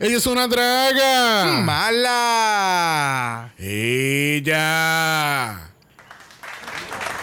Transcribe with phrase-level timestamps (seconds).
[0.00, 1.60] Ella es una draga.
[1.64, 3.50] Mala.
[3.58, 4.38] Ella.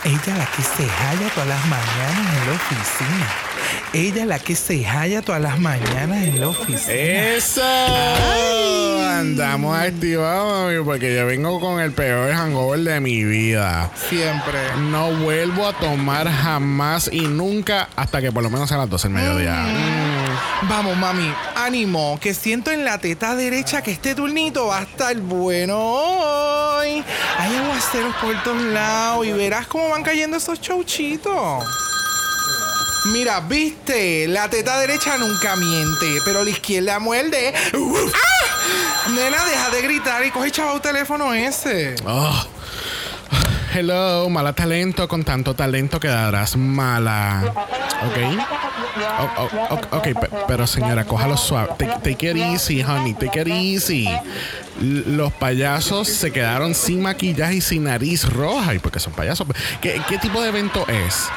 [0.03, 3.27] Ella la que se halla todas las mañanas en la oficina.
[3.93, 6.93] Ella la que se halla todas las mañanas en la oficina.
[6.93, 7.61] ¡Eso!
[9.07, 13.89] Andamos activados, mami, porque yo vengo con el peor hangover de mi vida.
[14.09, 14.59] Siempre.
[14.91, 19.07] No vuelvo a tomar jamás y nunca hasta que por lo menos sean las 12
[19.07, 19.63] del mediodía.
[19.63, 20.24] Mm.
[20.63, 25.15] Vamos, mami, ánimo, que siento en la teta derecha que este turnito va a estar
[25.17, 27.03] bueno hoy.
[27.37, 31.63] Hay aguaceros por todos lados y verás cómo van cayendo esos chauchitos.
[33.05, 37.53] Mira, viste, la teta derecha nunca miente, pero la izquierda muerde.
[37.55, 39.09] ¡Ah!
[39.11, 41.95] Nena, deja de gritar y coge chavo teléfono ese.
[42.05, 42.54] Oh.
[43.75, 45.05] Hello, mala talento.
[45.09, 47.43] Con tanto talento quedarás mala.
[48.07, 48.17] ¿Ok?
[49.19, 51.71] Oh, oh, ok, pe- pero señora, cójalo suave.
[51.77, 53.13] Take, take it easy, honey.
[53.15, 54.07] Take it easy.
[54.79, 58.73] Los payasos se quedaron sin maquillaje y sin nariz roja.
[58.73, 59.45] ¿Y porque son payasos?
[59.81, 61.27] ¿Qué, qué tipo de evento es?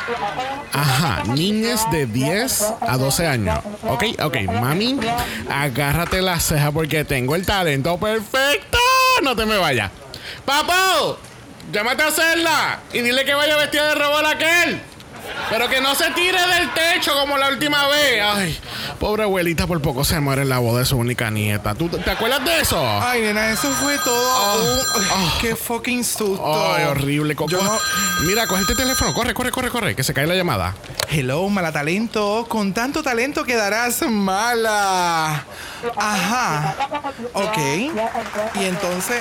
[0.72, 3.59] Ajá, niñas de 10 a 12 años.
[3.89, 4.97] Ok, ok, mami,
[5.50, 8.78] agárrate la ceja porque tengo el talento perfecto.
[9.25, 9.91] No te me vayas.
[10.44, 11.19] ¡Papo!
[11.72, 14.80] Llámate a hacerla y dile que vaya vestida de robot aquel.
[15.50, 18.22] Pero que no se tire del techo como la última vez.
[18.22, 18.58] Ay,
[18.98, 21.75] pobre abuelita, por poco se muere en la boda de su única nieta.
[21.75, 22.83] ¿Tú te acuerdas de eso?
[23.02, 24.83] Ay, nena, eso fue todo.
[25.14, 26.72] Ay, ¡Qué fucking susto!
[26.75, 27.36] Ay, horrible.
[27.36, 27.78] Co- Yo no-
[28.22, 29.12] Mira, coge este teléfono.
[29.12, 29.94] Corre, corre, corre, corre.
[29.94, 30.75] Que se cae la llamada.
[31.10, 32.47] Hello, mala talento.
[32.48, 35.44] Con tanto talento quedarás mala.
[35.97, 36.75] Ajá.
[37.34, 37.58] Ok.
[38.55, 39.20] Y entonces.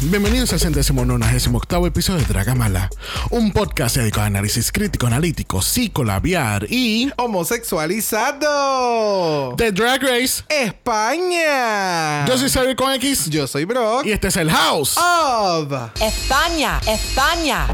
[0.00, 2.88] Bienvenidos al centésimo nonagésimo octavo episodio de Dragamala,
[3.30, 9.56] un podcast dedicado a análisis crítico, analítico, psicolabiar y Homosexualizado.
[9.56, 10.44] The Drag Race.
[10.48, 12.24] España.
[12.26, 14.06] Yo soy Xavier con X Yo soy Brock.
[14.06, 14.96] y este es el House.
[14.96, 15.72] Of.
[16.00, 17.66] España, España.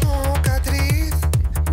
[0.00, 1.10] Mocatriz,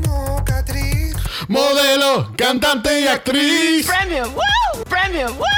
[0.08, 1.16] mocatriz,
[1.48, 3.86] Modelo, cantante y actriz.
[3.86, 5.46] Premio, woo, premio, woo.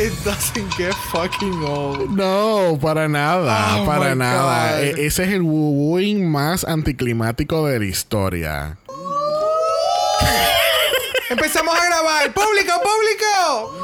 [0.00, 2.16] It doesn't get fucking old.
[2.16, 4.80] No, para nada, Oh para nada.
[4.80, 8.78] E- ese es el wooing más anticlimático de la historia.
[11.28, 12.32] Empezamos a grabar.
[12.32, 13.76] ¡Público, público!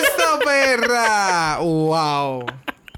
[0.00, 1.58] ¡Eso, perra!
[1.60, 2.46] ¡Wow!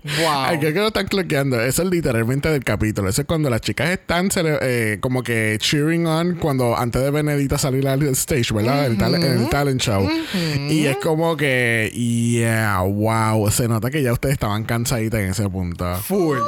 [0.02, 0.44] ¡Wow!
[0.46, 1.60] Ay, creo que lo están cloqueando.
[1.60, 3.08] Eso es literalmente del capítulo.
[3.10, 7.58] Eso es cuando las chicas están eh, como que cheering on cuando antes de Benedita
[7.58, 8.86] salir al stage, ¿verdad?
[8.86, 10.08] el, tal- el talent show.
[10.68, 13.50] Y es como que, yeah, wow.
[13.50, 15.94] Se nota que ya ustedes estaban cansaditas en ese punto.
[15.96, 16.38] Full.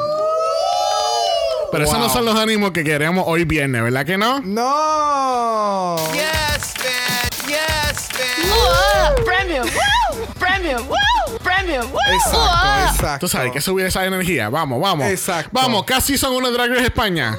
[1.70, 4.40] Pero esos no son los ánimos que queremos hoy viernes, ¿verdad que no?
[4.40, 5.96] ¡No!
[6.12, 7.30] Yes, man.
[7.48, 8.50] Yes, man.
[8.50, 9.62] Woo, premio,
[10.84, 10.96] woo,
[11.72, 12.14] premio, premio, woo.
[12.14, 13.18] Exacto, exacto.
[13.20, 14.48] Tú sabes, que subir esa energía.
[14.48, 15.06] Vamos, vamos.
[15.06, 15.50] Exacto.
[15.52, 17.36] Vamos, casi son unos Drag Race España.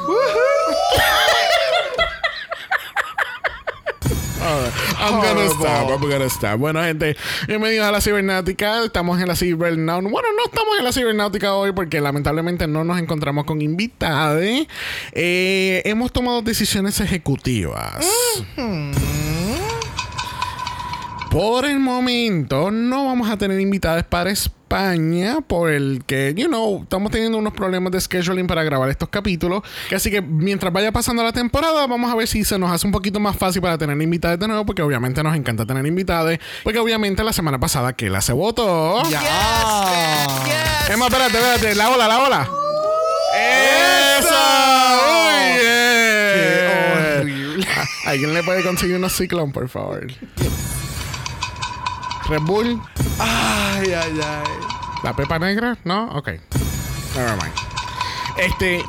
[4.41, 6.59] Alright, I'm gonna stop, I'm gonna stop.
[6.59, 7.15] Bueno, gente,
[7.47, 8.83] bienvenidos a la cibernáutica.
[8.83, 10.11] Estamos en la cibernáutica.
[10.11, 14.43] Bueno, no estamos en la cibernáutica hoy porque lamentablemente no nos encontramos con invitados.
[15.13, 18.05] Eh, hemos tomado decisiones ejecutivas.
[21.33, 26.83] Por el momento no vamos a tener invitadas para España por el que, you know,
[26.83, 29.63] estamos teniendo unos problemas de scheduling para grabar estos capítulos.
[29.91, 32.93] Así que mientras vaya pasando la temporada, vamos a ver si se nos hace un
[32.93, 36.37] poquito más fácil para tener invitadas de nuevo, porque obviamente nos encanta tener invitadas.
[36.63, 39.01] Porque obviamente la semana pasada que la se votó.
[39.09, 40.27] Ya.
[40.87, 42.49] Es más, espérate, espérate, la ola, la ola.
[44.19, 44.35] ¡Eso!
[45.01, 47.67] Muy Qué horrible.
[48.05, 50.05] ¿Alguien le puede conseguir unos ciclón, por favor?
[52.29, 52.81] Red Bull,
[53.19, 54.53] Ay, ay, ay.
[55.03, 56.05] la pepa negra, ¿no?
[56.15, 56.29] Ok.
[57.15, 57.53] Never mind.
[58.37, 58.83] Este,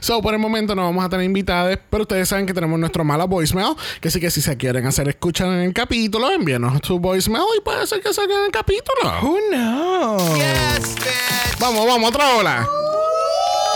[0.00, 3.02] so por el momento no vamos a tener invitadas, pero ustedes saben que tenemos nuestro
[3.02, 6.98] mala voicemail, que sí que si se quieren hacer escuchar en el capítulo, envíenos su
[6.98, 9.10] voicemail y puede ser que salga en el capítulo.
[9.22, 10.22] Who knows?
[10.36, 11.56] Yes, man.
[11.58, 12.66] Vamos, vamos, otra ola.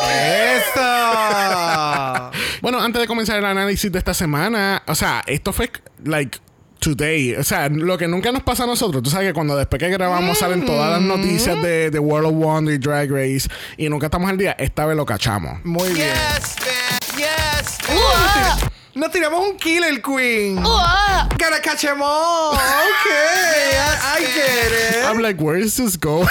[0.03, 2.31] ¡Eso!
[2.61, 5.71] Bueno, antes de comenzar el análisis de esta semana, o sea, esto fue
[6.03, 6.39] like
[6.85, 7.35] today.
[7.35, 9.03] O sea, lo que nunca nos pasa a nosotros.
[9.03, 12.35] Tú sabes que cuando después que grabamos salen todas las noticias de, de World of
[12.35, 14.55] Wonder y Drag Race y nunca estamos al día.
[14.59, 15.65] Esta vez lo cachamos.
[15.65, 16.11] Muy bien.
[16.13, 17.19] Yes, man.
[17.19, 17.97] Yes, man.
[17.97, 20.59] Woo, Nos tiramos un killer queen.
[20.59, 22.53] Uh, Gotta catch 'em all.
[22.55, 25.05] Okay, I, I get it.
[25.05, 26.29] I'm like, where is this going?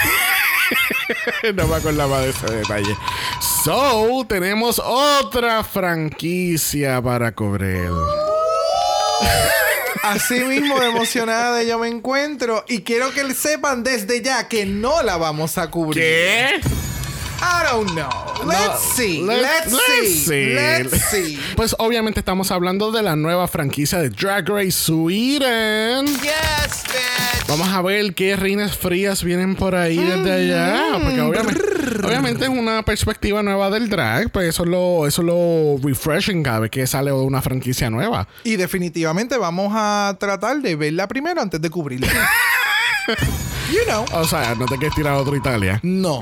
[1.43, 2.95] no me acordaba de ese detalle.
[3.65, 7.91] So, tenemos otra franquicia para cubrir.
[10.03, 15.01] Así mismo emocionada de yo me encuentro y quiero que sepan desde ya que no
[15.01, 16.03] la vamos a cubrir.
[16.03, 16.61] ¿Qué?
[17.43, 18.09] I don't know.
[18.45, 19.21] Let's see.
[19.21, 19.75] Let's,
[20.25, 20.53] see.
[20.53, 21.39] Let's see.
[21.57, 26.05] Pues obviamente estamos hablando de la nueva franquicia de Drag Race Sweden.
[26.05, 27.47] Yes, bitch.
[27.49, 30.99] Vamos a ver qué reinas frías vienen por ahí desde allá.
[31.01, 34.31] Porque obviamente, obviamente es una perspectiva nueva del drag.
[34.31, 38.25] Pues eso es lo, eso es lo refreshing cada vez que sale una franquicia nueva.
[38.45, 42.07] Y definitivamente vamos a tratar de verla primero antes de cubrirla.
[43.71, 44.05] you know.
[44.13, 45.79] O sea, no te quieres tirar a otra Italia.
[45.83, 46.21] No.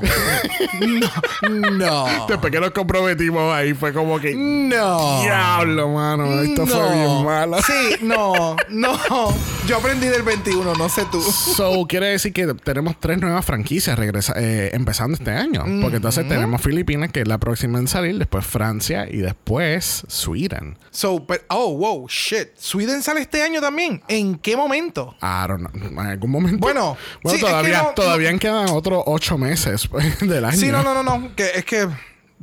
[0.80, 1.70] No.
[1.70, 2.26] No.
[2.28, 4.34] Después que nos comprometimos ahí fue como que...
[4.34, 5.22] No.
[5.22, 6.40] Diablo, mano.
[6.40, 6.92] Esto fue No.
[6.92, 7.56] bien malo.
[7.62, 9.34] Sí, no, no.
[9.66, 11.20] Yo aprendí del 21, no sé tú.
[11.20, 15.64] So, quiere decir que tenemos tres nuevas franquicias regresa, eh, empezando este año.
[15.80, 20.78] Porque entonces tenemos Filipinas, que es la próxima en salir, después Francia y después Sweden.
[20.90, 22.48] So, pero- oh, wow, shit.
[22.56, 24.02] Sweden sale este año también.
[24.08, 25.14] ¿En qué momento?
[25.22, 25.88] I don't know.
[25.88, 26.58] En algún momento.
[26.58, 30.56] Bueno, bueno sí, es que todavía, no- todavía quedan otros ocho meses pues, del año.
[30.56, 31.34] Sí, no, no, no, no.
[31.36, 31.88] Que es que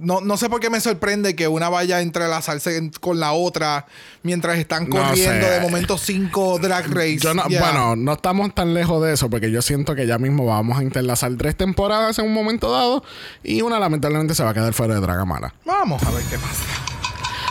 [0.02, 3.34] no, no sé por qué me sorprende que una vaya a entrelazarse en- con la
[3.34, 3.86] otra
[4.24, 5.52] mientras están No corriendo sé.
[5.52, 7.18] de momento cinco drag race.
[7.18, 7.60] Yo no- Yeah.
[7.60, 10.84] Bueno, no estamos tan lejos de eso porque yo siento que ya mismo vamos a
[10.84, 13.04] interlazar tres temporadas en un momento dado
[13.44, 15.54] y una lamentablemente se va a quedar fuera de Dragamala.
[15.66, 16.64] Vamos a ver qué pasa.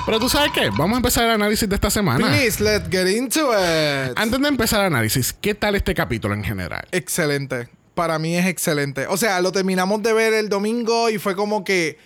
[0.08, 2.26] Pero tú sabes qué, vamos a empezar el análisis de esta semana.
[2.26, 4.16] Please, let's get into it.
[4.16, 6.88] Antes de empezar el análisis, ¿qué tal este capítulo en general?
[6.92, 7.68] Excelente.
[7.92, 9.06] Para mí es excelente.
[9.06, 11.98] O sea, lo terminamos de ver el domingo y fue como que.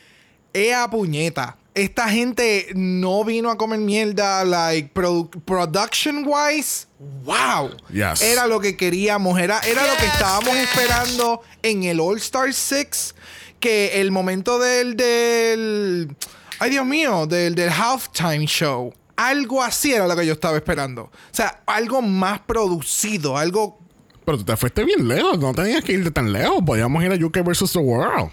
[0.52, 1.58] ¡Ea puñeta!
[1.76, 6.86] Esta gente no vino a comer mierda, like, produ- production wise.
[7.22, 7.70] ¡Wow!
[7.88, 8.20] Yes.
[8.20, 13.14] Era lo que queríamos, era, era lo que estábamos esperando en el All Star 6.
[13.60, 14.96] Que el momento del.
[14.96, 16.16] del
[16.58, 18.92] ay, Dios mío, del, del halftime show.
[19.16, 21.02] Algo así era lo que yo estaba esperando.
[21.04, 23.78] O sea, algo más producido, algo
[24.24, 26.62] Pero tú te fuiste bien lejos, no tenías que irte tan lejos.
[26.64, 27.72] Podíamos ir a UK vs.
[27.72, 28.30] The World.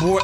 [0.00, 0.20] bu-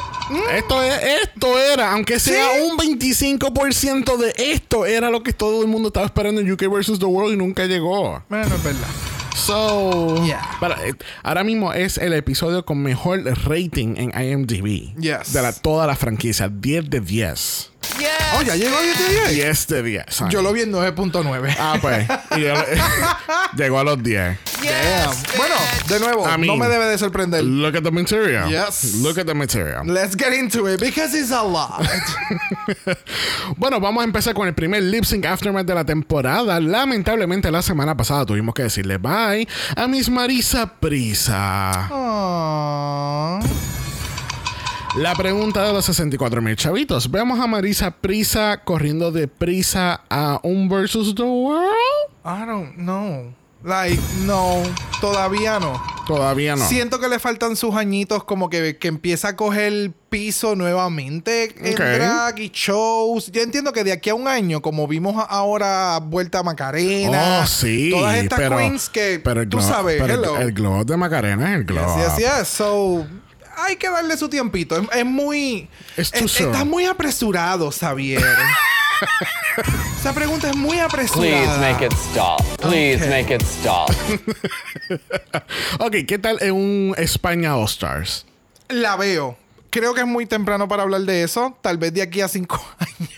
[0.53, 2.61] Esto, es, esto era, aunque sea Sí.
[2.69, 6.99] un 25% de esto, era lo que todo el mundo estaba esperando en UK vs.
[6.99, 8.23] The World y nunca llegó.
[8.29, 8.87] Bueno, es verdad.
[9.35, 10.41] So, Yeah.
[10.59, 15.33] para- eh, ahora mismo es el episodio con mejor rating en IMDb Yes.
[15.33, 17.71] de la, toda la franquicia, 10 de 10.
[17.99, 18.09] Yes.
[18.37, 19.29] Oh, ya llegó a 10 de 10.
[19.35, 20.05] 10 de 10.
[20.29, 21.55] Yo lo vi en 9.9.
[21.59, 22.05] Ah, pues.
[22.37, 22.53] y yo-
[23.57, 24.37] llegó a los 10.
[24.61, 25.37] Yes, Damn.
[25.37, 25.55] Bueno,
[25.87, 27.43] de nuevo, I no me debe de sorprender.
[27.43, 28.49] Look at the material.
[28.49, 28.95] Yes.
[28.95, 29.85] Look at the material.
[29.85, 31.81] Let's get into it because it's a lot.
[33.57, 36.59] Bueno, vamos a empezar con el primer lip sync aftermath de la temporada.
[36.59, 41.87] Lamentablemente, la semana pasada tuvimos que decirle bye a Miss Marisa Prisa.
[41.87, 43.84] Aww.
[44.97, 47.11] La pregunta de los 64 mil chavitos.
[47.11, 51.69] Vemos a Marisa Prisa corriendo de prisa a un versus the world.
[52.23, 53.33] I don't know.
[53.63, 54.61] Like, no,
[55.01, 55.81] todavía no.
[56.05, 56.65] Todavía no.
[56.67, 61.73] Siento que le faltan sus añitos como que, que empieza a coger piso nuevamente en
[61.73, 61.79] Ok.
[61.79, 63.31] drag y shows.
[63.31, 67.47] Yo entiendo que de aquí a un año, como vimos ahora Vuelta a Macarena, Oh,
[67.47, 67.89] sí.
[67.91, 70.37] todas estas pero, queens que pero el tú sabes, pero el- hello.
[70.37, 71.97] el, glow de Macarena es el glow.
[71.97, 72.17] Yes, up.
[72.19, 72.47] yes, yes.
[72.47, 73.07] So,
[73.57, 74.77] hay que darle su tiempito.
[74.77, 75.67] Es, es muy.
[75.97, 76.13] Es-.
[76.13, 78.23] Está muy apresurado, Xavier.
[79.99, 81.57] Esa pregunta es muy apresurada.
[81.57, 82.41] Please make it stop.
[82.61, 83.09] Please Okay.
[83.23, 83.91] make it stop.
[85.79, 88.25] Ok, ¿qué tal en un España All Stars?
[88.69, 89.37] La veo.
[89.69, 91.57] Creo que es muy temprano para hablar de eso.
[91.61, 93.09] Tal vez de aquí a cinco años.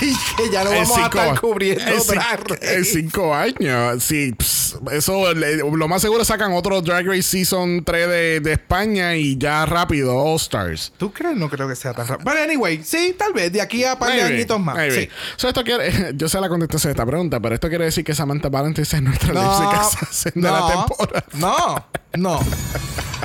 [0.00, 2.74] Y que ya no vamos a estar cubriendo Drag Race.
[2.76, 4.02] En cinco años.
[4.02, 9.16] Sí, ps, eso lo más seguro sacan otro Drag Race Season 3 de, de España
[9.16, 10.92] y ya rápido, All Stars.
[10.98, 11.36] ¿Tú crees?
[11.36, 12.30] No creo que sea tan rápido.
[12.30, 14.76] Pero anyway, sí, tal vez de aquí a par de añitos más.
[14.76, 15.02] maybe.
[15.02, 15.08] Sí.
[15.36, 18.14] So, esto quiere, yo sé la contestación de esta pregunta, pero esto quiere decir que
[18.14, 19.40] Samantha Valentine es nuestra No,
[20.34, 21.24] de la temporada.
[21.34, 22.40] no, no,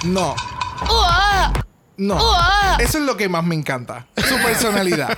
[0.04, 0.36] no,
[1.98, 2.16] no.
[2.16, 4.08] uh, Eso es lo que más me encanta.
[4.18, 5.18] Su personalidad.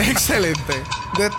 [0.00, 0.74] Excelente.
[1.16, 1.30] De-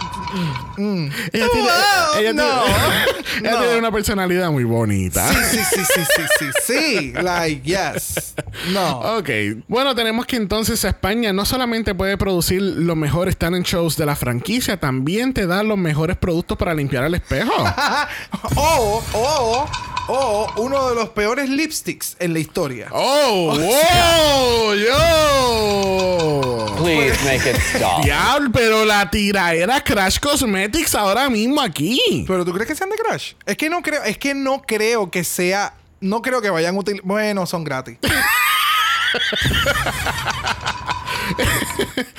[1.33, 3.05] Ella, tiene, Wow, ella, no, tiene,
[3.41, 3.59] ella no.
[3.59, 5.27] tiene una personalidad muy bonita.
[5.27, 7.13] sí, sí, sí, sí, sí, sí, sí.
[7.13, 8.33] Like, yes.
[8.71, 9.17] No.
[9.17, 9.29] Ok,
[9.67, 14.15] bueno, tenemos que entonces España no solamente puede producir los mejores talent shows de la
[14.15, 17.51] franquicia, también te da los mejores productos para limpiar el espejo.
[18.55, 19.65] o, o
[20.09, 22.87] o uno de los peores lipsticks en la historia.
[22.91, 23.57] ¡Oh!
[23.57, 24.73] ¡Wow!
[24.75, 26.65] ¡Yo!
[26.77, 28.03] Please make it stop.
[28.05, 32.25] Diablo, pero la tiraera Crash Cosmetics ahora mismo aquí.
[32.27, 33.33] Pero tú crees que sean de Crash?
[33.45, 37.05] Es que no creo, es que no creo que sea, no creo que vayan utilizar.
[37.05, 37.97] Bueno, son gratis.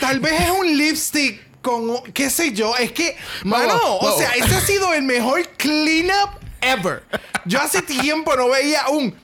[0.01, 4.55] Tal vez es un lipstick con, qué sé yo, es que, mano, o sea, ese
[4.55, 6.31] ha sido el mejor cleanup
[6.61, 7.05] ever.
[7.45, 9.15] Yo hace tiempo no veía un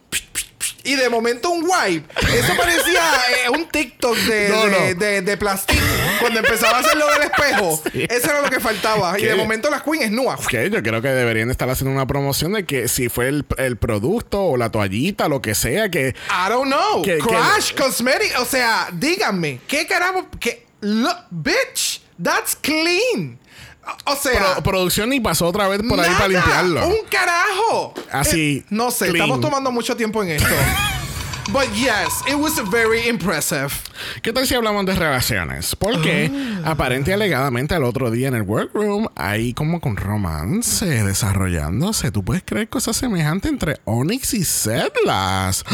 [0.85, 2.07] y de momento un wipe.
[2.39, 3.01] Eso parecía
[3.45, 4.79] eh, un TikTok de, No, no.
[4.79, 5.79] de, de, de plastic.
[6.21, 7.83] Cuando empezaba a hacer lo del espejo.
[7.95, 9.19] Eso era lo que faltaba.
[9.19, 9.29] Y ¿Qué?
[9.29, 10.47] de momento las queen es.
[10.47, 13.77] Que yo creo que deberían estar haciendo una promoción de que si fue el, el
[13.77, 17.03] producto o la toallita, lo que sea, que I don't know.
[17.03, 18.39] Que- que- Crash Cosmetic.
[18.39, 20.29] O sea, díganme, ¿qué carajo?
[20.39, 23.39] Que, look, bitch, that's clean.
[24.07, 26.89] O sea, pro- producción y pasó otra vez por ahí nada, para limpiarlo.
[26.89, 27.95] Un carajo.
[28.13, 29.17] Así, Eh, no sé, clean.
[29.17, 30.49] estamos tomando mucho tiempo en esto.
[31.53, 33.69] But yes, it was very impressive.
[34.23, 35.77] ¿Qué tal si hablamos de relaciones?
[35.77, 36.31] Porque
[36.65, 36.71] Ah.
[36.71, 42.11] aparente y alegadamente al otro día en el workroom hay como con romance desarrollándose.
[42.11, 45.65] ¿Tú puedes creer cosas semejantes entre Onyx y Sedlas?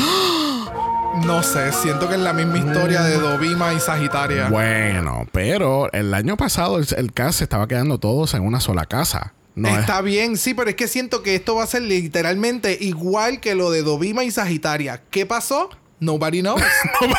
[1.27, 4.49] No sé, siento que es la misma historia de Dovima y Sagitaria.
[4.49, 8.87] Bueno, pero el año pasado el, el cast se estaba quedando todos en una sola
[8.87, 9.35] casa.
[9.55, 12.77] No es- Está bien, sí, pero es que siento que esto va a ser literalmente
[12.81, 15.03] igual que lo de Dovima y Sagitaria.
[15.11, 15.71] ¿Qué pasó?
[15.99, 16.63] Nobody knows.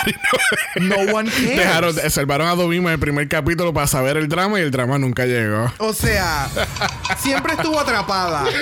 [0.82, 1.58] no one cares.
[1.58, 4.98] Dejaron, salvaron a Dovima en el primer capítulo para saber el drama y el drama
[4.98, 5.72] nunca llegó.
[5.78, 6.48] O sea,
[7.20, 8.46] siempre estuvo atrapada.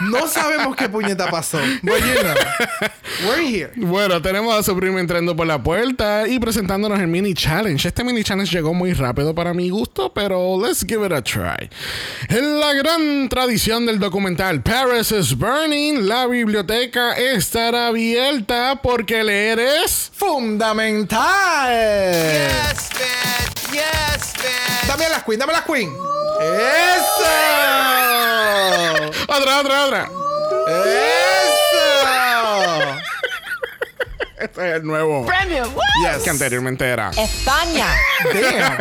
[0.00, 1.58] No sabemos qué puñeta pasó.
[1.82, 2.34] But you know,
[3.26, 3.72] we're here.
[3.76, 7.86] Bueno, tenemos a su prima entrando por la puerta y presentándonos el mini challenge.
[7.88, 11.68] Este mini challenge llegó muy rápido para mi gusto, pero let's give it a try.
[12.28, 19.58] En la gran tradición del documental Paris is Burning, la biblioteca estará abierta porque leer
[19.58, 20.10] es...
[20.14, 21.70] Fundamental.
[21.70, 23.72] Yes, man.
[23.72, 24.88] Yes, man.
[24.88, 25.90] Dame a las queen, dame a las queen.
[26.40, 27.24] ¡Eso!
[29.36, 30.10] Otra, otra, otra.
[30.68, 31.53] ¡Eso!
[34.38, 35.68] Este es el nuevo Premium.
[35.74, 36.22] Woo!
[36.22, 37.10] que anteriormente era.
[37.10, 37.86] España.
[38.24, 38.78] Damn.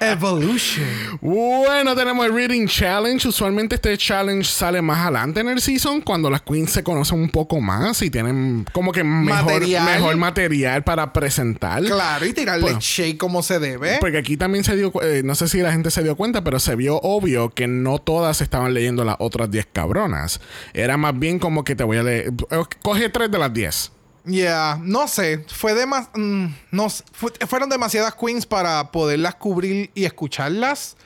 [0.00, 0.86] Evolution.
[1.20, 3.26] Bueno, tenemos el Reading Challenge.
[3.28, 7.30] Usualmente este challenge sale más adelante en el season cuando las queens se conocen un
[7.30, 9.84] poco más y tienen como que mejor Material.
[9.84, 11.82] mejor material para presentar.
[11.82, 12.78] Claro, y tirarle Bueno.
[12.80, 13.96] shake como se debe.
[14.00, 16.58] Porque aquí también se dio, eh, no sé si la gente se dio cuenta, pero
[16.60, 20.40] se vio obvio que no todas estaban leyendo las otras 10 cabronas.
[20.74, 22.32] Era más bien como que te voy a leer.
[22.50, 23.92] eh, Coge 3 de las 10.
[24.28, 30.04] Yeah, no sé, fue demas mm, no fu- fueron demasiadas queens para poderlas cubrir y
[30.04, 30.96] escucharlas.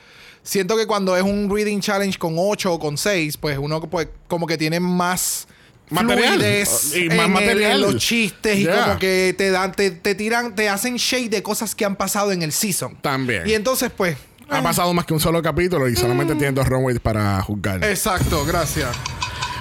[0.43, 4.09] Siento que cuando es un reading challenge con 8 o con 6, pues uno pues,
[4.27, 5.47] como que tiene más
[5.89, 6.33] Material.
[6.33, 7.71] fluidez Y más en el- material.
[7.71, 8.83] en los chistes y Yeah.
[8.85, 12.31] como que te dan te, te tiran te hacen shade de cosas que han pasado
[12.33, 12.97] en el season.
[13.01, 13.43] También.
[13.47, 14.17] Y entonces pues
[14.49, 17.83] Ha pasado más que un solo capítulo y solamente tienen dos runways para juzgar.
[17.85, 18.89] Exacto, gracias.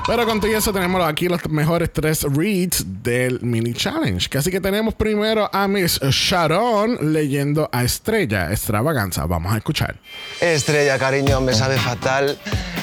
[0.06, 4.28] Pero con todo eso tenemos aquí los mejores tres reads del mini challenge.
[4.28, 9.26] Que así que tenemos primero a Miss Sharon leyendo a Estrella Extravaganza.
[9.26, 9.96] Vamos a escuchar.
[10.40, 12.36] Estrella, cariño, me sabe fatal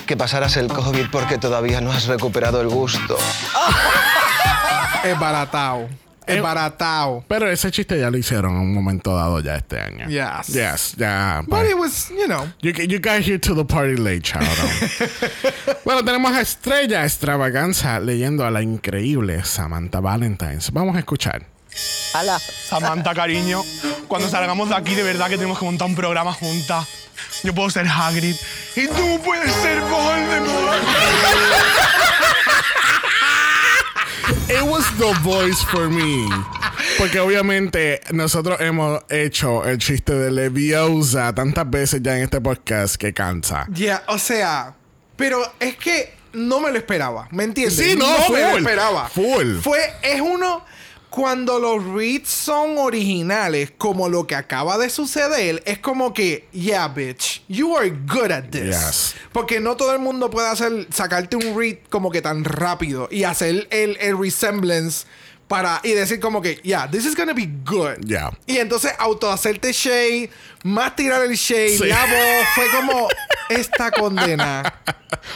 [0.07, 3.17] que pasaras el COVID porque todavía no has recuperado el gusto.
[5.01, 5.88] Es baratao.
[6.29, 7.24] Es Eh, baratao.
[7.27, 10.07] Pero ese chiste ya lo hicieron en un momento dado ya este año.
[10.07, 10.48] Yes.
[10.53, 11.41] Yes, ya.
[11.41, 11.71] But pues.
[11.71, 12.48] it was, you know.
[12.62, 14.48] You, you got here to the party late, Sharon.
[15.86, 20.71] bueno, tenemos a Estrella Extravaganza leyendo a la increíble Samantha Valentines.
[20.71, 21.45] Vamos a escuchar.
[22.13, 22.38] Ala.
[22.39, 23.62] Samantha, cariño,
[24.07, 26.88] cuando salgamos de aquí, de verdad que tenemos que montar un programa juntas.
[27.43, 28.36] Yo puedo ser Hagrid
[28.75, 30.83] y tú puedes ser Voldemort.
[34.50, 36.27] It was the voice for me.
[36.98, 42.96] Porque obviamente nosotros hemos hecho el chiste de Leviosa tantas veces ya en este podcast
[42.96, 43.68] que cansa.
[43.70, 44.74] Ya, o sea,
[45.15, 47.77] pero es que no me lo esperaba, ¿me entiendes?
[47.77, 49.08] Sí, no, me lo esperaba.
[49.10, 49.60] full.
[49.62, 50.65] Fue, es uno,
[51.10, 56.88] cuando los reads son originales, como lo que acaba de suceder, es como que, yeah,
[56.88, 58.66] bitch, you are good at this.
[58.66, 59.16] Yes.
[59.32, 63.24] Porque no todo el mundo puede hacer, sacarte un read como que tan rápido y
[63.24, 65.06] hacer el, el resemblance
[65.48, 68.06] para, y decir como que, yeah, this is gonna be good.
[68.06, 68.30] Yeah.
[68.46, 70.30] Y entonces auto hacerte shade,
[70.63, 71.86] más tirar el shade, Sí.
[71.88, 73.08] la voz, fue como
[73.50, 74.75] esta condena.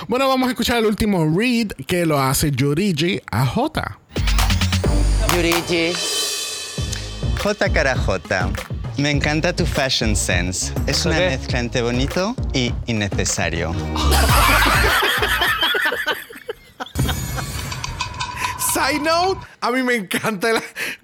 [0.08, 4.00] Bueno, vamos a escuchar el último read que lo hace Yurigi a J.
[5.34, 5.94] Yurigi.
[7.42, 8.52] J cara J.
[9.00, 10.72] Me encanta tu fashion sense.
[10.86, 13.74] Es una mezcla entre bonito y innecesario.
[18.74, 20.62] Side note, a mí me encanta la,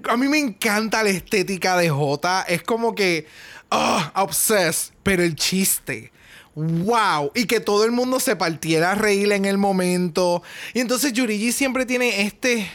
[0.07, 2.45] a mí me encanta la estética de Jota.
[2.47, 3.25] Es como que
[3.71, 6.11] ah, obsessed, pero el chiste.
[6.53, 10.43] Wow, y que todo el mundo se partiera a reír en el momento.
[10.75, 12.69] Y entonces Yurigi siempre tiene este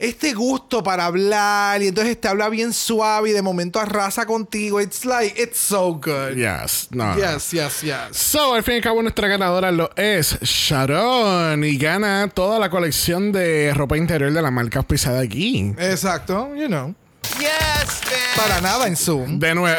[0.00, 4.80] este gusto para hablar y entonces te habla bien suave y de momento arrasa contigo.
[4.80, 6.36] It's like, it's so good.
[6.36, 7.14] Yes, no.
[7.16, 8.16] Yes, yes, yes.
[8.16, 12.70] So, al fin y al cabo, nuestra ganadora lo es Sharon y gana toda la
[12.70, 15.74] colección de ropa interior de la marca auspiciada aquí.
[15.78, 16.94] Exacto, you know.
[17.38, 18.36] Yes, man.
[18.36, 19.38] Para nada en Zoom.
[19.38, 19.78] De nuevo.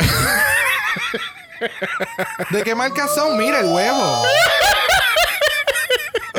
[2.52, 3.38] ¿De qué marca son?
[3.40, 4.24] Mira el huevo.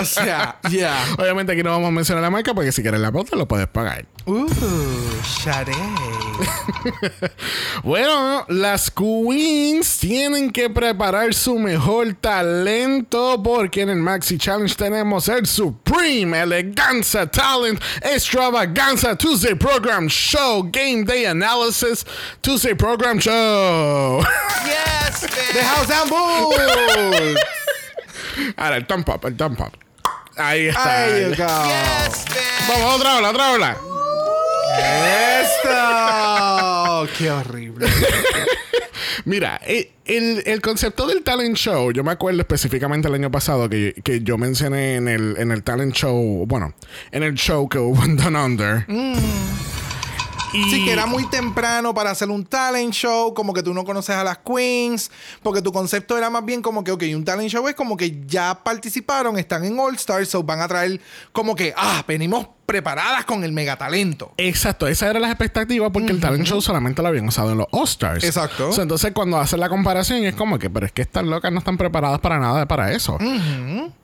[0.02, 1.04] O sea, yeah.
[1.18, 3.68] Obviamente aquí no vamos a mencionar la marca porque si quieres la pauta lo puedes
[3.68, 4.04] pagar.
[4.26, 4.46] Uh,
[5.24, 5.72] Sharé.
[7.82, 15.28] Bueno, las queens tienen que preparar su mejor talento porque en el Maxi Challenge tenemos
[15.28, 22.06] el Supreme Eleganza Talent Extravaganza Tuesday Program Show Game Day Analysis
[22.40, 24.22] Tuesday Program Show.
[24.64, 25.64] Yes, The man.
[25.64, 27.38] House and.
[28.56, 29.72] Ahora el thumb pop, el thumb pop.
[30.36, 31.08] Ahí está.
[31.18, 32.24] Yes.
[32.68, 33.76] Vamos, otra ola, otra ola.
[35.42, 37.08] Esto.
[37.18, 37.86] Qué horrible.
[39.24, 43.68] Mira, eh, el, el concepto del talent show, yo me acuerdo específicamente el año pasado
[43.68, 46.74] que, que yo mencioné en el, en el talent show, bueno,
[47.12, 48.84] en el show que hubo en Down Under.
[50.52, 53.84] Y- Sí, que era muy temprano para hacer un talent show, como que tú no
[53.84, 55.10] conoces a las queens,
[55.42, 58.22] porque tu concepto era más bien como que, ok, un talent show es como que
[58.26, 61.00] ya participaron, están en All Stars, so van a traer
[61.32, 64.32] como que, ah, venimos preparadas con el megatalento.
[64.36, 67.66] Exacto, esas eran las expectativas porque el talent show solamente lo habían usado en los
[67.70, 68.24] All-Stars.
[68.24, 68.72] Exacto.
[68.72, 71.58] So, entonces, cuando hacen la comparación, es como que, pero es que estas locas no
[71.58, 73.18] están preparadas para nada para eso.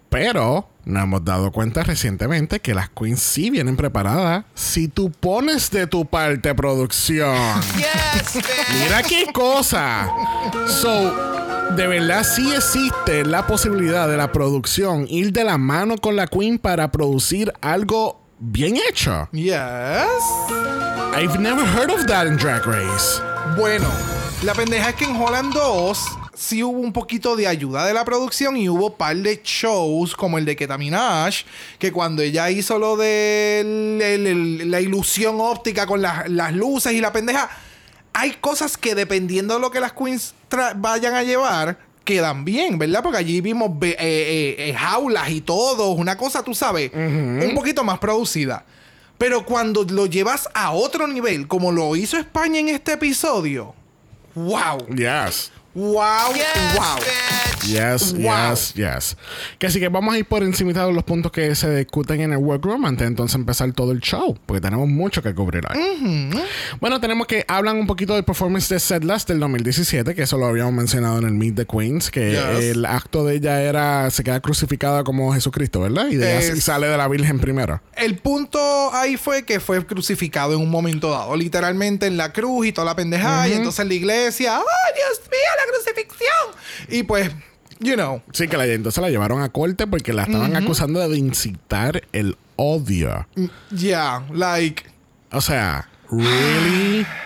[0.08, 5.70] Pero nos hemos dado cuenta recientemente que las queens sí vienen preparadas si tú pones
[5.70, 7.36] de tu parte producción.
[7.78, 8.42] Yes.
[8.82, 10.10] Mira qué cosa.
[10.66, 11.14] So,
[11.76, 16.26] de verdad sí existe la posibilidad de la producción ir de la mano con la
[16.26, 19.28] queen para producir algo bien hecho.
[19.32, 19.58] Yes.
[21.14, 23.20] I've never heard of that in Drag Race.
[23.56, 23.88] Bueno,
[24.42, 25.98] la pendeja es que en Holland 2
[26.38, 30.38] sí hubo un poquito de ayuda de la producción y hubo par de shows como
[30.38, 31.42] el de Ketaminash,
[31.80, 37.12] que cuando ella hizo lo de la ilusión óptica con las- las luces y la
[37.12, 37.50] pendeja,
[38.12, 40.34] hay cosas que dependiendo de lo que las queens
[40.76, 43.02] vayan a llevar, quedan bien, ¿verdad?
[43.02, 47.84] Porque allí vimos eh, eh, eh, jaulas y todo, una cosa, tú sabes, un poquito
[47.84, 48.64] más producida.
[49.18, 53.74] Pero cuando lo llevas a otro nivel, como lo hizo España en este episodio,
[54.34, 55.50] wow, Yes.
[55.74, 56.96] Wow, Yes, wow.
[56.98, 57.47] bitch.
[57.66, 58.50] Yes, Wow.
[58.50, 59.16] yes, yes.
[59.58, 62.32] Que así que vamos a ir por encima de los puntos que se discuten en
[62.32, 66.30] el workroom antes de entonces empezar todo el show, porque tenemos mucho que cubrir hoy.
[66.80, 70.46] Bueno, tenemos que hablan un poquito del performance de Setlas del 2017, que eso lo
[70.46, 72.64] habíamos mencionado en el Meet the Queens, que Yes.
[72.64, 76.08] el acto de ella era, se queda crucificada como Jesucristo, ¿verdad?
[76.08, 77.80] Y, de Es- y sale de la Virgen primero.
[77.96, 82.66] El punto ahí fue que fue crucificado en un momento dado, literalmente en la cruz
[82.66, 86.98] y toda la pendejada, y entonces la iglesia, ¡ay, Dios mío, la crucifixión!
[86.98, 87.30] Y pues,
[87.80, 91.16] you know, Sí, que la, entonces la llevaron a corte porque la estaban acusando de
[91.18, 93.26] incitar el odio.
[93.74, 94.84] yeah, like,
[95.32, 97.06] O sea, really?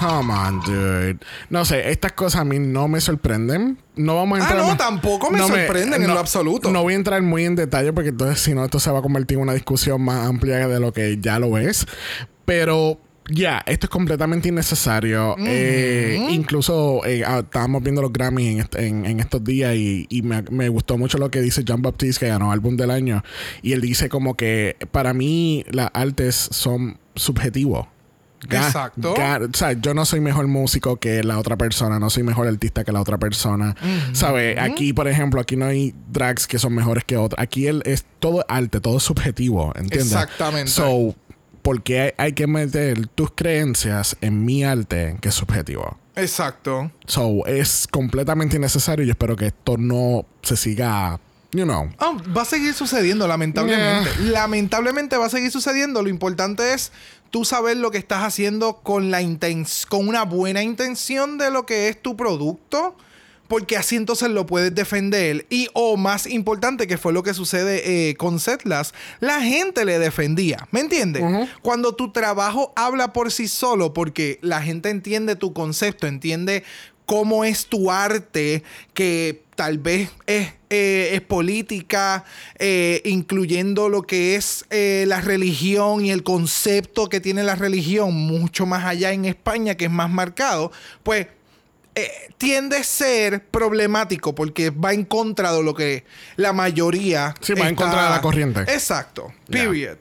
[0.00, 1.18] Come on, dude.
[1.50, 3.76] No sé, estas cosas a mí no me sorprenden.
[3.96, 4.62] No vamos a Ah, entrar.
[4.62, 6.70] no, más- tampoco me sorprenden en lo absoluto.
[6.70, 9.02] No voy a entrar muy en detalle porque entonces, si no, esto se va a
[9.02, 11.86] convertir en una discusión más amplia de lo que ya lo es.
[12.46, 12.98] Pero.
[13.32, 15.36] Ya, esto es completamente innecesario.
[15.38, 20.06] Eh, incluso eh, ah, estábamos viendo los Grammys en, est- en- en estos días y,
[20.08, 23.22] y me, me gustó mucho lo que dice John Baptiste, que ganó álbum del año.
[23.62, 27.86] Y él dice como que para mí las artes son subjetivos.
[28.48, 29.12] Ga- Exacto.
[29.12, 32.84] o sea, yo no soy mejor músico que la otra persona, no soy mejor artista
[32.84, 33.76] que la otra persona.
[34.14, 34.56] ¿Sabes?
[34.58, 37.38] Aquí, por ejemplo, aquí no hay drags que son mejores que otros.
[37.38, 40.06] Aquí él es todo arte, todo es subjetivo, ¿entiendes?
[40.12, 40.70] Exactamente.
[40.70, 41.14] So,
[41.62, 45.98] ¿por qué hay, hay que meter tus creencias en mi arte que es subjetivo?
[46.16, 46.90] exacto.
[47.06, 51.18] So, es completamente innecesario y espero que esto no se siga,
[51.52, 51.88] you know.
[51.98, 54.10] Ah, va a seguir sucediendo, lamentablemente.
[54.24, 56.02] Lamentablemente va a seguir sucediendo.
[56.02, 56.92] Lo importante es
[57.30, 61.64] tú saber lo que estás haciendo con la inten- con una buena intención de lo
[61.64, 62.96] que es tu producto.
[63.50, 65.44] Porque así entonces lo puedes defender.
[65.50, 69.98] Y o más importante, que fue lo que sucede eh, con Setlas, la gente le
[69.98, 70.68] defendía.
[70.70, 71.48] ¿Me entiendes?
[71.60, 76.62] Cuando tu trabajo habla por sí solo, porque la gente entiende tu concepto, entiende
[77.06, 78.62] cómo es tu arte
[78.94, 82.24] que tal vez es, eh, es política,
[82.56, 88.14] eh, incluyendo lo que es eh, la religión y el concepto que tiene la religión,
[88.14, 90.70] mucho más allá en España, que es más marcado,
[91.02, 91.26] pues
[91.94, 96.04] eh, tiende a ser problemático porque va en contra de lo que
[96.36, 97.34] la mayoría.
[97.40, 98.60] Sí, va en contra de la corriente.
[98.62, 99.32] Exacto.
[99.50, 99.96] Period.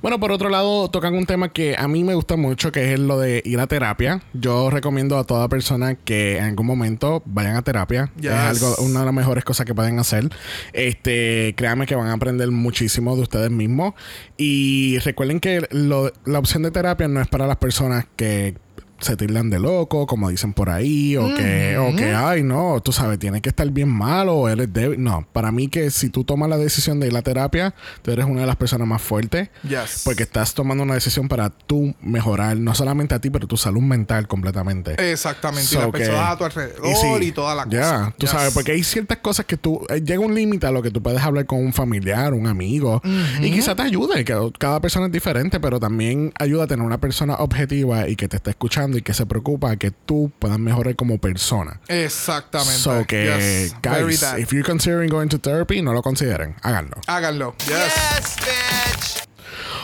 [0.00, 2.98] Bueno, por otro lado, tocan un tema que a mí me gusta mucho, que es
[2.98, 4.22] lo de ir a terapia.
[4.32, 8.10] Yo recomiendo a toda persona que en algún momento vayan a terapia.
[8.18, 8.30] Yes.
[8.30, 10.30] Es algo, una de las mejores cosas que pueden hacer.
[10.72, 13.92] Este, créanme que van a aprender muchísimo de ustedes mismos.
[14.38, 18.56] Y recuerden que lo- la opción de terapia no es para las personas que
[19.00, 22.92] se tildan de loco, como dicen por ahí, o que, o que, ay, no, tú
[22.92, 25.02] sabes, tienes que estar bien malo o eres débil.
[25.02, 28.26] No, para mí que si tú tomas la decisión de ir a terapia, tú eres
[28.26, 29.48] una de las personas más fuertes.
[29.62, 30.02] Yes.
[30.04, 33.80] Porque estás tomando una decisión para tú mejorar, no solamente a ti, pero tu salud
[33.82, 35.10] mental completamente.
[35.10, 35.64] Exactamente.
[35.64, 37.76] y So las que- personas a tu alrededor y, sí, toda la cosa.
[37.76, 38.30] Ya, tú Yes.
[38.30, 39.84] sabes, porque hay ciertas cosas que tú.
[39.88, 43.00] eh, llega un límite a lo que tú puedes hablar con un familiar, un amigo,
[43.40, 44.24] y quizá te ayude.
[44.24, 48.28] Que cada persona es diferente, pero también ayuda a tener una persona objetiva y que
[48.28, 51.80] te está escuchando y que se preocupa que tú puedas mejorar como persona.
[51.88, 52.78] Exactamente.
[52.78, 53.74] So que, Yes.
[53.82, 56.54] Guys, if you're considering going to therapy, no lo consideren.
[56.62, 56.96] Háganlo.
[57.06, 57.54] Háganlo.
[57.66, 57.68] Yes.
[57.68, 59.30] Yes, bitch.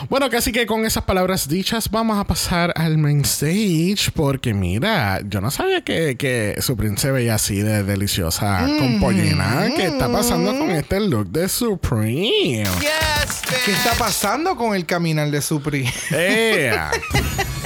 [0.09, 5.21] Bueno, casi que con esas palabras dichas vamos a pasar al main stage porque mira,
[5.27, 9.67] yo no sabía que, que Supreme se veía así de deliciosa con pollina.
[9.75, 12.63] ¿Qué está pasando con este look de Supreme?
[12.63, 13.65] Yes, bitch.
[13.65, 15.89] ¿Qué está pasando con el caminar de Supri?
[16.11, 16.91] ¡Ea!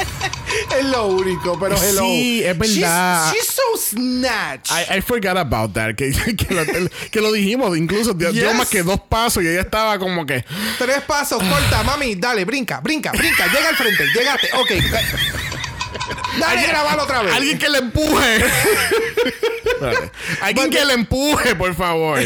[0.80, 2.02] es lo único, pero hello.
[2.02, 3.32] Sí, es verdad.
[3.34, 4.72] She's, she's so snatch.
[4.72, 5.96] I, I forgot about that.
[5.96, 6.64] Que, que, lo,
[7.12, 8.56] que lo dijimos, incluso dio, Yes.
[8.56, 10.44] más que dos pasos y ella estaba como que.
[10.78, 12.16] Tres pasos, corta, mami.
[12.16, 13.48] Dale, brinca, brinca, brinca.
[13.48, 14.50] Llega al frente, llegaste.
[14.54, 14.72] Ok.
[16.40, 17.34] Dale, grabalo otra vez.
[17.34, 18.46] Alguien que le empuje.
[20.42, 22.20] Alguien que le empuje, por favor.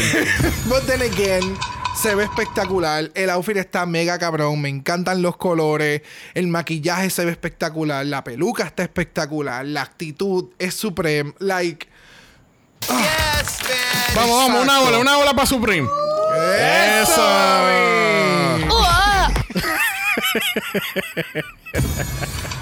[0.66, 1.56] But then again,
[2.00, 3.10] se ve espectacular.
[3.14, 4.60] El outfit está mega cabrón.
[4.60, 6.02] Me encantan los colores.
[6.34, 8.04] El maquillaje se ve espectacular.
[8.06, 9.64] La peluca está espectacular.
[9.64, 11.34] La actitud es supreme.
[11.38, 11.88] Like.
[12.82, 14.14] Yes, bitch.
[14.14, 14.88] Vamos, vamos, una Exacto.
[14.88, 15.88] ola, una ola para Supreme.
[17.02, 17.22] ¡Eso!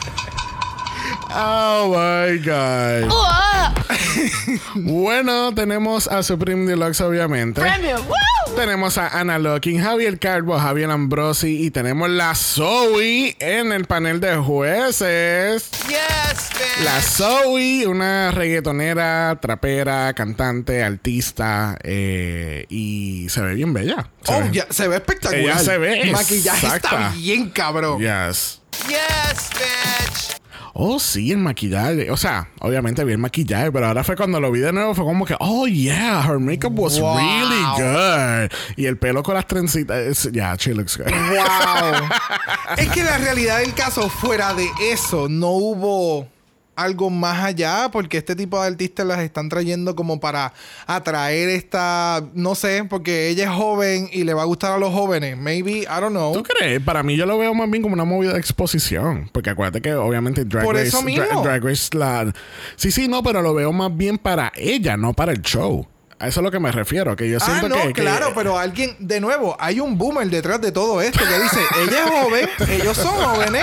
[1.37, 3.11] Oh my God.
[4.77, 7.61] bueno, tenemos a Supreme Deluxe, obviamente.
[7.61, 8.01] Premium.
[8.07, 8.55] Woo!
[8.57, 14.21] Tenemos a Ana Locking, Javier Carbo, Javier Ambrosi y tenemos la Zoe en el panel
[14.21, 15.71] de jueces.
[15.89, 16.85] Yes, bitch.
[16.85, 24.09] La Zoe, una reggaetonera, trapera, cantante, artista eh, y se ve bien bella.
[24.23, 25.43] Se Oh, ve- ya, se ve espectacular.
[25.45, 26.89] Ella se ve El maquillaje exacta.
[26.89, 27.99] está bien cabrón.
[28.01, 28.61] Yes.
[28.89, 30.34] Yes, bitch.
[30.77, 32.11] Oh, sí, el maquillaje.
[32.11, 35.05] O sea, obviamente vi el maquillaje, pero ahora fue cuando lo vi de nuevo, fue
[35.05, 37.17] como que, oh, yeah, her makeup was Wow.
[37.17, 38.51] really good.
[38.77, 41.07] Y el pelo con las trencitas, yeah, she looks good.
[41.07, 42.09] Wow.
[42.77, 46.29] es que la realidad del caso, fuera de eso, no hubo
[46.77, 50.53] algo más allá, porque este tipo de artistas las están trayendo como para
[50.87, 54.93] atraer esta, no sé, porque ella es joven y le va a gustar a los
[54.93, 55.37] jóvenes.
[55.39, 56.33] Maybe, I don't know.
[56.33, 56.81] ¿Tú crees?
[56.83, 59.31] Para mí yo lo veo más bien como una movida de exposición.
[59.33, 60.89] Porque acuérdate que obviamente Drag Por Race...
[60.89, 61.43] eso Dra- mismo.
[61.43, 62.33] Drag Race la...
[62.77, 65.87] Sí, sí, no, pero lo veo más bien para ella, no para el show.
[66.25, 67.15] A eso es lo que me refiero.
[67.17, 70.27] Que yo Ah, siento no, que, que- claro, pero alguien, de nuevo, hay un boomer
[70.29, 73.63] detrás de todo esto que dice, ella es joven, ellos son jóvenes,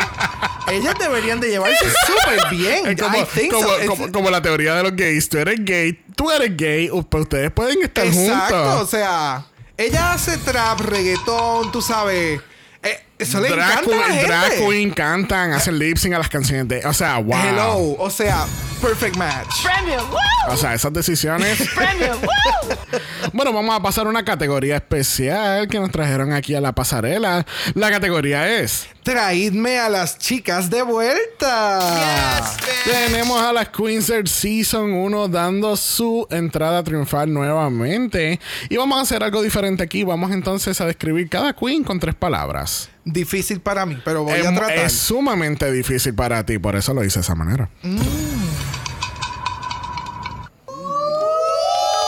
[0.72, 2.88] ellas deberían de llevarse súper bien.
[2.88, 3.78] Es como, como, so.
[3.80, 5.28] It's- como- como la teoría de los gays.
[5.28, 8.90] Tú eres gay, tú eres gay, pero ustedes pueden estar Exacto, o juntos.
[8.92, 9.46] sea,
[9.78, 12.40] ella hace trap, reggaetón, tú sabes.
[12.84, 14.28] Eh, eso le drag, encanta a la queen, gente.
[14.28, 16.86] drag queen cantan, hacen lip sync a las canciones de.
[16.86, 17.38] O sea, wow.
[17.38, 18.46] Hello, o sea,
[18.82, 19.64] perfect match.
[19.64, 20.10] Premium.
[20.10, 20.54] Woo!
[20.54, 21.62] O sea, esas decisiones.
[21.76, 22.18] Premium.
[22.20, 23.00] Woo!
[23.34, 27.46] bueno, vamos a pasar a una categoría especial que nos trajeron aquí a la pasarela.
[27.76, 28.88] La categoría es.
[29.04, 31.80] Traídme a las chicas de vuelta.
[31.80, 32.92] Yes.
[32.92, 38.40] Tenemos a las Queenser Season 1 dando su entrada triunfal nuevamente.
[38.70, 40.04] Y vamos a hacer algo diferente aquí.
[40.04, 42.90] Vamos entonces a describir cada queen con tres palabras.
[43.04, 44.78] Difícil para mí, pero voy es, a tratar.
[44.78, 47.70] es sumamente difícil para ti, por eso lo hice de esa manera.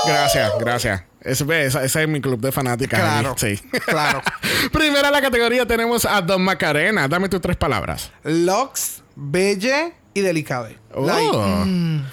[0.06, 1.03] Gracias, gracias.
[1.21, 2.99] Esa- ese es mi club de fanáticas.
[2.99, 3.58] Claro, Sí.
[3.86, 4.21] claro.
[4.73, 7.08] Primera la categoría tenemos a Don Macarena.
[7.08, 8.12] Dame tus tres palabras.
[8.23, 10.77] Lux, belle y delicade.
[10.93, 11.06] Oh.
[11.06, 12.06] Like, mm.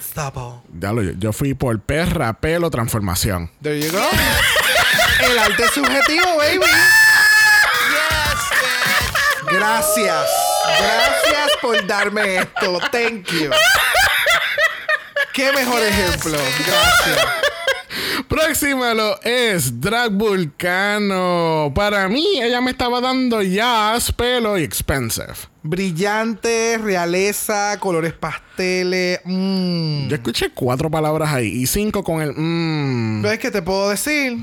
[0.79, 3.51] Ya lo- yo fui por perra, pelo, transformación.
[3.61, 3.99] There you go.
[5.29, 6.65] El arte subjetivo, baby.
[9.51, 10.27] Gracias.
[10.79, 12.79] Gracias por darme esto.
[12.91, 13.49] Thank you.
[15.33, 16.37] Qué mejor ejemplo.
[16.65, 17.27] Gracias.
[18.27, 21.71] Próxima lo es Drag Vulcano.
[21.75, 25.33] Para mí, ella me estaba dando jazz, pelo y expensive.
[25.63, 29.19] Brillante, realeza, colores pasteles.
[29.25, 30.07] Mmm.
[30.07, 33.21] Yo escuché cuatro palabras ahí y cinco con el mmm.
[33.21, 34.37] ¿Ves qué te puedo decir?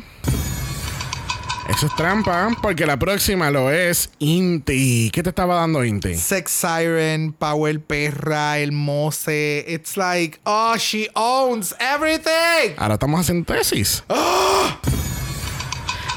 [1.69, 5.11] Eso es trampa, porque la próxima lo es Inti.
[5.13, 6.15] ¿Qué te estaba dando Inti?
[6.15, 9.65] Sex Siren, Power Perra, el Mose.
[9.69, 12.75] It's like, oh, she owns everything.
[12.79, 14.03] Ahora estamos haciendo tesis.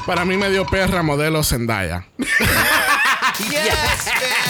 [0.06, 2.06] Para mí me dio perra modelo Zendaya.
[3.50, 4.41] Yes.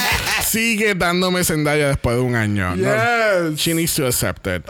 [0.53, 2.77] Sigue dándome Zendaya después de un año.
[2.77, 3.59] No, Yes.
[3.59, 4.63] she needs to accept it.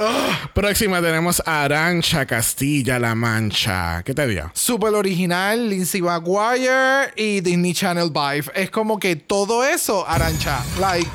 [0.54, 4.04] Próxima tenemos a Arancha Castilla-La Mancha.
[4.04, 4.48] ¿Qué te dio?
[4.54, 8.44] Super original, Lindsay McGuire y Disney Channel Vibe.
[8.54, 10.62] Es como que todo eso, Arancha.
[10.78, 11.10] Like,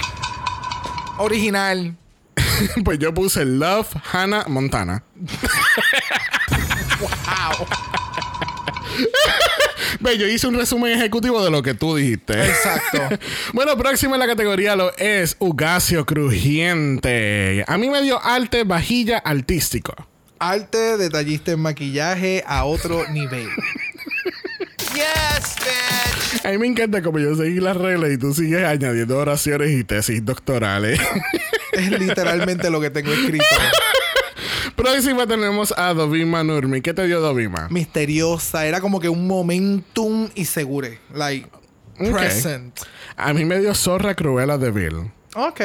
[1.19, 1.95] original.
[2.83, 5.01] pues yo puse Love Hannah Montana.
[9.99, 12.33] Ve, yo hice un resumen ejecutivo de lo que tú dijiste.
[12.33, 12.99] Exacto.
[13.53, 17.63] bueno, próximo en la categoría lo es Ugacio Crujiente.
[17.67, 19.95] A mí me dio arte vajilla artístico.
[20.39, 23.49] Arte, detallista en maquillaje a otro nivel.
[24.93, 26.45] Yes, bitch.
[26.45, 29.83] A mí me encanta como yo seguí las reglas y tú sigues añadiendo oraciones y
[29.83, 30.99] tesis doctorales.
[31.71, 33.45] es literalmente lo que tengo escrito.
[34.77, 36.81] Próxima tenemos a Dovima Nurmi.
[36.81, 37.67] ¿Qué te dio Dovima?
[37.71, 40.99] Misteriosa, era como que un momentum y segure.
[41.11, 41.49] Like,
[42.11, 42.79] present.
[43.17, 45.11] A mí me dio Zorra Cruella de Bill.
[45.35, 45.61] Ok.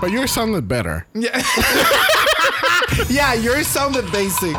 [0.00, 1.06] But yours sounded better.
[1.14, 1.40] Yeah.
[3.08, 4.56] yeah, yours sounded basic.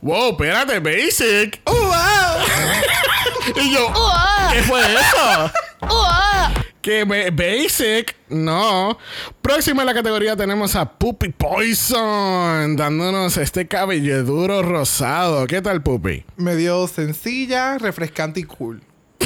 [0.00, 1.60] Wow, espérate, basic.
[1.66, 2.46] Oh, wow.
[3.56, 3.92] Y yo,
[4.52, 5.52] ¿qué fue eso?
[6.86, 8.96] Que ba- basic, no.
[9.42, 15.48] Próxima en la categoría tenemos a Puppy Poison, dándonos este cabello duro rosado.
[15.48, 16.24] ¿Qué tal, Puppy?
[16.36, 18.84] Medio sencilla, refrescante y cool.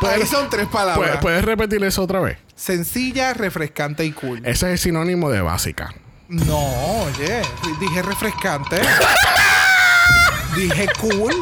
[0.00, 0.96] Ahí son tres palabras.
[0.96, 2.38] ¿Puedes, puedes repetir eso otra vez?
[2.54, 4.38] Sencilla, refrescante y cool.
[4.38, 5.92] Ese es el sinónimo de básica.
[6.28, 7.42] No, oye.
[7.78, 8.80] Dije refrescante.
[10.56, 11.34] Dije cool.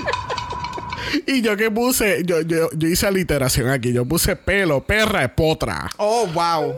[1.27, 3.93] Y yo que puse, yo, yo, yo hice aliteración aquí.
[3.93, 5.91] Yo puse pelo, perra, potra.
[5.97, 6.77] Oh, wow.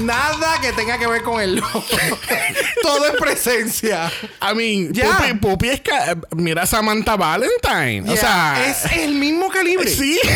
[0.00, 1.84] Nada que tenga que ver con el logo.
[2.82, 4.12] Todo es presencia.
[4.40, 5.18] I mean, Ya.
[5.18, 5.92] Puppy, Puppy es que,
[6.36, 8.04] mira a Samantha Valentine.
[8.08, 9.88] O sea, es el mismo calibre.
[9.90, 10.20] Sí.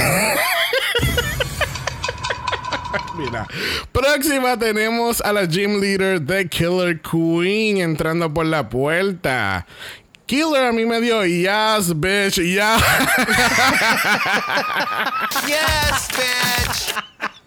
[3.16, 3.46] Mira.
[3.92, 9.66] Próxima tenemos a la gym leader de Killer Queen entrando por la puerta.
[10.26, 12.76] Killer a mí me dio yes, bitch, ya.
[15.46, 16.94] Yes, bitch.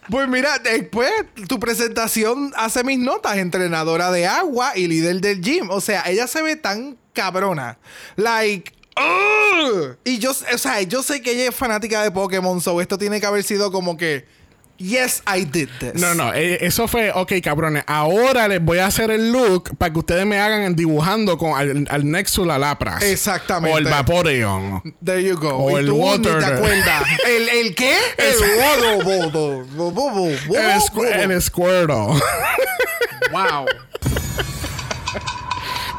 [0.09, 1.11] Pues mira, después
[1.47, 5.69] tu presentación hace mis notas, entrenadora de agua y líder del gym.
[5.69, 7.77] O sea, ella se ve tan cabrona.
[8.15, 8.71] Like.
[8.97, 9.97] ugh.
[10.03, 13.19] Y yo, o sea, yo sé que ella es fanática de Pokémon, so esto tiene
[13.19, 14.25] que haber sido como que.
[14.79, 15.93] Yes, I did this.
[15.95, 17.83] No, no, eh, eso fue, ok, cabrones.
[17.85, 21.85] Ahora les voy a hacer el look para que ustedes me hagan dibujando con al,
[21.89, 23.03] al Nexula Lapras.
[23.03, 23.75] Exactamente.
[23.75, 24.81] O el Vaporeon.
[25.03, 25.49] There you go.
[25.57, 26.33] O Y el tú water.
[26.35, 27.03] Ni te acuerdas.
[27.27, 27.93] ¿El, ¿El qué?
[28.17, 28.35] El
[28.95, 32.21] bodo, El, Squ- el Squirtle.
[33.31, 33.65] Wow.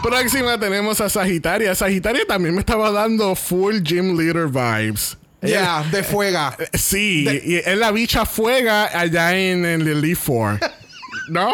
[0.03, 1.75] Próxima tenemos a Sagitaria.
[1.75, 5.17] Sagitaria también me estaba dando full gym leader vibes.
[5.43, 6.55] Ya, de fuega.
[6.59, 10.69] Eh, Sí, y es la bicha fuega allá en, en el Leaf 4.
[11.31, 11.53] ¿No?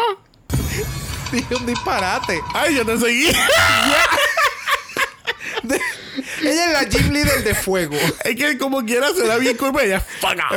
[1.31, 2.41] Dije un disparate.
[2.53, 3.27] Ay, yo te seguí.
[5.63, 5.81] De-
[6.41, 7.95] ella es la gym leader de fuego.
[8.23, 10.47] es que como quiera se da bien curva y ella es fuega.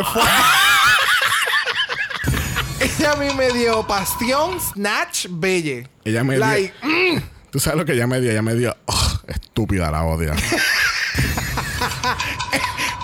[2.81, 5.89] Ella a mí me dio Bastión, Snatch, Belle.
[6.05, 7.19] Ella me dio- like, mm,
[7.51, 8.31] Tú sabes lo que ella me dio.
[8.31, 8.77] Ella me dio.
[8.87, 10.35] "Ugh, estúpida la odia.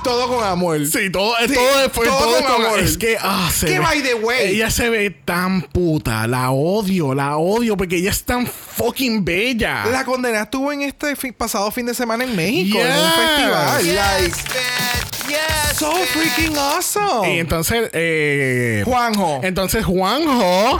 [0.07, 0.79] todo con amor.
[0.87, 2.79] Sí, todo, Sí, todo fue todo todo, con con- amor.
[2.79, 6.27] Es que, ah, se ve- by the way- Ella se ve tan puta.
[6.27, 9.85] La odio, la odio porque ella es tan fucking bella.
[9.87, 13.83] La condena estuvo en este fi- pasado fin de semana en México, en un festival.
[13.83, 14.37] Yes, Like.
[15.29, 16.07] Yes, so bitch.
[16.11, 17.35] freaking awesome.
[17.35, 19.41] Y entonces, eh, Juanjo.
[19.43, 20.79] Entonces, Juanjo.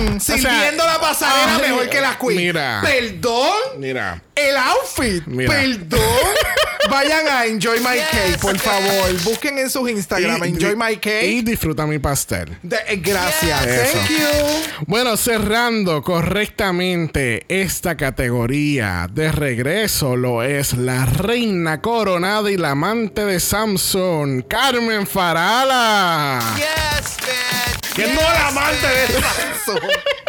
[0.00, 2.36] Mm, sirviendo la pasarela mejor que las queens.
[2.36, 2.80] Mira.
[2.82, 3.50] Perdón.
[3.78, 4.22] Mira.
[4.38, 5.26] El outfit.
[5.26, 5.52] Mira.
[5.52, 6.00] Perdón.
[6.90, 9.12] Vayan a Enjoy My Yes, Cake, por favor.
[9.24, 11.42] Busquen en sus Instagram, Y- Enjoy My Y Cake.
[11.44, 12.56] disfruta mi pastel.
[12.62, 13.64] De- eh, gracias.
[13.66, 13.92] Yes.
[13.92, 14.84] Thank you.
[14.86, 23.24] Bueno, cerrando correctamente esta categoría de regreso lo es la reina coronada y la amante
[23.26, 26.40] de Samsung, Carmen Farala.
[26.56, 27.92] Yes, bitch.
[27.94, 29.90] Que no la amante de Samsung.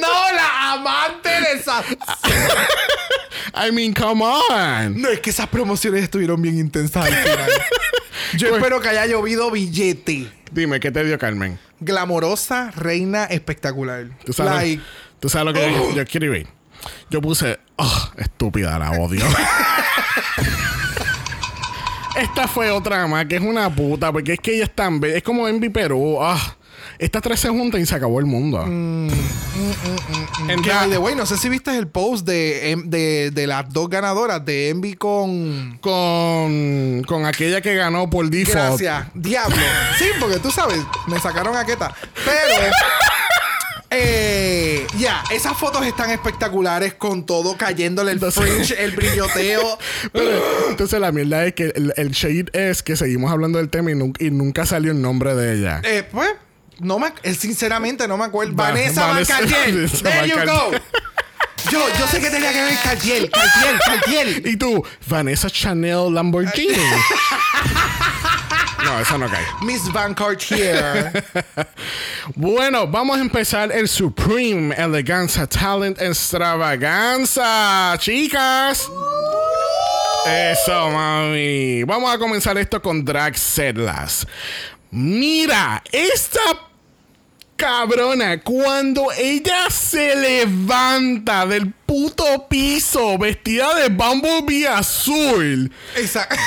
[0.00, 1.98] no la amante de Samsung.
[3.54, 5.00] I mean, come on.
[5.00, 7.50] No, es que esas promociones estuvieron bien intensas al final.
[8.34, 10.30] Yo espero que haya llovido billete.
[10.50, 11.58] Dime, ¿qué te dio Carmen?
[11.80, 14.06] Glamorosa, reina, espectacular.
[14.24, 14.82] ¿Tú sabes, Like,
[15.20, 16.46] ¿tú sabes lo que yo, yo quiero ir?
[17.10, 19.24] Yo puse, oh, estúpida, la odio.
[22.16, 25.16] Esta fue otra más que es una puta, porque es que ella es tan bella.
[25.16, 26.18] Es como Envy Perú.
[26.20, 26.56] Ah,
[27.04, 28.64] estas tres se juntan y se acabó el mundo.
[28.66, 29.08] Mm,
[30.62, 33.46] que ra- by the way, no sé si viste el post de, em- de, de
[33.46, 35.78] las dos ganadoras de Envy con.
[35.80, 38.80] con, con aquella que ganó por default.
[38.80, 39.56] Gracias, Diablo.
[39.98, 41.94] Sí, porque tú sabes, me sacaron a Queta.
[42.24, 42.72] Pero.
[43.90, 49.78] eh, ya, esas fotos están espectaculares con todo cayéndole el Entonces- fringe, el brilloteo.
[50.70, 53.94] Entonces la mierda es que el, el shade es que seguimos hablando del tema y,
[53.94, 55.80] nun- y nunca salió el nombre de ella.
[55.84, 56.30] Eh, pues,
[56.80, 58.54] no me, eh, sinceramente no me acuerdo.
[58.56, 59.38] Va- Vanessa Vanessa-
[60.02, 60.72] There you go.
[61.70, 64.42] Yo, yo sé que tenía que ver Cartier, Cartier, Cartier.
[64.48, 66.74] Y tú, Vanessa Chanel Lamborghini.
[68.84, 69.44] no, eso no cae.
[69.62, 71.24] Miss Van Cartier.
[72.34, 78.88] Bueno, vamos a empezar el Supreme Eleganza Talent Extravaganza, chicas.
[80.26, 81.84] Eso, mami.
[81.84, 84.26] Vamos a comenzar esto con Drag Setlas.
[84.92, 86.40] Mira, esta
[87.56, 95.72] cabrona, cuando ella se levanta del puto piso vestida de Bumblebee azul.
[95.96, 96.36] Exacto.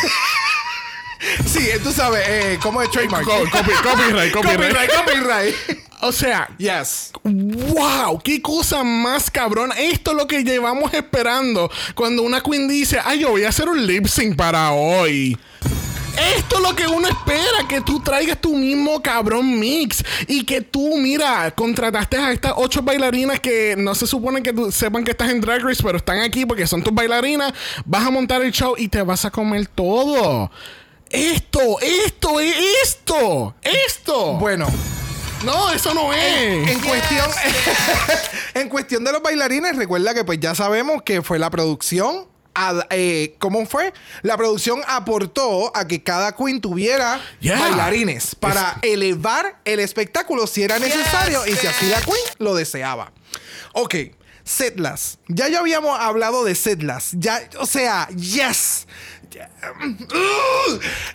[1.47, 3.25] Sí, tú sabes, eh, ¿cómo es trademark?
[3.25, 4.71] Co- copy- copyright, copyright.
[4.73, 5.55] copyright, copyright.
[6.01, 7.11] O sea, Yes.
[7.23, 8.21] ¡Wow!
[8.23, 9.73] ¡Qué cosa más cabrona!
[9.75, 13.67] Esto es lo que llevamos esperando cuando una queen dice, ay, yo voy a hacer
[13.69, 15.35] un lip sync para hoy.
[16.37, 20.61] Esto es lo que uno espera, que tú traigas tu mismo cabrón mix y que
[20.61, 25.11] tú, mira, contrataste a estas ocho bailarinas que no se supone que tú sepan que
[25.11, 27.53] estás en Drag Race, pero están aquí porque son tus bailarinas,
[27.85, 30.49] vas a montar el show y te vas a comer todo.
[31.09, 34.33] Esto, esto, esto, esto.
[34.33, 34.67] Bueno,
[35.45, 36.69] No, eso no es.
[36.69, 37.29] en cuestión,
[38.55, 42.25] en cuestión de los bailarines, recuerda que pues ya sabemos que fue la producción.
[42.89, 43.93] Eh, ¿Cómo fue?
[44.21, 47.59] La producción aportó a que cada queen tuviera Yeah.
[47.59, 53.11] bailarines para elevar el espectáculo si era necesario y si así la queen lo deseaba.
[53.73, 53.95] Ok,
[54.43, 55.17] Setlas.
[55.27, 57.09] Ya ya habíamos hablado de Setlas.
[57.13, 58.87] Ya, o sea, yes.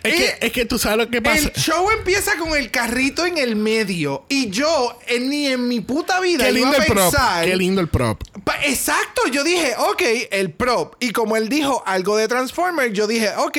[0.03, 1.39] Es, que, es que tú sabes lo que pasa.
[1.39, 4.25] El show empieza con el carrito en el medio.
[4.29, 6.85] Y yo, ni en mi puta vida, Qué lindo el.
[6.85, 7.13] Prop.
[7.43, 8.21] Qué lindo el prop.
[8.63, 10.95] Exacto, yo dije, ok, el prop.
[10.99, 13.57] Y como él dijo algo de Transformer, yo dije, ok,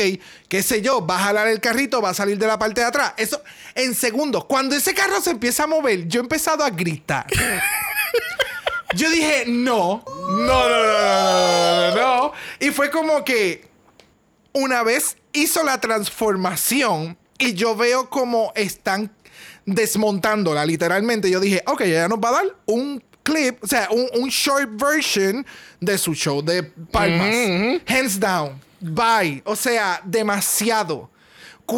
[0.49, 2.87] qué sé yo, va a jalar el carrito, va a salir de la parte de
[2.87, 3.15] atrás.
[3.17, 3.43] Eso,
[3.75, 4.45] en segundos.
[4.45, 7.27] Cuando ese carro se empieza a mover, yo he empezado a gritar.
[8.95, 12.33] yo dije, no, no, no, no, no, no, no.
[12.61, 13.72] Y fue como que
[14.53, 19.11] una vez hizo la transformación y yo veo como están
[19.67, 21.31] desmontándola, literalmente.
[21.31, 24.69] Yo dije, ok, ella nos va a dar un clip, o sea, un, un short
[24.81, 25.47] version
[25.81, 27.35] de su show de palmas.
[27.87, 28.61] Hands down.
[28.81, 29.43] Bye.
[29.45, 31.11] O sea, demasiado.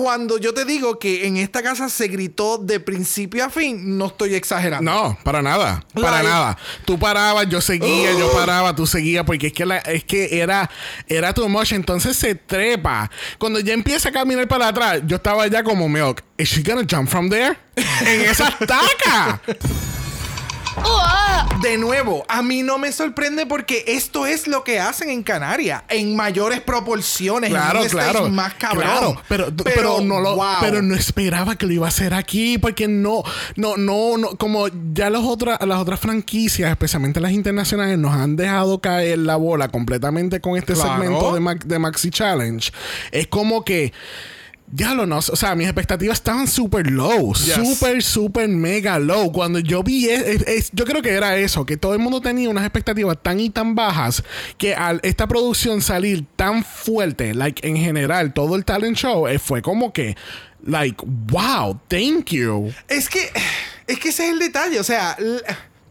[0.02, 4.06] Cuando yo te digo que en esta casa se gritó de principio a fin, no
[4.06, 4.90] estoy exagerando.
[4.90, 5.84] No, para nada.
[5.94, 6.58] Para Like- nada.
[6.84, 10.68] Tú parabas, yo seguía, yo paraba, tú seguías, porque es que, la- es que era,
[11.06, 11.70] era too much.
[11.72, 13.08] Entonces se trepa.
[13.38, 16.24] Cuando ya empieza a caminar para atrás, yo estaba ya como milk.
[16.38, 17.56] ¿Is she gonna jump from there?
[17.76, 19.40] en esa estaca.
[21.62, 25.82] De nuevo, a mí no me sorprende porque esto es lo que hacen en Canarias,
[25.88, 28.28] en mayores proporciones, en Claro, stage claro.
[28.28, 28.82] más cabrón.
[28.82, 30.56] Claro, pero, pero, no lo, wow.
[30.60, 33.22] pero no esperaba que lo iba a hacer aquí, porque no,
[33.56, 38.36] no, no, no, como ya las otras, las otras franquicias, especialmente las internacionales, nos han
[38.36, 41.00] dejado caer la bola completamente con este Claro.
[41.02, 42.70] segmento de, de Maxi Challenge.
[43.10, 43.92] Es como que
[44.76, 47.54] ya lo no, o sea, mis expectativas estaban súper low, Yes.
[47.54, 49.30] súper, súper mega low.
[49.30, 52.20] Cuando yo vi, es- es- es- yo creo que era eso, que todo el mundo
[52.20, 54.24] tenía unas expectativas tan y tan bajas
[54.58, 59.38] que al esta producción salir tan fuerte, like en general, todo el talent show, eh,
[59.38, 60.16] fue como que,
[60.66, 62.72] like, wow, thank you.
[62.88, 63.30] Es que,
[63.86, 64.80] es que ese es el detalle.
[64.80, 65.16] O sea,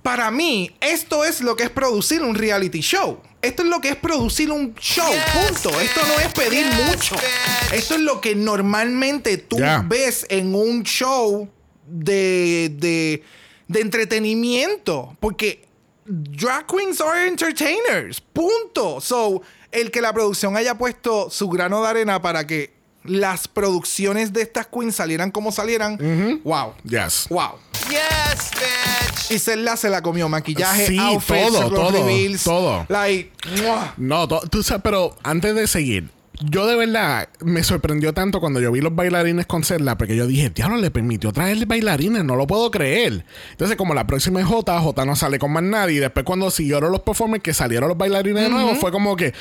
[0.02, 3.22] para mí, esto es lo que es producir un reality show.
[3.44, 5.80] Esto es lo que es producir un show, punto.
[5.82, 7.16] Esto no es pedir yes, mucho.
[7.16, 7.74] bitch.
[7.74, 9.84] Esto es lo que normalmente tú Yeah.
[9.86, 11.50] ves en un show
[11.86, 13.22] de, de,
[13.68, 15.16] de entretenimiento.
[15.20, 15.66] Porque
[16.06, 19.02] drag queens are entertainers, punto.
[19.02, 19.42] So,
[19.72, 22.72] el que la producción haya puesto su grano de arena para que
[23.04, 25.98] las producciones de estas queens salieran como salieran,
[26.46, 26.74] wow.
[26.86, 27.28] Yes.
[27.30, 27.60] Wow.
[27.90, 29.32] Yes, bitch.
[29.32, 30.30] Y Zelda se la comió.
[30.30, 32.44] Maquillaje, Sí, outfits, todo, todo, reveals.
[32.44, 32.86] todo.
[32.90, 33.32] Like,
[33.62, 33.94] ¡mua!
[33.98, 36.10] No, to- tú sabes, pero antes de seguir,
[36.50, 40.28] yo de verdad me sorprendió tanto cuando yo vi los bailarines con Zelda, porque yo
[40.28, 43.26] dije, diablo, le permitió traerle bailarines, no lo puedo creer.
[43.52, 45.96] Entonces, como la próxima es J, J no sale con más nadie.
[45.98, 49.34] Y después, cuando siguieron los performers, que salieron los bailarines de nuevo, fue como que,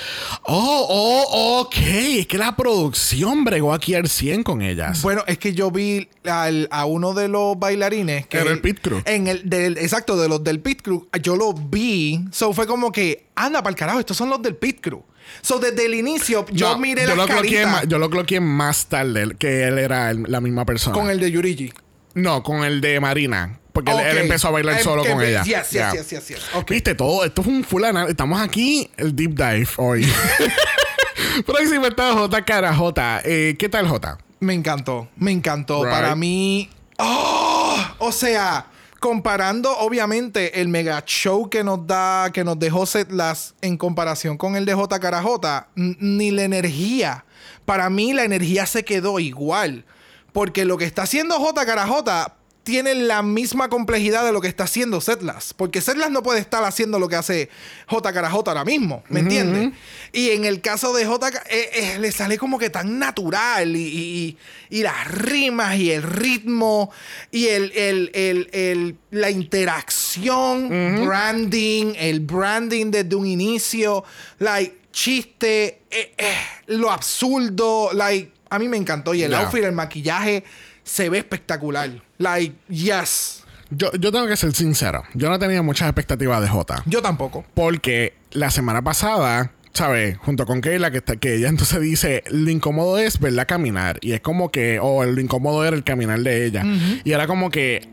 [0.45, 5.03] oh, oh, ok, es que la producción bregó aquí al 100 con ellas.
[5.03, 8.27] Bueno, es que yo vi al- a uno de los bailarines.
[8.27, 9.01] Que Era el pit crew.
[9.05, 11.07] En el, del, exacto, de los del pit crew.
[11.23, 12.25] Yo lo vi.
[12.33, 15.03] So fue como que, anda para el carajo, estos son los del pit crew.
[15.41, 18.87] So desde el inicio, yo No, miré yo las lo caritas Yo lo cloqueé más
[18.87, 20.95] tarde, que él era el- la misma persona.
[20.95, 21.73] con el de Yurigi.
[22.15, 23.59] No, con el de Marina.
[23.73, 25.43] Porque él- empezó a bailar Em- solo con ella.
[25.45, 25.93] Yes, Ya.
[25.93, 26.39] yes, yes, yes.
[26.55, 26.71] Ok.
[26.71, 30.07] Viste, todo esto es un full anal- Estamos aquí, el deep dive hoy.
[31.47, 32.45] Próxima está J.
[32.45, 33.23] Cara J.
[33.25, 34.19] Eh, ¿Qué tal, J?
[34.41, 35.85] Me encantó, me encantó.
[35.85, 35.93] Right.
[35.95, 36.69] Para mí,
[36.99, 37.77] ¡oh!
[37.99, 38.67] o sea,
[39.03, 44.55] comparando obviamente el mega show que nos da, que nos dejó Setlas en comparación con
[44.57, 47.25] el de J Cara J, n- ni la energía.
[47.67, 49.85] Para mí la energía se quedó igual,
[50.33, 54.47] porque lo que está haciendo J Cara J tiene la misma complejidad de lo que
[54.49, 57.49] está haciendo Setlas, porque Setlas no puede estar haciendo lo que hace
[57.89, 59.73] J Cara J ahora mismo, ¿me entiendes?
[60.13, 63.81] Y en el caso de J eh, eh, le sale como que tan natural y,
[63.81, 64.37] y-
[64.71, 66.91] y- y las rimas y el ritmo
[67.33, 70.69] y el, el- el- el- la interacción,
[71.05, 74.05] branding, el branding desde un inicio,
[74.39, 76.35] like chiste, eh, eh,
[76.67, 79.41] lo absurdo, like a mí me encantó y el Yeah.
[79.41, 80.45] outfit, el maquillaje
[80.85, 85.03] se ve espectacular, like yes, Yo, yo tengo que ser sincero.
[85.15, 86.83] Yo no tenía muchas expectativas de J.
[86.87, 87.45] yo tampoco.
[87.55, 90.19] Porque la semana pasada, ¿sabes?
[90.19, 93.99] Junto con Keila, que, está, que ella entonces dice, lo incómodo es verla caminar.
[94.03, 96.65] Y es como que, o lo incómodo era el caminar de ella.
[97.05, 97.89] Y era como que,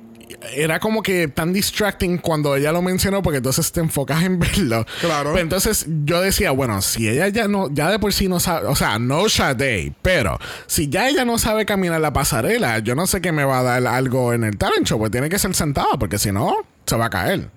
[0.54, 4.86] era como que tan distracting cuando ella lo mencionó, porque entonces te enfocas en verlo.
[5.02, 5.32] Claro.
[5.32, 8.68] Pero entonces yo decía, bueno, si ella ya no, ya de por sí no sabe,
[8.68, 13.08] o sea, no Sade, pero si ya ella no sabe caminar la pasarela, yo no
[13.08, 15.54] sé qué me va a dar algo en el talent show, pues tiene que ser
[15.56, 16.56] sentada, porque si no,
[16.86, 17.50] se va a caer.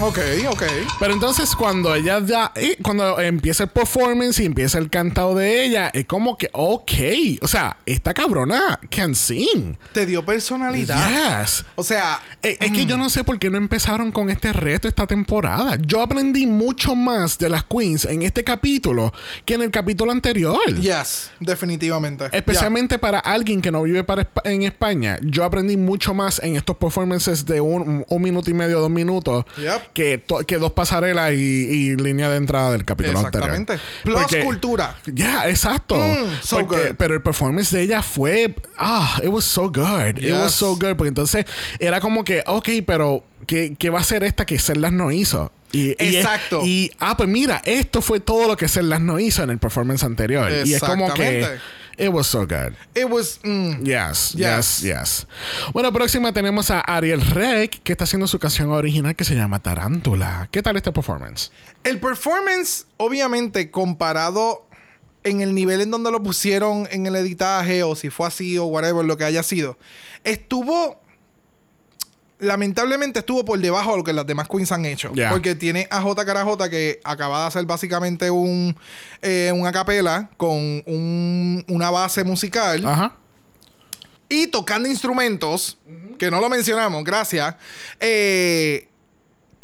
[0.00, 0.18] Ok,
[0.50, 0.62] ok.
[0.98, 5.64] Pero entonces cuando ella ya, eh, cuando empieza el performance y empieza el cantado de
[5.64, 6.90] ella, es como que, ok,
[7.40, 9.78] o sea, esta cabrona can sing.
[9.92, 11.42] Te dio personalidad.
[11.44, 11.64] Yes.
[11.76, 14.88] O sea, Eh, es que yo no sé por qué no empezaron con este reto
[14.88, 15.76] esta temporada.
[15.80, 19.12] Yo aprendí mucho más de las queens en este capítulo
[19.46, 20.58] que en el capítulo anterior.
[20.78, 22.24] yes, definitivamente.
[22.32, 26.76] Especialmente para alguien que no vive para en España, yo aprendí mucho más en estos
[26.76, 29.83] performances de un, un minuto y medio, dos minutos, Yep.
[29.92, 30.22] Que,
[30.58, 33.74] dos pasarelas y, y línea de entrada del capítulo Exactamente.
[33.74, 34.26] anterior.
[34.28, 34.96] Plus cultura.
[35.06, 35.96] Ya, exacto.
[35.96, 36.96] Mm, so Porque- good.
[36.96, 40.18] Pero el performance de ella fue, ah, it was so good.
[40.18, 40.96] It was so good.
[40.96, 41.44] Porque entonces
[41.78, 45.52] era como que, ok, pero ¿qué, qué va a hacer esta que Cellas no hizo?
[45.72, 46.60] Y, Exacto.
[46.64, 50.04] Y, ah, pues mira, esto fue todo lo que Cellas no hizo en el performance
[50.04, 50.48] anterior.
[50.64, 51.64] Y es como que, Exactamente.
[51.98, 52.74] It was so good.
[52.94, 53.40] It was.
[53.42, 54.80] mm, Yes, Yes.
[54.80, 55.26] yes, yes.
[55.72, 59.60] Bueno, próxima tenemos a Ariel Rec, que está haciendo su canción original que se llama
[59.60, 60.48] Tarántula.
[60.50, 61.50] ¿Qué tal este performance?
[61.84, 64.66] El performance, obviamente, comparado
[65.22, 68.64] en el nivel en donde lo pusieron en el editaje, o si fue así, o
[68.66, 69.78] whatever, lo que haya sido,
[70.24, 71.00] estuvo.
[72.44, 75.12] Lamentablemente estuvo por debajo de lo que las demás queens han hecho.
[75.12, 75.30] Yeah.
[75.30, 76.24] Porque tiene a J.
[76.24, 78.76] Carajota que acaba de hacer básicamente un,
[79.22, 80.52] eh, una capela con
[80.86, 82.84] un- una base musical.
[82.86, 83.16] Ajá.
[84.26, 85.78] y tocando instrumentos,
[86.18, 87.54] que no lo mencionamos, gracias,
[88.00, 88.88] eh,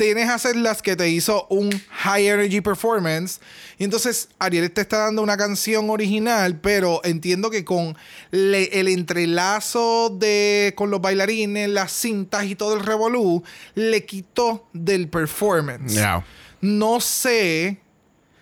[0.05, 3.41] tienes a hacer las que te hizo un high energy performance.
[3.79, 7.97] Y entonces Ariel te está dando una canción original, pero entiendo que con
[8.31, 13.43] le- el entrelazo de con los bailarines, las cintas y todo el revolú,
[13.75, 15.93] le quitó del performance.
[15.95, 16.25] Yeah.
[16.63, 17.79] No sé,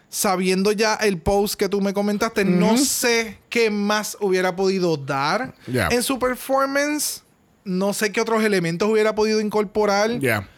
[0.09, 5.54] sabiendo ya el post que tú me comentaste, no sé qué más hubiera podido dar
[5.66, 5.88] Yeah.
[5.90, 7.22] en su performance.
[7.64, 10.18] No sé qué otros elementos hubiera podido incorporar.
[10.20, 10.48] Yeah.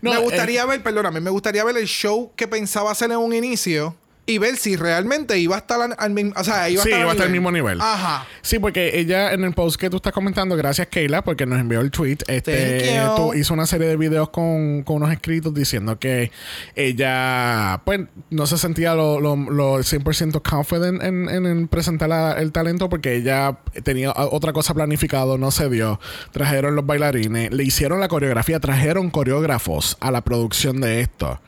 [0.00, 3.32] No, me gustaría ver, perdóname, me gustaría ver el show que pensaba hacer en un
[3.32, 3.96] inicio
[4.26, 6.90] y ver si realmente iba a estar al, al mismo, o sea, iba a Sí,
[6.90, 7.80] estar iba a al estar al mismo nivel.
[7.80, 8.26] Ajá.
[8.42, 11.80] Sí, porque ella en el post que tú estás comentando, gracias Keila, porque nos envió
[11.80, 16.30] el tweet, este, tú- hizo una serie de videos con, con unos escritos diciendo que
[16.74, 18.00] ella, pues,
[18.30, 22.88] no se sentía lo, lo, lo 100% confident en, en- en presentar la- el talento
[22.88, 26.00] porque ella tenía otra cosa planificado, no se dio.
[26.32, 31.40] Trajeron los bailarines, le hicieron la coreografía, trajeron coreógrafos a la producción de esto.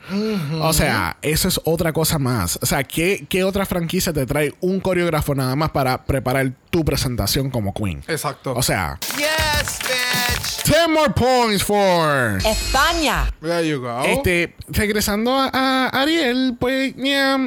[0.61, 2.59] O sea, eso es otra cosa más.
[2.69, 6.85] O sea, ¿qué, ¿qué otra franquicia te trae un coreógrafo nada más para preparar tu
[6.85, 8.05] presentación como queen?
[8.07, 8.53] Exacto.
[8.55, 10.65] O sea, Yes, bitch.
[10.67, 12.37] 10 more points for...
[12.45, 13.33] España.
[13.41, 14.03] There you go.
[14.03, 17.39] Este, regresando a, a Ariel, pues, yeah,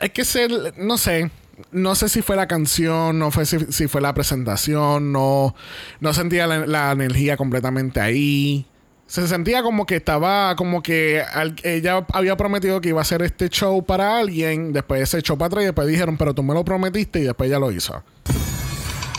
[0.00, 1.30] es que ser, no sé.
[1.72, 5.54] No sé si fue la canción, no fue si, si fue la presentación, no,
[6.00, 8.64] no sentía la, la energía completamente ahí.
[9.10, 13.22] Se sentía como que estaba, como que al- ella había prometido que iba a hacer
[13.22, 16.54] este show para alguien, después se echó para atrás y después dijeron, pero tú me
[16.54, 18.04] lo prometiste y después ella lo hizo.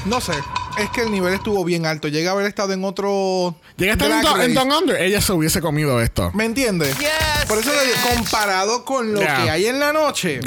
[0.06, 0.32] No sé.
[0.80, 2.08] Es que el nivel estuvo bien alto.
[2.08, 3.56] Llega a haber estado en otro.
[3.76, 4.54] Llega a estar en, Drag Down- en.
[4.54, 6.32] Down Under, ella se hubiese comido esto.
[6.34, 6.98] ¿Me entiendes?
[6.98, 7.10] Yes,
[7.50, 8.16] Por eso, bitch.
[8.16, 9.44] comparado con lo Yeah.
[9.44, 10.40] que hay en la noche.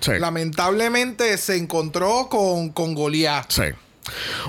[0.00, 0.12] Sí.
[0.18, 3.50] lamentablemente se encontró con, con Goliath.
[3.50, 3.62] Sí.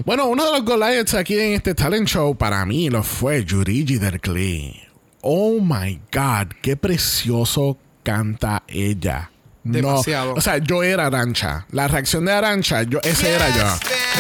[0.05, 3.97] Bueno, uno de los Goliaths aquí en este talent show para mí lo fue Yurigi
[3.97, 4.81] Derkli.
[5.21, 9.30] Oh my God, qué precioso canta ella.
[9.63, 10.33] No, Demasiado.
[10.33, 11.67] o sea, yo era Arancha.
[11.71, 13.63] La reacción de Arancha, yo, ese era yo.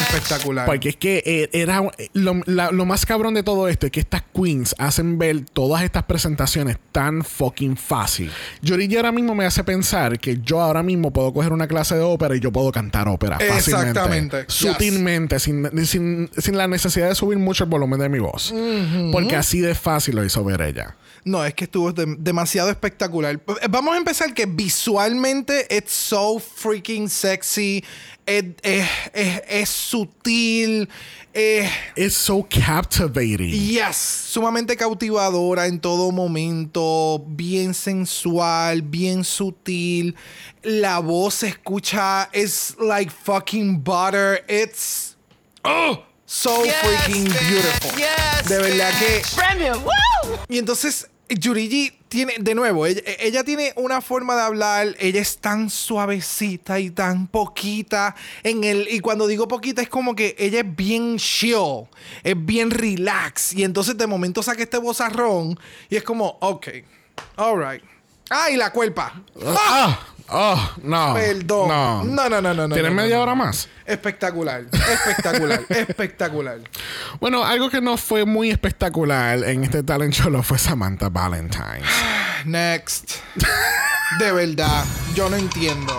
[0.01, 0.65] Espectacular.
[0.67, 1.81] Porque es que eh, era
[2.13, 5.83] lo, la- lo más cabrón de todo esto es que estas queens hacen ver todas
[5.83, 8.31] estas presentaciones tan fucking fácil.
[8.61, 12.01] Yorigi ahora mismo me hace pensar que yo ahora mismo puedo coger una clase de
[12.01, 13.89] ópera y yo puedo cantar ópera fácilmente.
[13.89, 14.37] Exactamente.
[14.47, 14.53] Yes.
[14.53, 18.53] Sutilmente, sin, sin, sin la necesidad de subir mucho el volumen de mi voz.
[19.11, 20.95] Porque así de fácil lo hizo ver ella.
[21.23, 23.35] No, es que estuvo de- demasiado espectacular.
[23.35, 25.30] Eh, Vamos a empezar que visualmente
[25.69, 27.83] it's so freaking sexy.
[28.27, 30.87] Es, es- es- es sutil.
[31.33, 33.51] Es, It's so captivating.
[33.51, 37.23] yes, sumamente cautivadora en todo momento.
[37.27, 40.13] Bien sensual, bien sutil.
[40.63, 42.29] La voz se escucha.
[42.33, 44.43] It's like fucking butter.
[44.47, 45.15] It's.
[45.63, 47.49] Oh, so Yes, freaking bitch.
[47.49, 47.91] beautiful.
[47.99, 49.21] Yes, de verdad que.
[49.35, 49.83] Premium.
[49.83, 50.37] Woo!
[50.49, 55.37] Y entonces, Yurigi tiene, de nuevo, ella, ella tiene una forma de hablar, ella es
[55.37, 60.59] tan suavecita y tan poquita en el, y cuando digo poquita es como que ella
[60.59, 61.87] es bien chill,
[62.21, 65.57] es bien relax, y entonces de momento saca este bozarrón
[65.89, 66.67] y es como, ok,
[67.37, 67.81] alright.
[68.29, 69.23] Ah, la cuerpa.
[69.45, 69.99] Ah,
[70.31, 71.13] oh, no.
[71.13, 71.67] Perdón.
[71.67, 72.03] No.
[72.03, 72.73] No, no, no, no.
[72.73, 73.23] ¿Tienes no, media no.
[73.23, 73.67] hora más?
[73.85, 76.59] Espectacular, espectacular, espectacular.
[77.19, 81.81] Bueno, algo que no fue muy espectacular en este talent show lo fue Samantha Valentine.
[82.45, 83.15] Next.
[84.19, 84.83] De verdad,
[85.15, 85.93] yo no entiendo.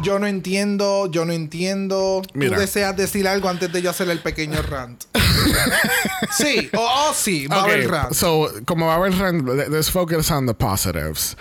[0.00, 2.22] Yo no entiendo, yo no entiendo.
[2.32, 2.54] Mira.
[2.54, 5.04] Tú deseas decir algo antes de yo hacer el pequeño rant.
[6.30, 8.12] sí, oh, oh, sí, va a Ok, haber rant.
[8.12, 11.36] So, como va a haber rant, le- let's focus on the positives.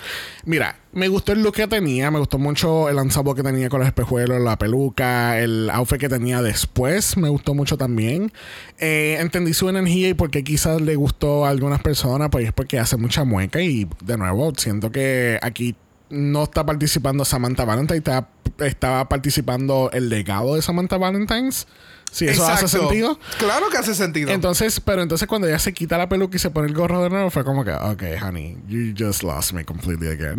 [0.46, 3.80] Mira, me gustó el look que tenía, me gustó mucho el ensemble que tenía con
[3.80, 8.32] los espejuelos, la peluca, el outfit que tenía después, me gustó mucho también.
[8.80, 12.52] Eh, entendí su energía y por qué quizás le gustó a algunas personas, pues es
[12.52, 15.76] porque hace mucha mueca y de nuevo siento que aquí
[16.10, 18.30] no está participando Samantha Valentine, está,
[18.60, 21.68] estaba participando el legado de Samantha Valentines.
[22.12, 23.20] Si eso hace sentido.
[23.38, 24.32] Claro que hace sentido.
[24.32, 27.10] Entonces, pero entonces cuando ella se quita la peluca y se pone el gorro de
[27.10, 30.38] nuevo, fue como que, ok, honey, you just lost me completely again.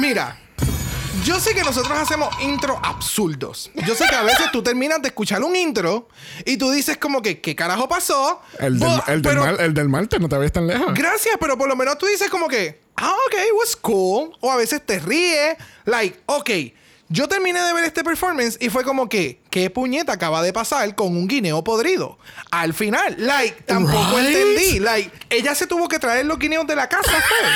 [0.00, 0.38] Mira,
[1.24, 3.70] yo sé que nosotros hacemos intro absurdos.
[3.86, 6.08] Yo sé que a veces tú terminas de escuchar un intro
[6.44, 8.40] y tú dices como que, ¿qué carajo pasó?
[8.58, 10.94] el, del, Bu- el, del pero- mal- el del martes, no te ves tan lejos.
[10.94, 14.32] Gracias, pero por lo menos tú dices como que, ah, ok, was cool.
[14.40, 16.50] O a veces te ríes, like, ok.
[17.12, 20.94] Yo terminé de ver este performance y fue como que, ¿qué puñeta acaba de pasar
[20.94, 22.18] con un guineo podrido?
[22.52, 24.28] Al final, like, tampoco Right?
[24.28, 24.78] entendí.
[24.78, 27.48] Like, ella se tuvo que traer los guineos de la casa, fue.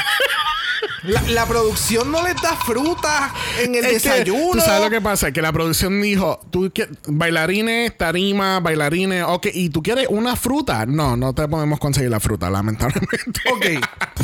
[1.04, 4.52] La, la producción no les da fruta en el Es que, desayuno.
[4.52, 6.72] Tú sabes lo que pasa, que la producción dijo, tú
[7.06, 10.86] bailarines, tarima, bailarines, ok, y tú quieres una fruta.
[10.86, 13.40] No, no te podemos conseguir la fruta, lamentablemente.
[13.52, 13.66] Ok,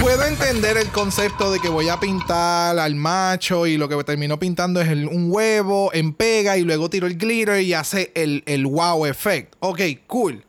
[0.00, 4.38] puedo entender el concepto de que voy a pintar al macho y lo que terminó
[4.38, 8.42] pintando es el- un huevo en pega y luego tiro el glitter y hace el,
[8.46, 9.54] el wow effect.
[9.60, 10.44] Ok, cool.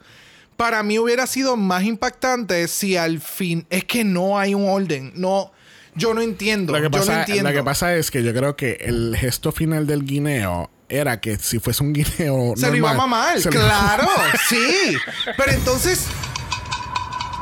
[0.57, 3.65] Para mí hubiera sido más impactante si al fin...
[3.69, 5.11] Es que no hay un orden.
[5.15, 5.51] No...
[5.95, 6.71] Yo no entiendo.
[6.73, 7.49] Lo que, yo pasa, no entiendo.
[7.49, 11.37] lo que pasa es que yo creo que el gesto final del guineo era que
[11.37, 12.53] si fuese un guineo.
[12.55, 13.39] Se lo iba a normal, mamar.
[13.43, 14.07] lo Claro,
[14.49, 14.95] sí.
[15.37, 16.05] Pero entonces.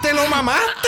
[0.01, 0.87] Te lo mamaste.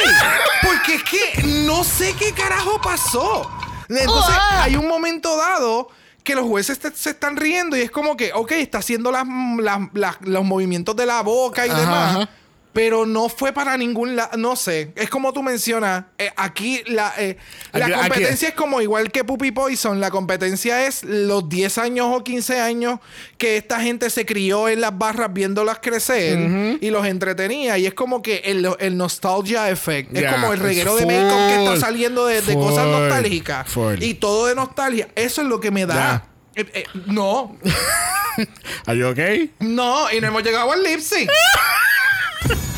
[0.62, 3.50] Porque es que no sé qué carajo pasó.
[3.90, 4.64] Entonces, ¡Uah!
[4.64, 5.90] hay un momento dado
[6.24, 9.26] que los jueces te- se están riendo y es como que, ok, está haciendo las,
[9.60, 12.16] las- las- los movimientos de la boca y Ajá, demás.
[12.16, 12.30] ajá.
[12.74, 14.94] Pero no fue para ningún lado, no sé.
[14.96, 17.36] Es como tú mencionas, eh, aquí la, eh,
[17.74, 20.00] la Aquí- aquí- competencia es como igual que Puppy Poison.
[20.00, 23.00] La competencia es los 10 años o 15 años
[23.38, 27.78] que esta gente se crió en las barras viéndolas crecer y los entretenía.
[27.78, 30.16] Y es como que el, el nostalgia effect.
[30.16, 33.68] Es como el reguero de make-up que está saliendo de, de cosas nostálgicas.
[33.68, 34.02] full.
[34.02, 35.10] Y todo de nostalgia.
[35.16, 36.26] Eso es lo que me da.
[36.56, 37.58] Eh, eh, no,
[38.86, 39.54] Are you okay?
[39.60, 41.30] no, y no hemos llegado al lip sync.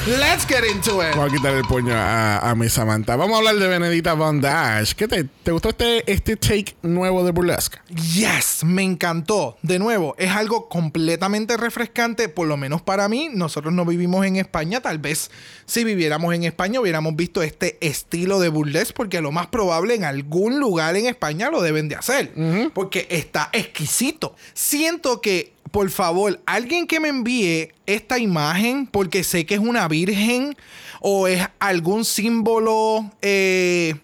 [0.06, 1.16] Let's get into it.
[1.16, 3.16] Voy a quitar el puño a, a mi Samantha.
[3.16, 4.96] Vamos a hablar de Benedita Von Dash.
[4.96, 7.78] ¿Qué te, te gustó este, este take nuevo de Burlesque?
[7.88, 9.58] Yes, me encantó.
[9.62, 13.30] De nuevo, es algo completamente refrescante, por lo menos para mí.
[13.34, 14.82] Nosotros no vivimos en España.
[14.82, 15.32] Tal vez
[15.66, 20.04] si viviéramos en España hubiéramos visto este estilo de burlesque, porque lo más probable en
[20.04, 22.34] algún lugar en España lo deben de hacer,
[22.74, 24.36] porque está exquisito.
[24.54, 29.88] Siento que, por favor, alguien que me envíe esta imagen, porque sé que es una
[29.88, 30.56] virgen
[31.02, 33.12] o es algún símbolo...
[33.24, 33.96] eh,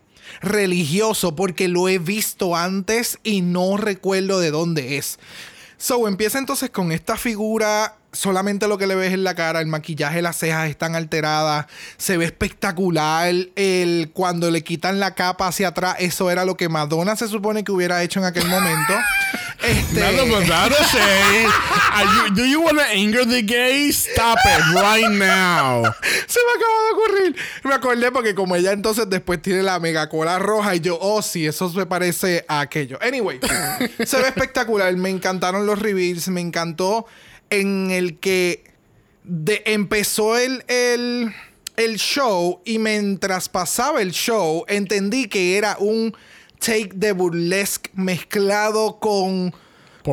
[0.42, 5.20] religioso porque lo he visto antes y no recuerdo de dónde es.
[5.78, 7.99] So, empieza entonces con esta figura.
[8.12, 11.68] Solamente lo que le ves en la cara, el maquillaje, las cejas están alteradas.
[11.98, 13.34] Se ve espectacular.
[13.56, 17.64] El, cuando le quitan la capa hacia atrás, eso era lo que Madonna se supone
[17.64, 18.94] que hubiera hecho en aquel momento.
[19.62, 21.48] este, to say.
[22.00, 24.08] You- do you want to anger the gays?
[24.12, 25.84] Stop it right now.
[26.28, 27.36] Se me acaba de ocurrir.
[27.64, 31.22] Me acordé porque como ella entonces después tiene la mega cola roja y yo, oh
[31.22, 32.98] sí, eso me parece a aquello.
[33.02, 33.40] Anyway,
[34.06, 34.96] se ve espectacular.
[34.96, 36.30] Me encantaron los reveals.
[36.30, 37.06] Me encantó
[37.50, 38.64] en el que
[39.66, 41.34] empezó el, el,
[41.76, 46.16] el show y mientras pasaba el show entendí que era un
[46.60, 49.54] take de burlesque mezclado con...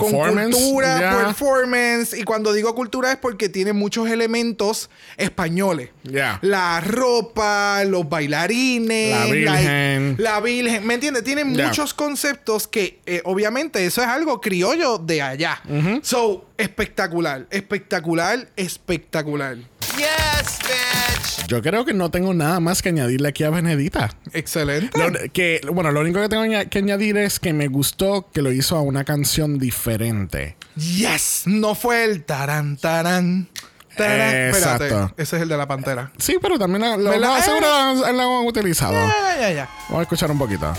[0.01, 1.25] Con Performance, cultura, ya.
[1.27, 2.13] performance.
[2.19, 5.91] Y cuando digo cultura es porque tiene muchos elementos españoles.
[6.05, 6.39] Ya.
[6.43, 9.11] La ropa, los bailarines.
[9.11, 10.17] La virgen.
[10.19, 10.87] La, virgen.
[10.87, 11.25] ¿Me entiendes?
[11.25, 11.67] Tiene Ya.
[11.69, 15.61] muchos conceptos que, eh, obviamente, eso es algo criollo de allá.
[16.03, 19.57] So, espectacular, espectacular, espectacular.
[19.97, 21.47] Yes, bitch.
[21.49, 24.11] Yo creo que no tengo nada más que añadirle aquí a Benedita.
[24.33, 24.99] Excelente.
[24.99, 28.53] Lo, que, bueno, lo único que tengo que añadir es que me gustó que lo
[28.53, 30.57] hizo a una canción diferente.
[30.77, 31.43] Yes.
[31.47, 33.49] No fue el tarán, tarán.
[33.97, 34.49] tarán.
[34.49, 34.85] Exacto.
[34.85, 35.23] Espérate.
[35.23, 36.13] Ese es el de la pantera.
[36.19, 38.95] Sí, pero también la, la han utilizado.
[38.95, 39.71] Ya, ya, ya.
[39.89, 40.73] Vamos a escuchar un poquito.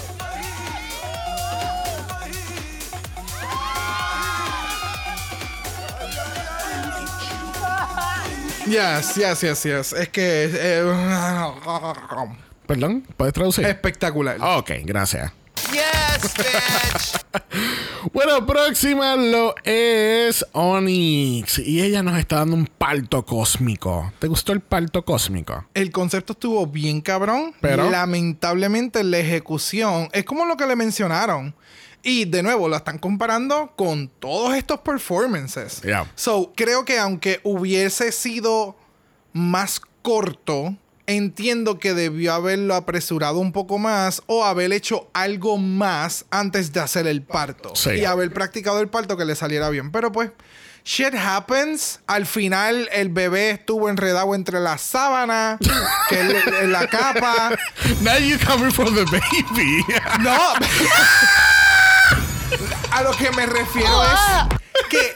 [8.68, 9.94] Yes, yes, yes, yes.
[9.94, 10.50] Es que.
[10.54, 10.84] eh,
[12.66, 13.66] Perdón, ¿puedes traducir?
[13.66, 14.38] espectacular.
[14.42, 15.32] Ok, gracias.
[15.72, 17.22] Yes, bitch.
[18.14, 21.60] Bueno, próxima lo es Onyx.
[21.60, 24.14] Y ella nos está dando un parto cósmico.
[24.20, 25.66] ¿Te gustó el parto cósmico?
[25.74, 27.54] El concepto estuvo bien cabrón.
[27.60, 31.54] Pero- Lamentablemente la ejecución es como lo que le mencionaron.
[32.04, 35.82] Y de nuevo, lo están comparando con todos estos performances.
[35.82, 36.10] Yeah.
[36.16, 38.78] So, creo que aunque hubiese sido
[39.34, 40.76] más corto,
[41.06, 46.80] entiendo que debió haberlo apresurado un poco más o haber hecho algo más antes de
[46.80, 47.76] hacer el parto.
[47.76, 47.92] Sí.
[47.92, 49.92] Y haber practicado el parto que le saliera bien.
[49.92, 50.32] Pero pues,
[50.86, 52.00] shit happens.
[52.08, 55.58] Al final, el bebé estuvo enredado entre la sábana,
[56.10, 57.50] que es la- la capa.
[58.02, 59.84] Now you coming from the baby.
[60.22, 60.38] No.
[62.98, 64.20] A lo que me refiero es
[64.90, 65.14] que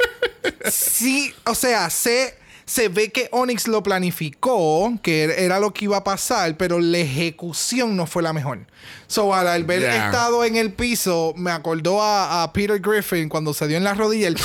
[0.69, 5.85] sí, o sea, se, se ve que Onyx lo planificó, que er- era lo que
[5.85, 8.59] iba a pasar, pero la ejecución no fue la mejor.
[9.07, 10.05] So, al ver Yeah.
[10.05, 13.93] estado en el piso, me acordó a, a Peter Griffin cuando se dio en la
[13.95, 14.27] rodilla.
[14.27, 14.37] el-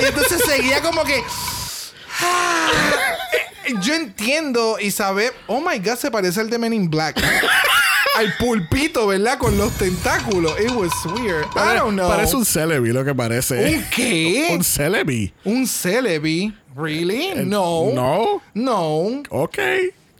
[0.00, 1.22] y entonces seguía como que.
[3.80, 7.16] Yo entiendo y saber, oh my god, se parece al de Men in Black.
[8.16, 9.38] Al pulpito, ¿verdad?
[9.38, 10.58] Con los tentáculos.
[10.60, 11.44] It was weird.
[11.56, 12.08] I don't know.
[12.08, 13.76] Parece un celebi lo que parece.
[13.76, 14.48] ¿Un qué?
[14.52, 15.32] Un celebi.
[15.44, 16.54] Un celebi.
[16.76, 17.32] Really?
[17.44, 17.90] No.
[17.94, 18.42] No.
[18.54, 19.22] No.
[19.30, 19.58] Ok.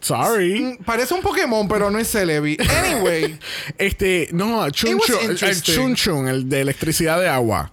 [0.00, 0.60] Sorry.
[0.60, 2.56] Mm, Parece un Pokémon, pero no es celebi.
[2.84, 3.38] Anyway.
[3.78, 5.74] Este, no, Chun It was Chun, el, el interesting.
[5.74, 7.70] Chun Chun, el de electricidad de agua.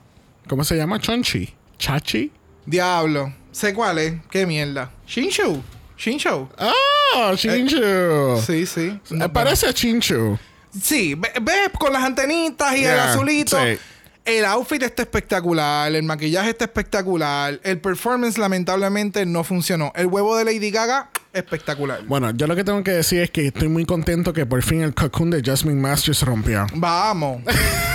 [0.47, 0.99] ¿Cómo se llama?
[0.99, 1.53] Chonchi.
[1.77, 2.31] Chachi.
[2.65, 3.33] Diablo.
[3.51, 4.13] Sé cuál es.
[4.29, 4.91] Qué mierda.
[5.05, 5.61] Shinshu.
[6.01, 6.49] Shinshu.
[6.57, 8.41] Ah, Chinchu.
[8.45, 8.99] Sí, sí.
[9.11, 10.39] Me parece a Chinchu.
[10.81, 13.57] Sí, ve- ves con las antenitas y el azulito.
[13.63, 13.77] sí.
[14.23, 19.91] El outfit está espectacular, el maquillaje está espectacular, el performance lamentablemente no funcionó.
[19.95, 22.03] El huevo de Lady Gaga, espectacular.
[22.05, 24.81] Bueno, yo lo que tengo que decir es que estoy muy contento que por fin
[24.83, 26.67] el cocoon de Jasmine Masters se rompió.
[26.75, 27.41] Vamos.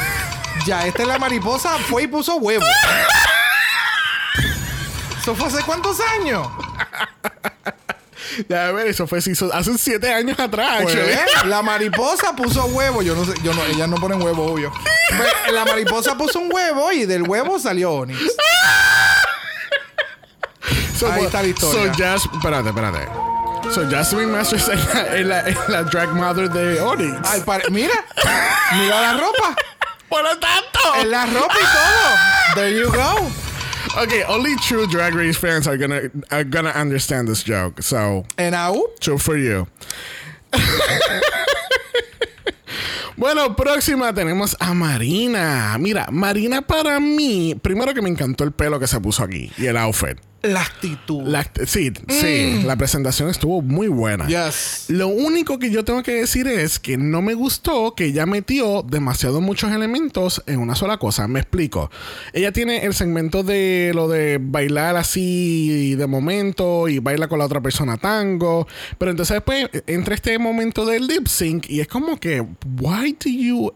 [0.67, 2.65] ya, esta es la mariposa, fue y puso huevo.
[5.23, 6.47] ¿Eso fue hace cuántos años?
[8.49, 10.83] Ya, a ver, eso fue hizo hace siete años atrás.
[10.83, 10.97] Pues,
[11.47, 13.03] la mariposa puso huevo.
[13.03, 14.72] Yo no sé, yo no, ellas no ponen huevo, obvio.
[15.16, 18.20] Pues, la mariposa puso un huevo y del huevo salió Onyx.
[20.99, 21.93] So, Ahí está la historia.
[21.93, 23.09] So, Jas- espérate, espérate.
[23.72, 27.18] So, Jasmine Masters es la, es la, drag mother de Onyx.
[27.70, 27.95] Mira,
[28.72, 29.57] mira la ropa.
[30.09, 30.81] ¡Por lo tanto!
[31.01, 32.55] En la ropa y todo.
[32.55, 33.45] There you go.
[33.97, 37.82] Okay, only true Drag Race fans are gonna are gonna understand this joke.
[37.82, 38.90] So, En AU.
[39.01, 39.66] true for you.
[43.16, 45.74] Bueno, próxima tenemos a Marina.
[45.80, 49.64] Mira, Marina para mí, primero que me encantó el pelo que se puso aquí y
[49.66, 50.18] el outfit.
[50.43, 51.22] La actitud.
[51.26, 54.28] La- sí, sí, la presentación estuvo muy buena.
[54.28, 54.84] Yes.
[54.89, 58.82] Lo único que yo tengo que decir es que no me gustó que ella metió
[58.82, 61.26] demasiado muchos elementos en una sola cosa.
[61.26, 61.91] Me explico.
[62.32, 67.47] Ella tiene el segmento de lo de bailar así de momento y baila con la
[67.47, 68.68] otra persona tango.
[68.99, 72.41] Pero entonces después entra este momento del lip sync y es como que,
[72.80, 73.72] why do you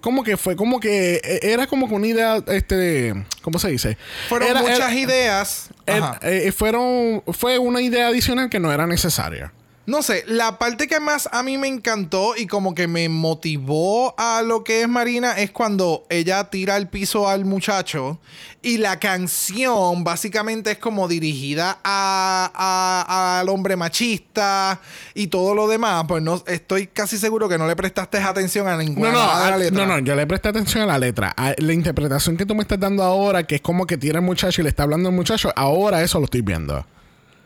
[0.00, 3.96] como que fue como que eh, era como que una idea este ¿cómo se dice?
[4.28, 5.70] Fueron Era- muchas era- ideas.
[5.98, 6.18] Ajá.
[6.22, 9.52] eh, fueron fue una idea adicional que no era necesaria.
[9.90, 14.14] No sé, la parte que más a mí me encantó y como que me motivó
[14.18, 18.20] a lo que es Marina es cuando ella tira al piso al muchacho
[18.62, 24.80] y la canción básicamente es como dirigida a, a- al hombre machista
[25.14, 26.04] y todo lo demás.
[26.06, 29.56] Pues no estoy casi seguro que no le prestaste atención a ninguna No, no, la
[29.56, 29.86] letra.
[29.86, 31.34] no, no, yo le presté atención a la letra.
[31.36, 34.24] A la interpretación que tú me estás dando ahora, que es como que tira al
[34.24, 36.86] muchacho y le está hablando al muchacho, ahora eso lo estoy viendo.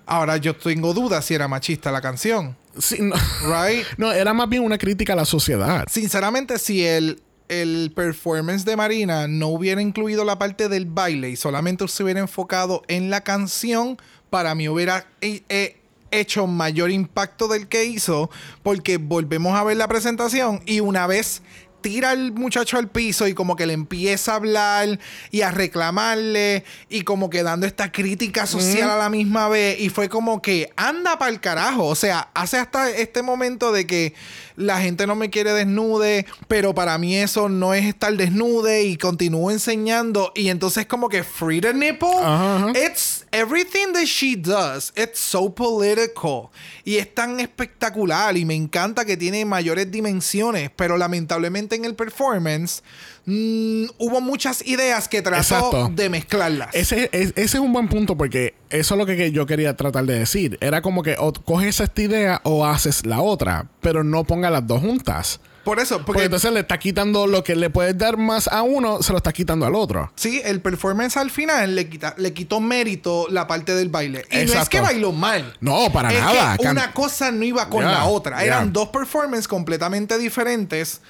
[0.06, 2.56] Ahora yo tengo dudas si era machista la canción.
[2.78, 3.84] Sí, no, Right?
[3.96, 5.84] no, era más bien una crítica a la sociedad.
[5.88, 11.36] Sinceramente, si el, el performance de Marina no hubiera incluido la parte del baile y
[11.36, 13.96] solamente se hubiera enfocado en la canción,
[14.30, 15.76] para mí hubiera eh, eh,
[16.10, 18.30] hecho mayor impacto del que hizo,
[18.62, 21.42] porque volvemos a ver la presentación y una vez
[21.84, 24.98] tira al muchacho al piso y como que le empieza a hablar
[25.30, 29.78] y a reclamarle y como que dando esta crítica social a la misma vez.
[29.78, 33.86] Y fue como que anda para el carajo, o sea, hace hasta este momento de
[33.86, 34.14] que
[34.56, 38.96] la gente no me quiere desnude, pero para mí eso no es estar desnude y
[38.96, 40.32] continúo enseñando.
[40.34, 42.72] Y entonces como que free the nipple, ajá.
[42.74, 46.50] it's everything that she does, it's so political
[46.84, 51.94] y es tan espectacular y me encanta que tiene mayores dimensiones, pero lamentablemente en el
[51.94, 52.82] performance
[53.26, 55.90] mm, hubo muchas ideas que trató Exacto.
[55.94, 56.68] de mezclarlas.
[56.74, 60.04] Ese, es- ese es un buen punto porque eso es lo que, yo quería tratar
[60.04, 60.56] de decir.
[60.60, 64.66] Era como que o coges esta idea o haces la otra, pero no ponga las
[64.66, 65.40] dos juntas.
[65.64, 68.62] Por eso, Porque porque entonces le está quitando lo que le puedes dar más a
[68.62, 70.12] uno, se lo está quitando al otro.
[70.14, 74.24] Sí, el performance al final le, quita, le quitó mérito la parte del baile.
[74.30, 74.70] Y no es Exacto.
[74.70, 75.56] que bailó mal.
[75.60, 76.56] No, para es nada.
[76.58, 78.44] Que una cosa no iba con Ya, la otra.
[78.44, 81.00] Eran dos performances completamente diferentes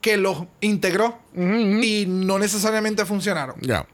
[0.00, 3.56] que los integró y no necesariamente funcionaron.
[3.60, 3.86] Ya.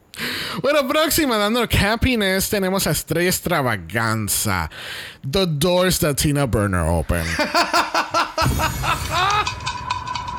[0.63, 4.69] Bueno, próxima, dando happiness, tenemos a Estrella Extravaganza.
[5.31, 7.29] The doors that Tina Burner opened.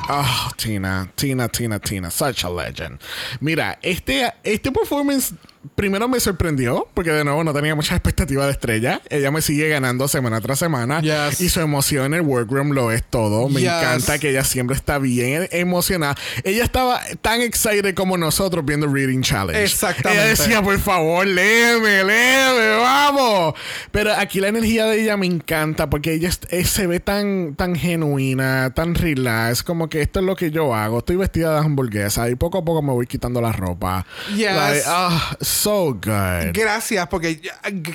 [0.08, 3.00] Oh, Tina, Tina, Tina, Tina, such a legend.
[3.40, 5.32] Mira, este, este performance
[5.74, 9.00] primero me sorprendió, porque de nuevo no tenía mucha expectativa de estrella.
[9.10, 11.00] Ella me sigue ganando semana tras semana.
[11.02, 11.40] Yes.
[11.40, 13.48] Y su emoción en el workroom lo es todo.
[13.48, 13.70] Me Yes.
[13.70, 16.14] encanta que ella siempre está bien emocionada.
[16.44, 19.62] Ella estaba tan excited como nosotros viendo Reading Challenge.
[19.62, 20.22] Exactamente.
[20.22, 23.54] Ella decía, por favor, léeme, léeme, vamos.
[23.90, 27.54] Pero aquí la energía de ella me encanta porque ella es- eh, se ve tan,
[27.54, 30.98] tan genuina, tan relax, como que esto es lo que yo hago.
[30.98, 34.06] Estoy vestida de hamburguesa y poco a poco me voy quitando la ropa.
[34.34, 34.54] Yes.
[34.56, 36.52] Like, ah, so good.
[36.52, 37.40] Gracias, porque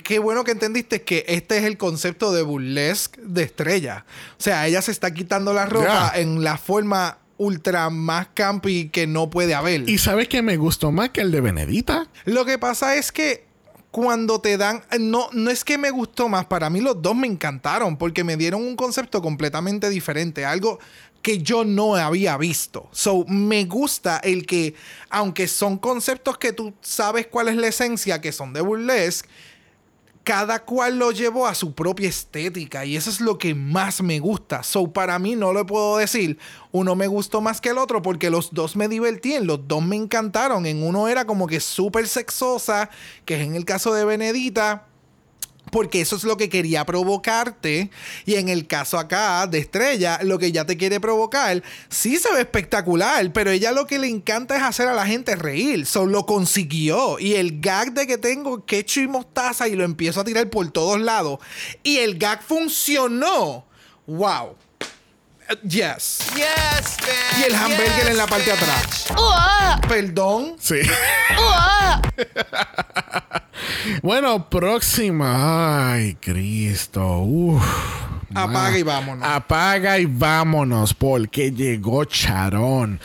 [0.04, 4.06] qué bueno que entendiste que este es el concepto de burlesque de estrella.
[4.38, 9.08] O sea, ella se está quitando la ropa en la forma ultra más campi que
[9.08, 9.90] no puede haber.
[9.90, 12.08] ¿Y sabes que me gustó más que el de Benedita?
[12.26, 13.46] Lo que pasa es que
[13.92, 17.28] cuando te dan, no, no es que me gustó más, para mí los dos me
[17.28, 20.80] encantaron porque me dieron un concepto completamente diferente, algo
[21.26, 22.88] que yo no había visto.
[22.92, 24.76] So, me gusta el que,
[25.10, 29.28] aunque son conceptos que tú sabes cuál es la esencia, que son de burlesque,
[30.24, 34.20] cada cual lo llevó a su propia estética y eso es lo que más me
[34.20, 34.62] gusta.
[34.62, 36.38] So, para mí no le puedo decir,
[36.72, 39.96] uno me gustó más que el otro porque los dos me divertían, los dos me
[39.96, 40.68] encantaron.
[40.68, 42.92] En uno era como que súper sexosa,
[43.26, 44.86] que es en el caso de Benedita
[45.76, 47.90] porque eso es lo que quería provocarte.
[48.26, 52.32] Y en el caso acá de Estrella, lo que ya te quiere provocar, sí se
[52.32, 55.86] ve espectacular, pero ella lo que le encanta es hacer a la gente reír.
[55.86, 57.20] Solo lo consiguió.
[57.20, 60.72] Y el gag de que tengo ketchup y mostaza y lo empiezo a tirar por
[60.72, 61.40] todos lados.
[61.84, 63.66] Y el gag funcionó.
[64.08, 64.56] ¡Wow!
[65.64, 66.20] Yes.
[66.36, 67.40] Yes, bitch.
[67.40, 69.08] Y el hamburger Yes, en la parte de atrás.
[69.88, 70.56] Perdón.
[70.60, 70.80] Sí.
[71.38, 72.02] ¡Uah!
[74.02, 75.94] bueno, próxima.
[75.94, 77.20] Ay, Cristo.
[77.20, 77.64] Uf.
[78.34, 79.28] Apaga y vámonos.
[79.28, 83.00] Apaga y vámonos porque llegó Charón.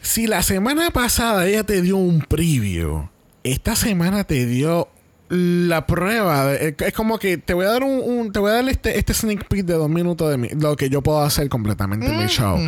[0.00, 3.08] Si la semana pasada ella te dio un preview,
[3.44, 4.88] esta semana te dio
[5.34, 6.44] la prueba.
[6.46, 8.98] de- es como que te voy a dar un, un- te voy a dar este,
[8.98, 12.18] este sneak peek de dos minutos de mi- lo que yo puedo hacer completamente en
[12.18, 12.58] mi show.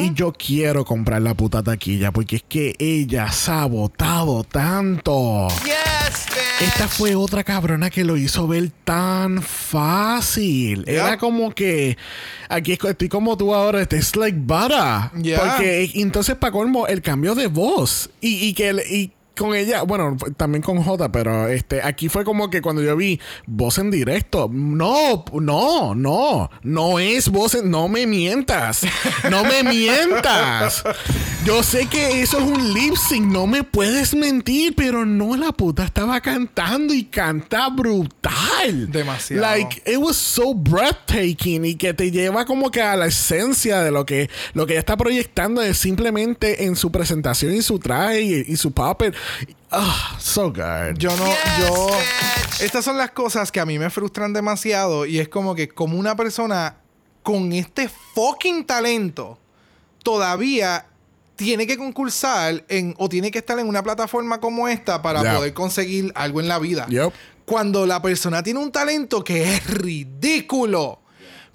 [0.00, 5.48] Y yo quiero comprar la puta taquilla porque es que ella se ha votado tanto.
[5.64, 6.68] Yes, bitch.
[6.68, 10.84] Esta fue otra cabrona que lo hizo ver tan fácil.
[10.86, 11.98] Era como que
[12.48, 15.10] aquí es- estoy como tú ahora, este es like butter.
[15.22, 15.40] Yeah.
[15.40, 19.82] Porque entonces para colmo el cambio de voz y, y que el- y con ella,
[19.82, 23.90] bueno, también con J, pero este aquí fue como que cuando yo vi voz en
[23.90, 28.82] directo, no, no, no, no es voz en, no me mientas.
[29.30, 30.84] No me mientas.
[31.44, 35.52] Yo sé que eso es un lip sync, no me puedes mentir, pero no la
[35.52, 38.90] puta estaba cantando y canta brutal.
[38.90, 39.42] Demasiado.
[39.42, 43.90] Like it was so breathtaking y que te lleva como que a la esencia de
[43.90, 48.22] lo que lo que ella está proyectando es simplemente en su presentación y su traje
[48.22, 49.14] y, y su puppet.
[49.70, 50.96] Ah, so good.
[50.98, 51.86] Yo no, Yes, yo.
[51.88, 52.60] bitch.
[52.62, 55.06] Estas son las cosas que a mí me frustran demasiado.
[55.06, 56.76] Y es como que, como una persona
[57.22, 59.38] con este fucking talento
[60.02, 60.86] todavía
[61.36, 65.36] tiene que concursar en, o tiene que estar en una plataforma como esta para Yeah.
[65.36, 66.86] poder conseguir algo en la vida.
[66.88, 67.12] Yep.
[67.46, 71.00] Cuando la persona tiene un talento que es ridículo.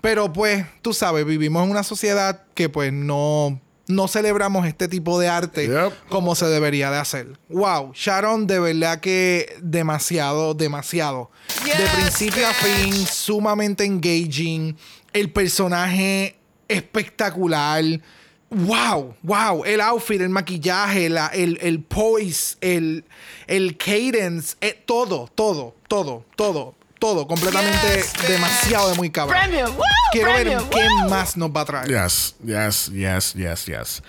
[0.02, 3.60] Pero pues, tú sabes, vivimos en una sociedad que pues no,
[3.90, 6.08] no celebramos este tipo de arte Yep.
[6.10, 7.38] como se debería de hacer.
[7.50, 11.30] Wow, Sharon, de verdad que demasiado, demasiado.
[11.66, 14.78] de principio a fin, sumamente engaging.
[15.12, 16.38] El personaje
[16.68, 17.84] espectacular.
[18.52, 19.64] Wow, wow.
[19.64, 23.06] El outfit, el maquillaje, la- el, el poise, el,
[23.48, 27.28] el cadence, eh, todo, todo, todo, todo, todo.
[27.28, 29.38] Completamente Yes, demasiado de muy cabrón.
[29.42, 29.76] Premium.
[29.76, 29.84] ¡Woo!
[30.12, 30.70] Quiero ver Premium.
[30.70, 31.10] qué ¡Woo!
[31.10, 31.88] más nos va a traer.
[31.88, 34.04] Yes, yes, yes, yes, yes.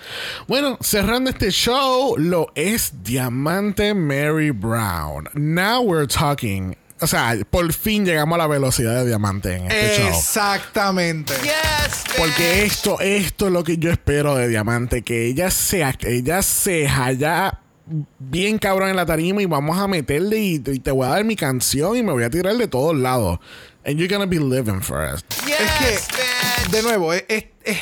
[0.47, 5.29] Bueno, cerrando este show, lo es Diamante Mary Brown.
[5.33, 6.75] Now we're talking.
[7.03, 10.07] O sea, por fin llegamos a la velocidad de Diamante en este show.
[10.09, 11.33] Exactamente.
[12.17, 16.87] Porque esto, esto es lo que yo espero de Diamante, que ella se, ella se
[16.87, 17.59] haya
[18.19, 21.23] bien cabrón en la tarima y vamos a meterle y, y te voy a dar
[21.25, 23.39] mi canción y me voy a tirar de todos lados.
[23.85, 25.23] And you're gonna be living for us.
[25.45, 26.15] Yes, Es que,
[26.65, 26.71] bitch.
[26.71, 27.77] de nuevo, es- es- es-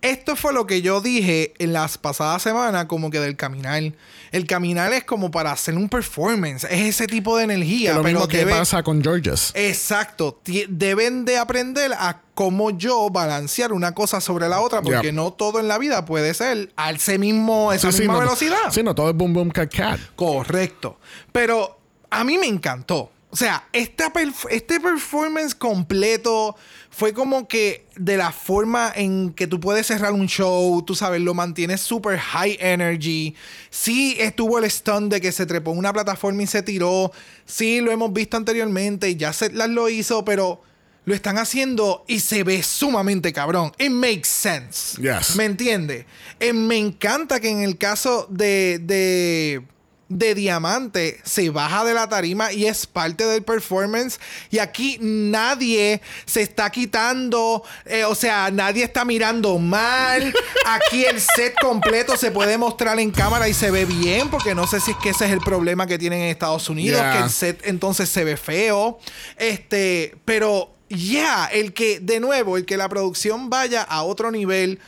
[0.00, 3.82] esto fue lo que yo dije en las pasadas semanas, como que del caminar.
[4.30, 7.90] El caminar es como para hacer un performance, es ese tipo de energía.
[7.90, 9.50] Que lo pero mismo que debe- pasa con Georges.
[9.54, 15.32] Exacto, deben de aprender a cómo yo balancear una cosa sobre la otra, porque no
[15.32, 18.70] todo en la vida puede ser a ese mismo, esa Sí, sí, misma no- velocidad.
[18.70, 19.98] Sí, no, todo es boom boom cat cat.
[20.14, 21.00] Correcto.
[21.32, 21.80] Pero
[22.10, 23.10] a mí me encantó.
[23.30, 26.54] O sea, esta perf- este performance completo
[26.90, 31.20] fue como que de la forma en que tú puedes cerrar un show, tú sabes,
[31.20, 33.34] lo mantienes super high energy.
[33.68, 37.10] Sí estuvo el stunt de que se trepó en una plataforma y se tiró.
[37.46, 40.62] Sí, lo hemos visto anteriormente y ya Setlas lo hizo, pero
[41.08, 43.72] lo están haciendo y se ve sumamente cabrón.
[43.78, 45.00] It makes sense.
[45.00, 45.36] Yes.
[45.36, 46.04] ¿Me entiende?
[46.38, 49.62] Eh, me encanta que en el caso de, de,
[50.10, 54.20] de Diamante se baja de la tarima y es parte del performance.
[54.50, 60.34] Y aquí nadie se está quitando, eh, o sea, nadie está mirando mal.
[60.66, 64.66] Aquí el set completo se puede mostrar en cámara y se ve bien, porque no
[64.66, 67.12] sé si es que ese es el problema que tienen en Estados Unidos, Yeah.
[67.16, 68.98] que el set entonces se ve feo.
[69.38, 74.78] Este, pero ya, el que, de nuevo, el que la producción vaya a otro nivel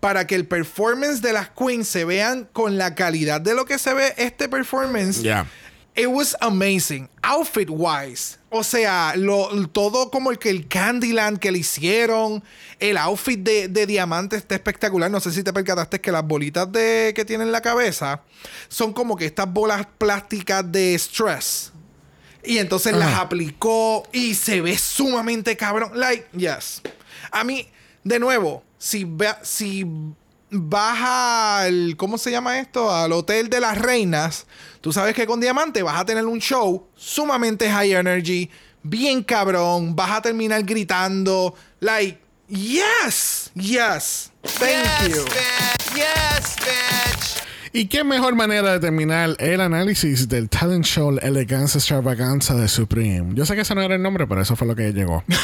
[0.00, 3.78] para que el performance de las queens se vean con la calidad de lo que
[3.78, 5.22] se ve este performance.
[5.22, 5.46] Yeah.
[5.96, 7.08] It was amazing.
[7.22, 8.38] Outfit wise.
[8.50, 12.42] O sea, lo, todo como el que el Candyland que le hicieron.
[12.80, 15.08] El outfit de, de diamante está espectacular.
[15.08, 18.22] No sé si te percataste que las bolitas de, que tiene en la cabeza
[18.68, 21.72] son como que estas bolas plásticas de stress.
[22.44, 25.92] Y entonces las aplicó y se ve sumamente cabrón.
[25.94, 26.82] Like, yes.
[27.30, 27.68] A mí,
[28.02, 29.84] de nuevo, si, ve- si
[30.50, 31.94] vas al.
[31.96, 32.94] ¿Cómo se llama esto?
[32.94, 34.46] Al Hotel de las Reinas.
[34.80, 38.50] Tú sabes que con Diamante vas a tener un show sumamente high energy,
[38.82, 39.96] bien cabrón.
[39.96, 41.54] Vas a terminar gritando.
[41.80, 42.18] Like,
[42.48, 44.30] yes, yes.
[44.42, 45.24] Thank you.
[45.94, 47.43] Yes, bitch.
[47.76, 53.34] ¿Y qué mejor manera de terminar el análisis del talent show Elegancia Extravaganza de Supreme?
[53.34, 55.24] Yo sé que ese no era el nombre, pero eso fue lo que llegó.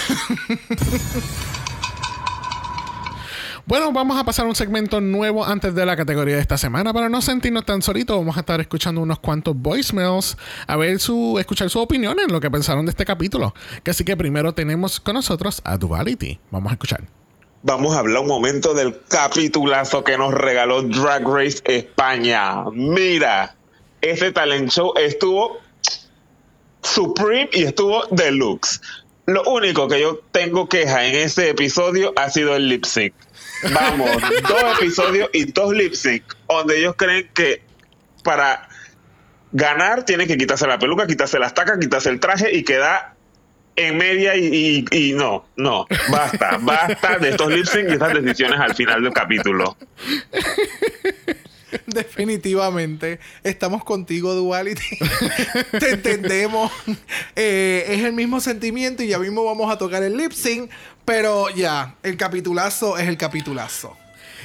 [3.67, 6.93] Bueno, vamos a pasar a un segmento nuevo antes de la categoría de esta semana.
[6.93, 11.39] Para no sentirnos tan solitos, vamos a estar escuchando unos cuantos voicemails a ver su,
[11.39, 13.55] escuchar su opinión en lo que pensaron de este capítulo.
[13.87, 16.41] Así que primero tenemos con nosotros a Duality.
[16.51, 17.20] Vamos a escuchar.
[17.63, 22.65] Vamos a hablar un momento del capitulazo que nos regaló Drag Race España.
[22.73, 23.55] Mira,
[24.01, 25.59] ese talent show estuvo
[26.83, 28.81] Supreme y estuvo Deluxe.
[29.27, 33.13] Lo único que yo tengo queja en ese episodio ha sido el lip sync.
[33.75, 34.11] Vamos,
[34.49, 37.63] dos episodios y dos lip sync, donde ellos creen que
[38.25, 38.69] para
[39.53, 43.17] ganar tienen que quitarse la peluca, quitarse las tacas, quitarse el traje y queda
[43.89, 48.15] en media y, y- y no, no, basta, basta de estos lip sync y estas
[48.23, 49.77] decisiones al final del capítulo.
[51.87, 53.21] Definitivamente.
[53.45, 54.99] Estamos contigo, Duality.
[55.79, 56.73] Te entendemos.
[57.37, 60.71] Eh, es el mismo sentimiento y ya mismo vamos a tocar el lip sync.
[61.05, 63.97] Pero ya, el capitulazo es el capitulazo.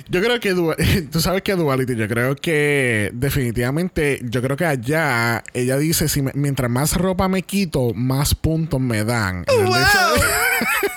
[0.09, 0.53] Yo creo que
[1.11, 6.21] tú sabes que Duality, yo creo que definitivamente, yo creo que allá ella dice si
[6.21, 9.45] me- mientras más ropa me quito, más puntos me dan.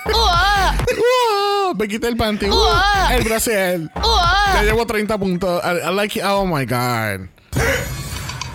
[0.07, 1.75] ¡Wow!
[1.79, 2.47] Me quité el panty.
[2.51, 2.55] ¡Uh!
[3.13, 3.91] El brasier.
[4.55, 5.63] Ya llevo 30 puntos.
[5.65, 6.25] I, I like it.
[6.27, 7.29] Oh my God.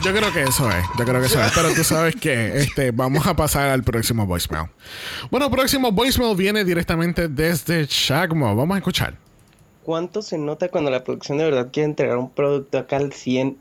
[0.03, 0.83] Yo creo que eso es.
[0.99, 1.51] Yo creo que eso es.
[1.53, 4.67] Pero tú sabes que este, vamos a pasar al próximo voicemail.
[5.31, 8.53] Bueno, próximo voicemail viene directamente desde Chagmo.
[8.55, 9.15] Vamos a escuchar.
[9.83, 13.57] ¿Cuánto se nota cuando la producción de verdad quiere entregar un producto acá al 100?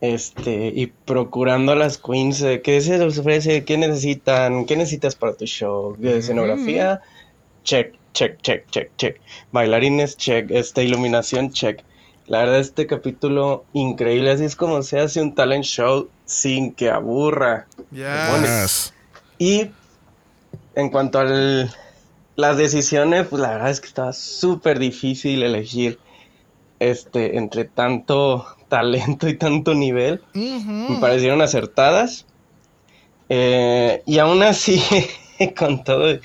[0.00, 3.64] Este, y procurando a las queens, ¿qué se les ofrece?
[3.64, 4.66] ¿Qué necesitan?
[4.66, 5.96] ¿Qué necesitas para tu show?
[5.98, 7.00] ¿De escenografía?
[7.62, 9.20] Check, check, check, check, check.
[9.52, 10.50] Bailarines, check.
[10.50, 11.82] Este, iluminación, check.
[12.26, 14.30] La verdad, este capítulo increíble.
[14.30, 17.66] Así es como se hace un talent show sin que aburra.
[17.90, 18.92] Yes.
[19.38, 19.70] Y
[20.74, 21.24] en cuanto a
[22.36, 25.98] las decisiones, pues la verdad es que estaba súper difícil elegir
[26.80, 30.22] este entre tanto talento y tanto nivel.
[30.34, 32.26] Me parecieron acertadas.
[33.28, 34.82] Eh, y aún así,
[35.56, 36.18] con todo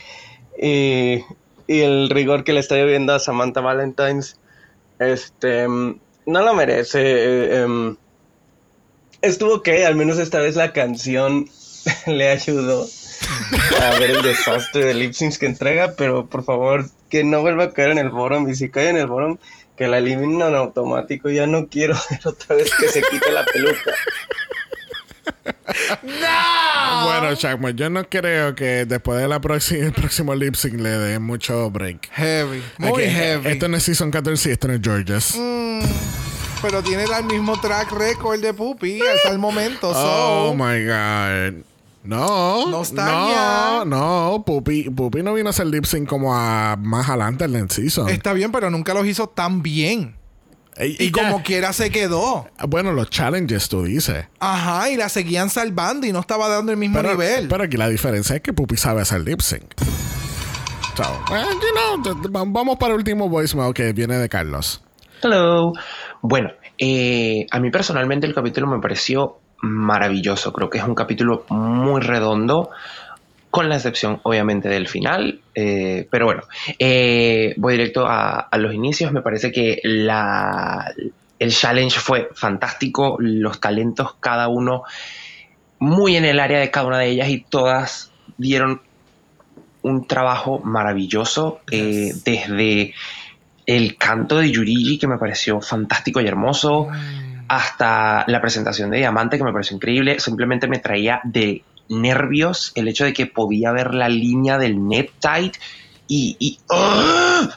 [0.57, 1.23] eh,
[1.65, 4.37] y el rigor que le está lloviendo a Samantha Valentines,
[4.99, 6.99] este no lo merece.
[7.01, 7.95] eh, em,
[9.21, 11.47] estuvo ok, al menos esta vez la canción
[12.07, 12.85] le ayudó
[13.81, 17.65] a ver el desastre de lip syncs que entrega, pero por favor que no vuelva
[17.65, 19.37] a caer en el bottom y si cae en el bottom
[19.75, 23.45] que la eliminen en automático, ya no quiero ver otra vez que se quite la
[23.45, 23.91] peluca.
[27.03, 30.89] Bueno, Chagmo, yo no creo que después de la próxima, el próximo lip sync le
[30.89, 32.09] dé mucho break.
[32.11, 32.63] Heavy.
[32.77, 33.49] Muy heavy.
[33.49, 35.35] Esto no es Season 14 y esto no es Georges.
[35.37, 35.81] Mm,
[36.61, 39.91] pero tiene el mismo track record de Puppy hasta el momento.
[39.93, 41.68] Oh my God.
[42.09, 42.67] No.
[42.69, 43.85] No está No, ya.
[43.85, 44.43] no.
[44.45, 48.09] Pupi, Pupi no vino a hacer lip sync como a más adelante en el season.
[48.09, 50.15] Está bien, pero nunca los hizo tan bien.
[50.79, 52.47] Y, Y, como quiera se quedó.
[52.67, 54.25] Bueno, los challenges tú dices.
[54.39, 57.47] Ajá, y la seguían salvando y no estaba dando el mismo Pero, nivel.
[57.49, 59.63] pero aquí la diferencia es que Pupi sabe hacer lip sync.
[60.95, 61.03] So,
[61.35, 64.81] eh, you know, vamos para el último voicemail que viene de Carlos.
[65.21, 65.73] Hello.
[66.21, 70.51] Bueno, eh, a mí personalmente el capítulo me pareció maravilloso.
[70.53, 72.69] Creo que es un capítulo muy redondo,
[73.51, 75.39] con la excepción obviamente del final.
[75.55, 76.43] eh, pero bueno,
[76.77, 79.11] eh, voy directo a, a los inicios.
[79.11, 80.93] Me parece que la,
[81.39, 83.17] el challenge fue fantástico.
[83.19, 84.83] Los talentos, cada uno
[85.79, 88.81] muy en el área de cada una de ellas y todas dieron
[89.81, 91.61] un trabajo maravilloso.
[91.71, 92.93] eh, desde
[93.65, 96.87] el canto de Yurigi, que me pareció fantástico y hermoso,
[97.49, 100.19] hasta la presentación de Diamante, que me pareció increíble.
[100.19, 105.09] Simplemente me traía de nervios el hecho de que podía ver la línea del net
[105.19, 105.55] tight
[106.07, 106.37] y.
[106.39, 107.49] y ¡Ugh!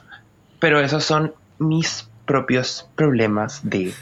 [0.59, 3.93] Pero esos son mis propios problemas de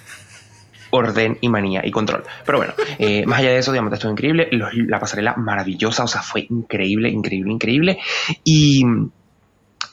[0.90, 2.24] orden y manía y control.
[2.44, 4.48] Pero bueno, eh, más allá de eso, Diamante estuvo increíble.
[4.52, 7.98] Los- la pasarela maravillosa, o sea, fue increíble, increíble, increíble.
[8.44, 8.84] Y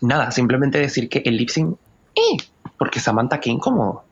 [0.02, 1.78] nada, simplemente decir que el lip sync,
[2.16, 2.38] eh,
[2.78, 4.04] porque Samantha, qué incómodo.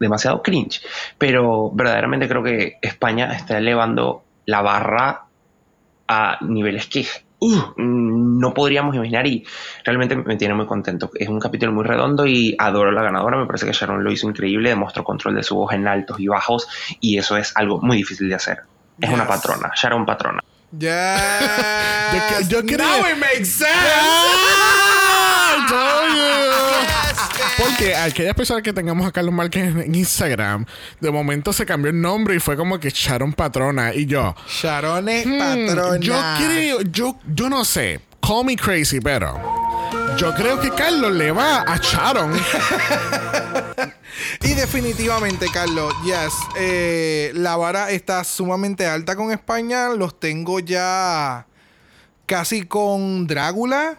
[0.00, 0.80] Demasiado cringe.
[1.18, 5.24] Pero verdaderamente creo que España está elevando la barra
[6.06, 7.06] a niveles que
[7.40, 9.44] uh, no podríamos imaginar y
[9.84, 11.10] realmente me tiene muy contento.
[11.14, 13.36] Es un capítulo muy redondo y adoro a la ganadora.
[13.38, 16.28] Me parece que Sharon lo hizo increíble, demostró control de su voz en altos y
[16.28, 16.66] bajos
[17.00, 18.58] y eso es algo muy difícil de hacer.
[19.00, 20.40] Es una patrona, Sharon patrona.
[20.78, 22.48] Yes.
[22.48, 23.68] yo creo- Now it makes sense.
[27.58, 30.64] Porque aquellas personas que tengamos a Carlos Márquez en- Instagram,
[31.00, 33.94] de momento se cambió el nombre y fue como que Sharon Patrona.
[33.94, 35.98] Y yo, Sharon es hmm, patrona.
[35.98, 39.40] yo creo, yo, yo no sé, call me crazy, pero
[40.16, 42.32] yo creo que Carlos le va a Sharon.
[44.42, 46.32] Y definitivamente, Carlos, yes.
[46.58, 49.90] eh, la vara está sumamente alta con España.
[49.90, 51.46] Los tengo ya
[52.26, 53.96] casi con Drácula.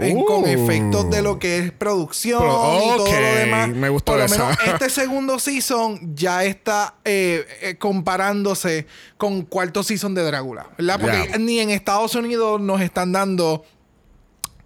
[0.00, 0.24] En- Uh.
[0.24, 3.68] con efectos de lo que es producción Pro- y todo ok, lo demás.
[3.68, 4.44] me gustó Por lo esa.
[4.44, 8.86] menos este segundo season ya está eh, eh, comparándose
[9.16, 10.66] con cuarto season de Drácula.
[10.78, 11.00] ¿Verdad?
[11.00, 11.38] Porque Yeah.
[11.38, 13.64] ni en Estados Unidos nos están dando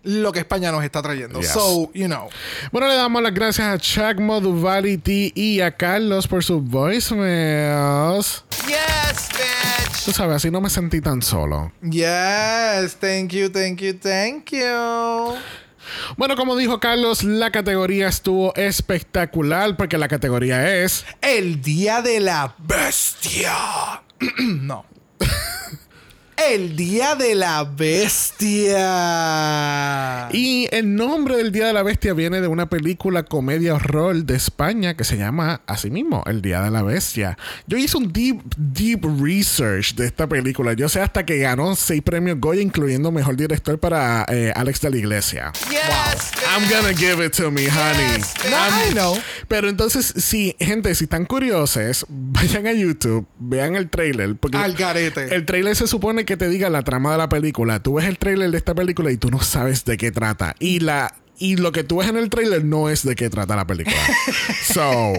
[0.03, 1.41] lo que España nos está trayendo.
[1.41, 1.49] Yes.
[1.51, 2.29] So, you know.
[2.71, 8.45] Bueno, le damos las gracias a Chuck Moduvality y a Carlos por sus voicemails.
[8.69, 9.96] Yes, bitch.
[10.07, 11.73] Tú sabes, así no me sentí tan solo.
[11.83, 15.35] Yes, thank you, thank you, thank you.
[16.17, 22.21] Bueno, como dijo Carlos, la categoría estuvo espectacular porque la categoría es El día de
[22.21, 23.53] la bestia.
[24.39, 24.87] no.
[26.37, 27.65] El día de la
[28.77, 30.29] bestia.
[30.33, 34.37] Y el nombre del Día de la Bestia viene de una película comedia horror de
[34.37, 37.39] España que se llama así mismo, El Día de la Bestia.
[37.67, 40.75] Yo hice un deep, deep research de esta película.
[40.75, 44.91] Yo sé hasta que ganó seis premios Goya, incluyendo Mejor Director para eh, Alex de
[44.91, 45.53] la Iglesia.
[45.71, 48.21] Yes, I'm gonna give it to me, honey.
[48.51, 49.17] No, I know.
[49.49, 54.37] Pero entonces, sí, gente, si están curiosos, vayan a YouTube, vean el trailer.
[54.37, 55.35] Porque Al garete.
[55.35, 57.81] el trailer se supone que te diga la trama de la película.
[57.81, 60.55] Tú ves el trailer de esta película y tú no sabes de qué trata.
[60.59, 63.57] Y la y lo que tú ves en el trailer no es de qué trata
[63.57, 63.97] la película.
[64.63, 65.13] so,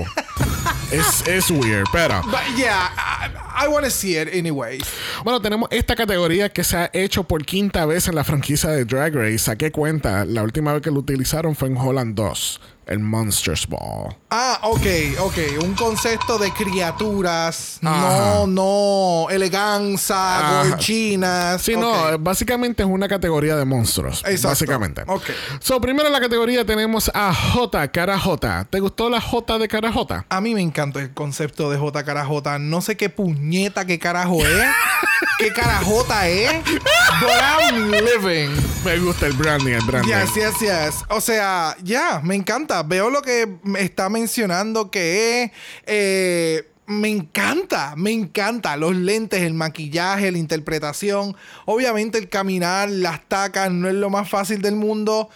[0.91, 2.21] es, es weird, pero...
[2.23, 4.79] But yeah, I, I want to see it anyway.
[5.23, 8.85] Bueno, tenemos esta categoría que se ha hecho por quinta vez en la franquicia de
[8.85, 9.39] Drag Race.
[9.39, 14.15] Saqué cuenta, la última vez que lo utilizaron fue en Holland 2, el Monsters Ball.
[14.29, 14.85] Ah, ok,
[15.19, 15.37] ok.
[15.63, 17.79] Un concepto de criaturas.
[17.83, 18.45] Ajá.
[18.45, 19.29] No, no.
[19.29, 20.69] Eleganza, Ajá.
[20.69, 21.61] gorchinas.
[21.61, 24.19] Sí, no, básicamente es una categoría de monstruos.
[24.25, 24.49] Exacto.
[24.49, 25.03] Básicamente.
[25.07, 25.23] Ok.
[25.59, 28.67] So, primero en la categoría tenemos a J, cara J.
[28.69, 30.25] ¿Te gustó la J de cara J?
[30.29, 32.59] A mí me encanta el concepto de J cara J.
[32.59, 34.47] No sé qué puñeta, qué carajo es.
[35.37, 36.63] qué carajota es.
[37.21, 38.49] But I'm living.
[38.83, 40.11] Me gusta el branding, el branding.
[40.11, 40.95] Yes, yes, yes.
[41.09, 42.83] O sea, ya, me encanta.
[42.83, 45.51] Veo lo que está mencionando que es.
[45.85, 48.77] eh, me encanta, me encanta.
[48.77, 51.35] Los lentes, el maquillaje, la interpretación.
[51.65, 55.29] Obviamente, el caminar, las tacas, no es lo más fácil del mundo.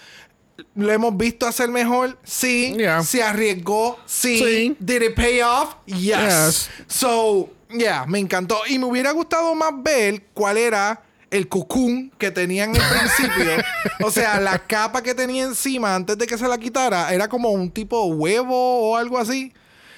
[0.75, 2.73] Lo hemos visto hacer mejor, sí.
[2.77, 3.03] Yeah.
[3.03, 4.37] Se arriesgó, sí.
[4.37, 4.77] Sí.
[4.79, 5.75] Did it pay off?
[5.85, 5.97] Yes.
[5.97, 6.69] Yes.
[6.87, 8.59] So, yeah, me encantó.
[8.67, 13.51] Y me hubiera gustado más ver cuál era el cocoon que tenía en el principio.
[14.05, 17.49] o sea, la capa que tenía encima antes de que se la quitara era como
[17.49, 19.53] un tipo huevo o algo así.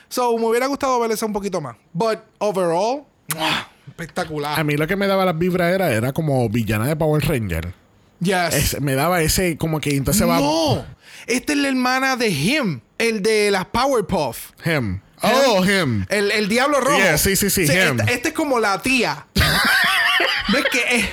[0.09, 1.75] So, me hubiera gustado ver eso un poquito más.
[1.91, 3.03] But overall,
[3.35, 3.67] ¡mua!
[3.87, 4.59] espectacular.
[4.59, 7.73] A mí lo que me daba las vibras era, era como villana de Power Ranger.
[8.19, 8.53] yes.
[8.53, 10.39] Es- me daba ese como que entonces va...
[10.39, 10.85] no,
[11.25, 14.51] esta es la hermana de him, el de las Powerpuff.
[14.65, 14.99] Him.
[15.23, 16.05] Oh, him.
[16.09, 16.97] El, el diablo rojo.
[16.97, 17.99] Yeah, sí, sí, sí, him.
[17.99, 19.25] Este, este es como la tía.
[20.49, 21.05] ¿Ves que es,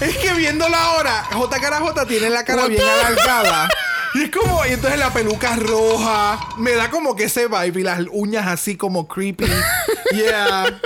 [0.00, 3.68] es que viéndola ahora, J cara J tiene la cara bien alargada.
[4.14, 6.38] Y es como, y entonces la peluca roja.
[6.58, 9.46] Me da como que ese vibe y las uñas así como creepy.
[10.14, 10.80] Yeah.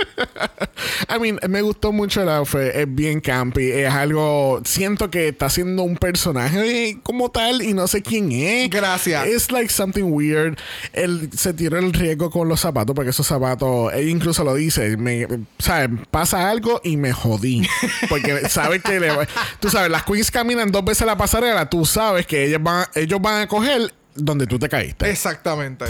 [1.09, 2.59] I mean, me gustó mucho el outfit.
[2.73, 3.71] Es bien campy.
[3.71, 4.61] Es algo...
[4.65, 8.69] Siento que está haciendo un personaje como tal y no sé quién es.
[8.69, 9.25] Gracias.
[9.27, 10.57] Es like something weird.
[10.91, 13.93] Él se tiró el riesgo con los zapatos porque esos zapatos...
[13.93, 14.97] Él incluso lo dice.
[14.97, 15.27] Me,
[15.59, 15.89] ¿Sabes?
[16.11, 17.67] Pasa algo y me jodí.
[18.09, 18.99] Porque sabes que...
[18.99, 19.13] le-
[19.59, 21.69] tú sabes, las queens caminan dos veces la pasarela.
[21.69, 25.09] Tú sabes que ellas van, ellos van a coger donde tú te caíste.
[25.09, 25.85] Exactamente.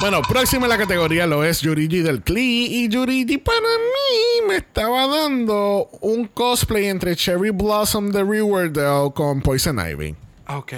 [0.00, 2.66] Bueno, próxima en la categoría lo es Yurigi del Klee.
[2.84, 9.40] Y Yurigi para mí me estaba dando un cosplay entre Cherry Blossom de Riverdale con
[9.42, 10.16] Poison Ivy.
[10.48, 10.72] Ok.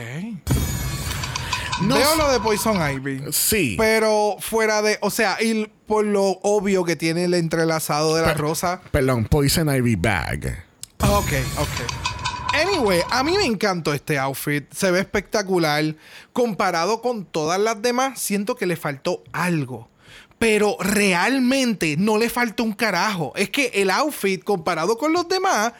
[1.82, 3.22] No Veo lo de Poison Ivy.
[3.32, 3.74] Sí.
[3.78, 4.98] Pero fuera de.
[5.00, 8.80] O sea, y por lo obvio que tiene el entrelazado de la Pe- rosa.
[8.90, 10.64] Perdón, Poison Ivy Bag.
[11.00, 12.03] Ok, ok.
[12.62, 14.64] Anyway, a mí me encantó este outfit.
[14.72, 15.96] Se ve espectacular.
[16.32, 19.88] Comparado con todas las demás, siento que le faltó algo.
[20.38, 23.32] Pero realmente no le faltó un carajo.
[23.36, 25.72] Es que el outfit, comparado con los demás,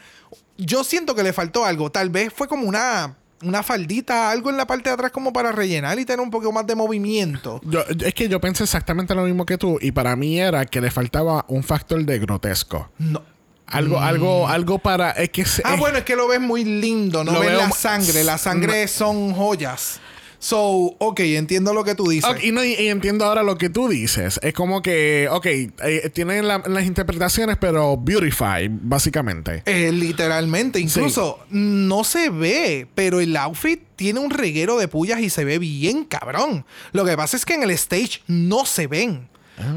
[0.57, 1.91] yo siento que le faltó algo.
[1.91, 5.51] Tal vez fue como una, una faldita, algo en la parte de atrás como para
[5.51, 7.61] rellenar y tener un poco más de movimiento.
[7.63, 10.81] Yo- es que yo pensé exactamente lo mismo que tú y para mí era que
[10.81, 12.89] le faltaba un factor de grotesco.
[12.97, 13.21] No.
[13.67, 15.11] Algo, algo, algo para...
[15.11, 17.23] Es que Ah, es- bueno, es que lo ves muy lindo.
[17.23, 18.23] No Lo ves veo la sangre.
[18.23, 19.99] La sangre son joyas.
[20.37, 20.59] So,
[20.99, 22.29] ok, entiendo lo que tú dices.
[22.29, 24.39] Ok, y, no, y- y entiendo ahora lo que tú dices.
[24.43, 29.63] Es como que, ok, eh, tienen la- las interpretaciones, pero beautify, básicamente.
[29.65, 35.31] Eh, literalmente, incluso no se ve, pero el outfit tiene un reguero de pullas y
[35.31, 36.63] se ve bien cabrón.
[36.91, 39.27] Lo que pasa es que en el stage no se ven.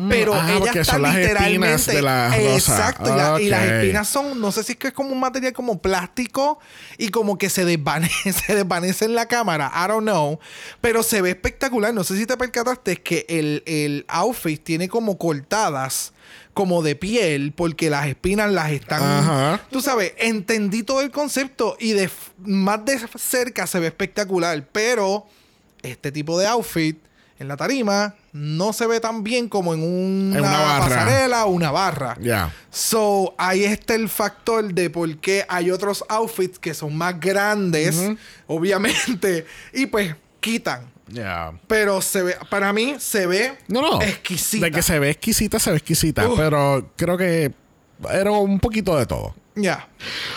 [0.08, 1.92] Pero ah, ella está son las espinas literalmente.
[1.92, 2.54] de la rosa.
[2.56, 3.14] Exacto.
[3.14, 5.52] y, la- y las espinas son, no sé si es que es como un material
[5.52, 6.58] como plástico
[6.96, 9.70] y como que se desvanece, se desvanece en la cámara.
[9.74, 10.40] I don't know.
[10.80, 11.94] Pero se ve espectacular.
[11.94, 16.12] No sé si te percataste que el, el outfit tiene como cortadas
[16.54, 19.62] como de piel porque las espinas las están Ajá.
[19.70, 25.24] Tú sabes, entendí todo el concepto y de más de cerca se ve espectacular, pero
[25.82, 26.98] este tipo de outfit
[27.38, 30.88] en la tarima no se ve tan bien como en una, En una barra.
[30.88, 32.16] pasarela o una barra.
[32.20, 32.52] Ya.
[32.70, 37.96] So, ahí está el factor de por qué hay otros outfits que son más grandes,
[38.46, 40.86] obviamente, y pues quitan.
[41.08, 41.52] Ya.
[41.66, 44.02] Pero se ve, para mí se ve No, no.
[44.02, 44.66] exquisita.
[44.66, 46.28] De que se ve exquisita, se ve exquisita.
[46.36, 47.52] Pero creo que
[48.12, 49.34] era un poquito de todo.
[49.54, 49.88] Ya.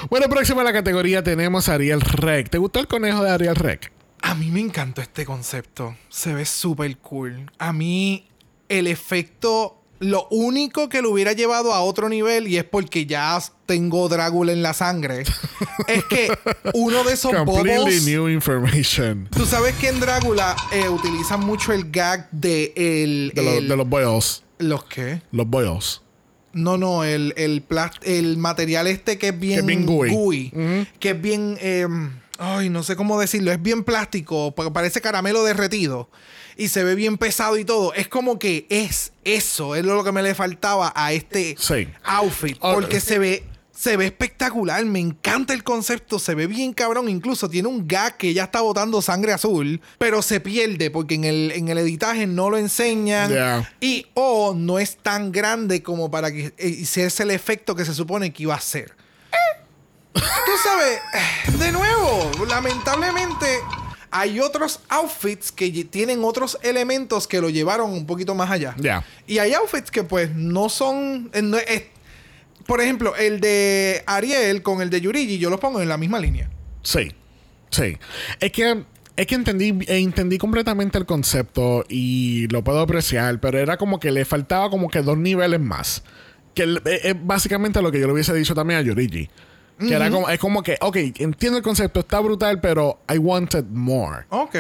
[0.10, 2.50] Bueno, próximo a la categoría tenemos a Ariel Rec.
[2.50, 3.92] ¿Te gustó el conejo de Ariel Rec?
[4.22, 5.96] A mí me encantó este concepto.
[6.10, 7.52] Se ve súper cool.
[7.58, 8.28] A mí
[8.70, 13.42] el efecto, lo único que lo hubiera llevado a otro nivel, y es porque ya
[13.66, 15.24] tengo Drácula en la sangre,
[15.88, 16.30] es que
[16.74, 17.66] uno de esos bobos...
[18.06, 19.28] new information.
[19.32, 23.32] Tú sabes que en Drácula eh, utilizan mucho el gag de el...
[23.36, 24.44] De, lo- el- de los boils.
[24.60, 25.22] ¿Los qué?
[25.32, 26.02] Los boils.
[26.54, 27.64] No, no, el, el,
[28.04, 30.52] el material este que es bien, Que es bien gooey.
[31.00, 31.88] que es bien, eh,
[32.44, 36.10] ay, no sé cómo decirlo, es bien plástico, porque parece caramelo derretido
[36.58, 37.94] y se ve bien pesado y todo.
[37.94, 41.88] Es como que es eso, es lo que me le faltaba a este Sí.
[42.04, 47.10] outfit, porque se ve, se ve espectacular, me encanta el concepto, se ve bien cabrón,
[47.10, 51.24] incluso tiene un gag que ya está botando sangre azul, pero se pierde porque en
[51.26, 53.74] el, en el editaje no lo enseñan Yeah.
[53.80, 57.94] y o no es tan grande como para que eh, hiciese el efecto que se
[57.94, 58.94] supone que iba a ser.
[60.14, 63.48] Tú sabes, eh, de nuevo, lamentablemente
[64.10, 68.76] hay otros outfits que tienen otros elementos que lo llevaron un poquito más allá.
[68.78, 69.06] Ya.
[69.26, 71.30] Y hay outfits que pues no son...
[71.34, 71.84] eh, no es-
[72.66, 76.20] por ejemplo, el de Ariel con el de Yurigi, yo los pongo en la misma
[76.20, 76.50] línea.
[76.84, 77.12] Sí,
[77.72, 77.98] sí.
[78.40, 78.84] Es que,
[79.16, 84.00] es que entendí, eh, entendí completamente el concepto y lo puedo apreciar, pero era como
[84.00, 86.04] que le faltaba como que dos niveles más.
[86.54, 89.30] Que eh, es básicamente lo que yo le hubiese dicho también a Yorigi.
[89.88, 93.66] Que era como, es como que, ok, entiendo el concepto, está brutal, pero I wanted
[93.72, 94.26] more.
[94.30, 94.56] Ok.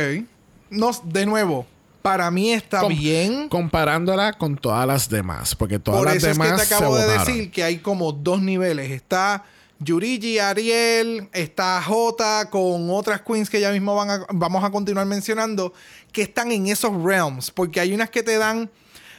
[0.69, 1.65] No, de nuevo,
[2.01, 3.49] para mí está Com- bien.
[3.49, 6.97] Comparándola con todas las demás, porque todas Por las eso es demás que te acabo
[6.97, 8.89] se de decir que hay como dos niveles.
[8.91, 9.43] Está
[9.79, 15.05] Yurigi, Ariel, está J con otras queens que ya mismo van a- vamos a continuar
[15.07, 15.73] mencionando,
[16.11, 17.51] que están en esos realms.
[17.51, 18.69] Porque hay unas que te dan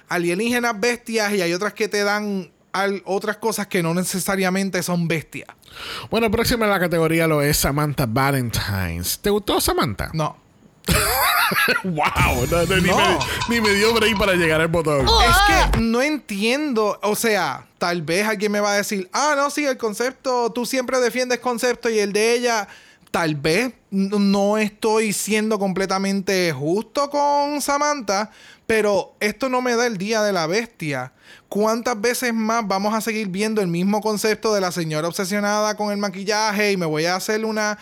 [0.09, 5.09] alienígenas bestias y hay otras que te dan al- otras cosas que no necesariamente son
[5.09, 5.49] bestias.
[6.11, 9.19] Bueno, próxima en la categoría lo es Samantha Valentines.
[9.21, 10.11] ¿Te gustó Samantha?
[10.13, 10.37] No.
[11.85, 12.97] wow, no, no, Ni, No.
[12.97, 13.19] me,
[13.49, 15.07] ni me dio break para llegar al botón.
[15.07, 19.51] Es que no entiendo, o sea, tal vez alguien me va a decir, ah, no,
[19.51, 22.69] sí, el concepto, tú siempre defiendes concepto y el de ella,
[23.13, 28.31] tal vez no estoy siendo completamente justo con Samantha,
[28.67, 31.13] pero esto no me da el día de la bestia.
[31.49, 35.93] ¿Cuántas veces más vamos a seguir viendo el mismo concepto de la señora obsesionada con
[35.93, 37.79] el maquillaje y me voy a hacer una...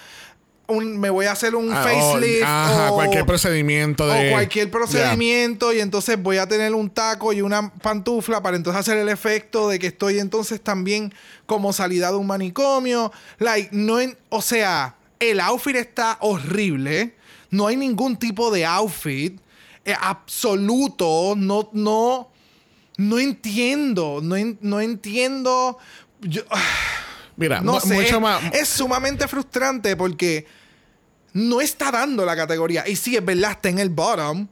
[0.66, 4.28] un- me voy a hacer un Ah, o- facelift ajá, o- cualquier procedimiento de.
[4.28, 8.80] o cualquier procedimiento y entonces voy a tener un taco y una pantufla para entonces
[8.80, 11.14] hacer el efecto de que estoy entonces también
[11.46, 13.12] como salida de un manicomio.
[13.38, 17.14] Like, no en- o sea, el outfit está horrible.
[17.50, 19.40] No hay ningún tipo de outfit
[19.84, 21.34] eh, absoluto.
[21.36, 22.30] No, no,
[22.96, 24.20] no entiendo.
[24.22, 25.78] No, no entiendo.
[26.20, 26.42] Yo,
[27.36, 27.94] Mira, no sé.
[27.94, 28.42] mucho más.
[28.52, 30.46] Es sumamente frustrante porque
[31.32, 32.88] no está dando la categoría.
[32.88, 34.48] Y sí, es verdad, está en el bottom.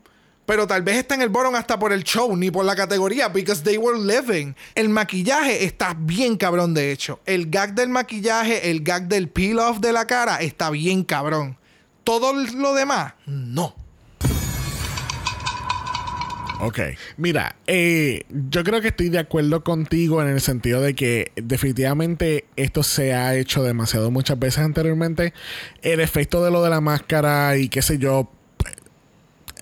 [0.48, 3.28] Pero tal vez está en el bottom hasta por el show, ni por la categoría,
[3.28, 4.54] because they were living.
[4.74, 7.20] El maquillaje está bien cabrón, de hecho.
[7.26, 11.58] El gag del maquillaje, el gag del peel-off de la cara, está bien cabrón.
[12.02, 13.74] Todo lo demás, no.
[16.60, 16.80] Ok.
[17.18, 22.46] Mira, eh, yo creo que estoy de acuerdo contigo en el sentido de que definitivamente
[22.56, 25.34] esto se ha hecho demasiado muchas veces anteriormente.
[25.82, 28.30] El efecto de lo de la máscara y qué sé yo.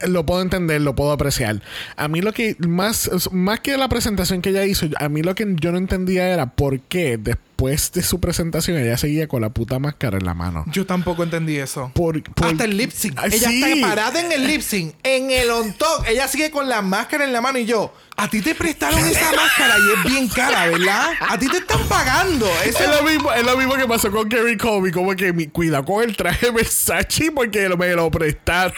[0.07, 1.63] Lo puedo entender, lo puedo apreciar.
[1.97, 5.35] A mí lo que más, más que la presentación que ella hizo, a mí lo
[5.35, 9.49] que yo no entendía era por qué después de su presentación ella seguía con la
[9.51, 10.65] puta máscara en la mano.
[10.73, 11.91] Yo tampoco entendí eso.
[11.95, 13.15] Por, por- Hasta el lip sync.
[13.19, 13.63] Ah, Ella sí.
[13.63, 16.05] está parada en el lip sync, en el on top.
[16.07, 17.95] Ella sigue con la máscara en la mano y yo.
[18.19, 21.09] A ti te prestaron esa máscara y es bien cara, ¿verdad?
[21.29, 22.47] A ti te están pagando.
[22.65, 25.47] Eso Es lo, mismo, es lo mismo que pasó con Gary Colby, como que mi,
[25.47, 28.73] cuida con el traje Versace porque me lo prestaron.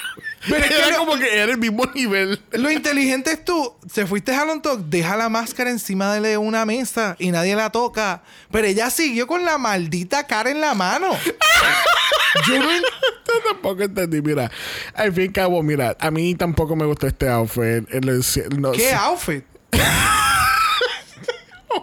[0.48, 2.40] Pero es que era como que era el mismo nivel.
[2.52, 6.64] Lo inteligente es tú, se fuiste a on top, deja la máscara encima de una
[6.64, 8.22] mesa y nadie la toca.
[8.50, 11.08] Pero ella siguió con la maldita cara en la mano.
[12.46, 12.68] Yo no
[13.52, 14.50] tampoco entendí, mira.
[14.94, 17.88] Al fin y cabo, mira, a mí tampoco me gustó este outfit.
[17.90, 18.22] El-
[18.60, 19.44] no ¿Qué outfit?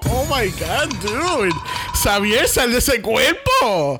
[0.07, 1.53] Oh my god, dude.
[2.05, 3.99] Xavier, sal de ese cuerpo.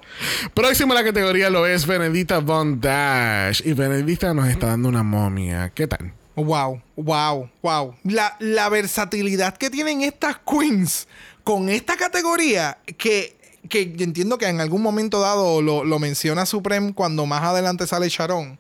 [0.54, 3.64] Próximo a la categoría lo es Benedita Von Dash.
[3.66, 5.72] Y Benedita nos está dando una momia.
[5.74, 6.14] ¿Qué tal?
[6.36, 7.96] Wow, wow, wow.
[8.04, 11.08] La, la versatilidad que tienen estas queens
[11.44, 13.38] con esta categoría que,
[13.70, 18.08] que entiendo que en algún momento dado lo, lo menciona Supreme cuando más adelante sale
[18.10, 18.60] Sharon.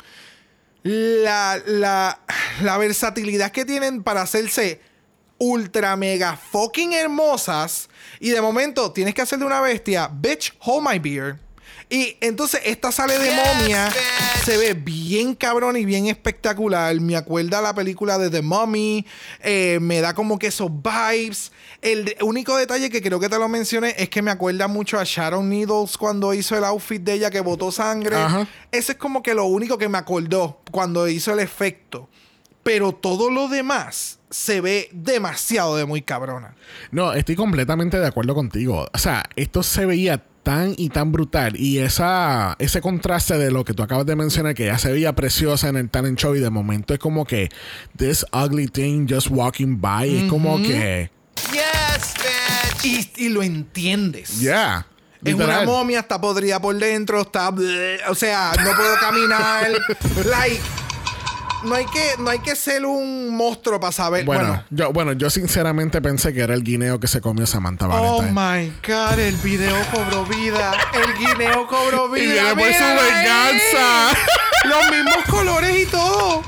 [0.82, 2.20] La, la,
[2.64, 4.82] la versatilidad que tienen para hacerse
[5.38, 7.90] ultra mega fucking hermosas
[8.20, 11.40] y de momento tienes que hacer de una bestia, bitch, hold my beer.
[11.88, 13.94] Y entonces esta sale de momia,
[14.44, 17.00] se ve bien cabrón y bien espectacular.
[17.00, 19.06] Me acuerda la película de The Mummy,
[19.44, 21.52] eh, me da como que esos vibes.
[21.84, 25.04] El único detalle que creo que te lo mencioné es que me acuerda mucho a
[25.04, 28.16] Sharon Needles cuando hizo el outfit de ella que botó sangre.
[28.16, 28.48] Ajá.
[28.72, 32.10] Ese es como que lo único que me acordó cuando hizo el efecto.
[32.66, 36.56] Pero todo lo demás se ve demasiado de muy cabrona.
[36.90, 38.88] No, estoy completamente de acuerdo contigo.
[38.92, 41.56] O sea, esto se veía tan y tan brutal.
[41.60, 45.14] Y esa, ese contraste de lo que tú acabas de mencionar, que ya se veía
[45.14, 47.50] preciosa en el talent show, y de momento es como que
[47.96, 50.24] this ugly thing just walking by.
[50.24, 51.12] Es como que.
[51.52, 53.14] Yes, bitch.
[53.18, 54.40] Y, y lo entiendes.
[54.40, 54.88] Yeah.
[55.24, 57.50] Es una momia, está podrida por dentro, está.
[58.10, 59.70] O sea, no puedo caminar.
[60.26, 60.85] like.
[61.66, 64.24] No hay, que, no hay que ser un monstruo para saber.
[64.26, 64.64] Bueno, Bueno.
[64.70, 68.32] yo, bueno, yo sinceramente pensé que era el guineo que se comió Samantha Oh Valentine.
[68.32, 70.74] my god, el video cobró vida.
[70.94, 72.24] El guineo cobró vida.
[72.24, 72.98] Y viene por su ahí.
[72.98, 74.18] venganza.
[74.66, 76.44] Los mismos colores y todo.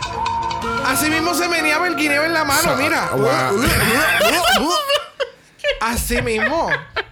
[0.85, 3.09] Así mismo se meneaba el guineo en la mano, Sa- mira.
[3.15, 3.61] wow.
[5.81, 6.69] Así mismo.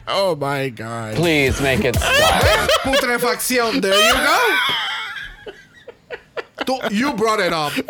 [0.08, 1.16] Oh my God.
[1.16, 2.70] Please make it stop.
[2.84, 3.82] Putrefacción.
[3.82, 4.38] There you go.
[6.64, 7.72] Tú, you brought it up.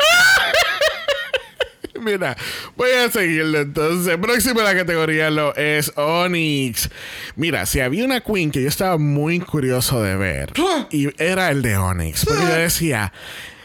[2.00, 2.36] Mira,
[2.76, 4.16] voy a seguirlo entonces.
[4.18, 6.90] Próximo a la categoría lo es Onyx.
[7.36, 10.52] Mira, si había una queen que yo estaba muy curioso de ver,
[10.90, 13.12] y era el de Onyx, porque yo decía.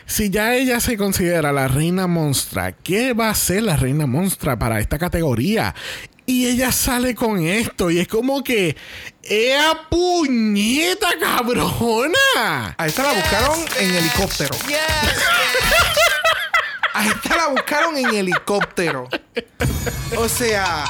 [0.08, 4.60] Si ya ella se considera la reina monstra, ¿qué va a ser la reina monstra
[4.60, 5.74] para esta categoría?
[6.32, 8.78] Y ella sale con esto y es como que
[9.22, 12.74] ¡Ea puñeta, cabrona!
[12.78, 14.56] A esta la buscaron en helicóptero.
[16.94, 19.10] A esta la buscaron en helicóptero.
[20.16, 20.86] O sea,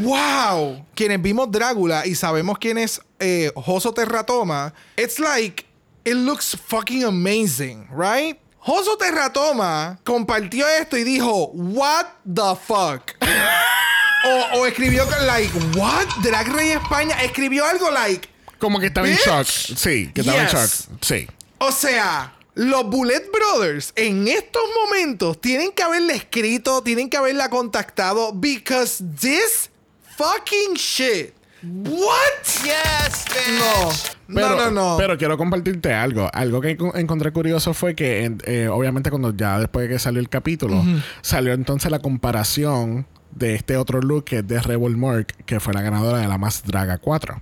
[0.00, 0.86] wow.
[0.94, 5.66] Quienes vimos Drácula y sabemos quién es eh, Joso Terratoma, it's like,
[6.04, 8.38] it looks fucking amazing, right?
[8.64, 13.10] Joso Terratoma compartió esto y dijo, what the fuck?
[14.24, 16.06] o, o escribió like, what?
[16.22, 18.28] Drag Race España escribió algo like,
[18.60, 19.46] Como que estaba en shock.
[19.46, 20.70] Sí, que estaba en shock.
[21.00, 21.26] Sí.
[21.58, 27.50] O sea, los Bullet Brothers en estos momentos tienen que haberle escrito, tienen que haberla
[27.50, 29.70] contactado because this
[30.16, 31.34] fucking shit.
[31.64, 32.42] What?
[32.64, 34.16] Yes, bitch.
[34.28, 34.34] No.
[34.34, 34.96] Pero, no, no, no.
[34.98, 36.28] Pero quiero compartirte algo.
[36.32, 40.20] Algo que enco- encontré curioso fue que, eh, obviamente, cuando ya después de que salió
[40.20, 40.82] el capítulo,
[41.20, 45.72] salió entonces la comparación de este otro look que es de Rebel Mark, que fue
[45.72, 47.40] la ganadora de la Más Draga 4.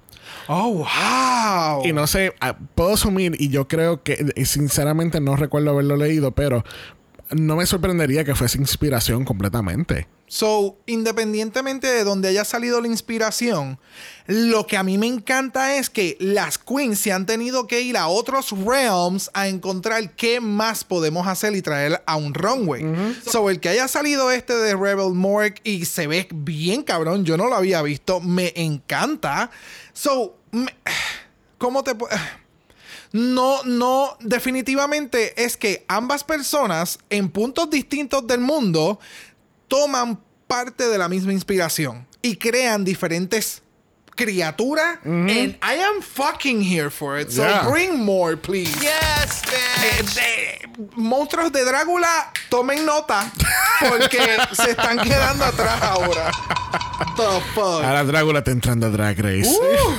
[0.49, 1.85] oh, wow.
[1.87, 5.97] Y no sé, ah, puedo asumir, y yo creo que, eh, sinceramente, no recuerdo haberlo
[5.97, 6.65] leído, pero
[7.31, 10.09] no me sorprendería que fuese inspiración completamente.
[10.33, 13.81] So, independientemente de donde haya salido la inspiración,
[14.29, 17.97] lo que a mí me encanta es que las queens se han tenido que ir
[17.97, 22.85] a otros realms a encontrar qué más podemos hacer y traer a un runway.
[23.29, 27.37] So, el que haya salido este de Rebel Morgue y se ve bien cabrón, yo
[27.37, 29.51] no lo había visto, me encanta.
[29.93, 30.73] So, me-
[31.59, 32.07] ¿cómo te pu-
[33.13, 39.01] No, no, definitivamente es que ambas personas en puntos distintos del mundo
[39.71, 40.19] toman
[40.49, 43.63] parte de la misma inspiración y crean diferentes
[44.17, 44.99] criaturas.
[45.05, 47.31] And I am fucking here for it.
[47.31, 47.69] So Yeah.
[47.71, 48.71] bring more, please.
[48.81, 50.15] Yes, Eh, bitch.
[50.17, 53.31] de- monstruos de Drácula, tomen nota
[53.89, 54.19] porque
[54.53, 56.31] se están quedando atrás ahora.
[57.17, 57.83] The fuck.
[57.85, 59.49] Ahora Drácula está entrando a Drag Race.
[59.49, 59.95] Uh.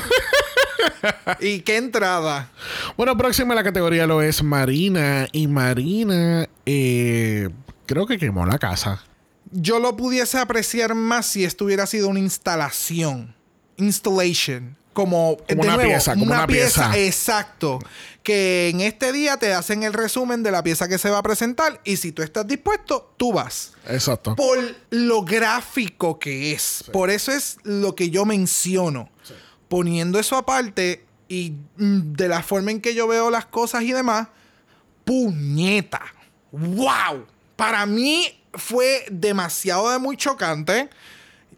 [1.40, 2.50] y qué entrada.
[2.98, 5.28] Bueno, próxima a la categoría lo es Marina.
[5.32, 7.50] Y Marina, eh,
[7.88, 9.04] creo que quemó la casa.
[9.52, 13.36] Yo lo pudiese apreciar más si esto hubiera sido una instalación.
[13.78, 14.78] Installation.
[14.94, 16.98] Como, Como una pieza, como una pieza.
[16.98, 17.80] Exacto.
[18.24, 21.24] Que en este día te hacen el resumen de la pieza que se va a
[21.24, 21.80] presentar.
[21.86, 23.74] Y si tú estás dispuesto, tú vas.
[23.88, 24.36] Exacto.
[24.36, 24.58] Por
[24.90, 26.84] lo gráfico que es.
[26.92, 29.10] Por eso es lo que yo menciono.
[29.70, 33.94] Poniendo eso aparte y mm, de la forma en que yo veo las cosas y
[33.94, 34.28] demás,
[35.06, 36.02] puñeta.
[36.52, 37.26] ¡Wow!
[37.56, 40.90] Para mí fue demasiado de muy chocante.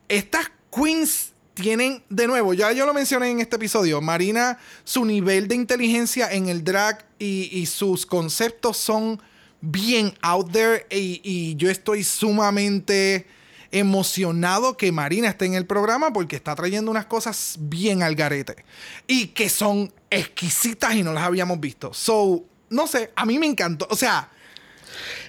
[0.08, 5.48] Estas queens tienen, de nuevo, ya yo lo mencioné en este episodio, Marina, su nivel
[5.48, 9.22] de inteligencia en el drag y, sus conceptos son
[9.62, 13.28] bien out there y yo estoy sumamente
[13.74, 18.64] emocionado que Marina esté en el programa porque está trayendo unas cosas bien al garete
[19.08, 21.92] y que son exquisitas y no las habíamos visto.
[21.92, 23.88] So, no sé, a mí me encantó.
[23.90, 24.30] O sea,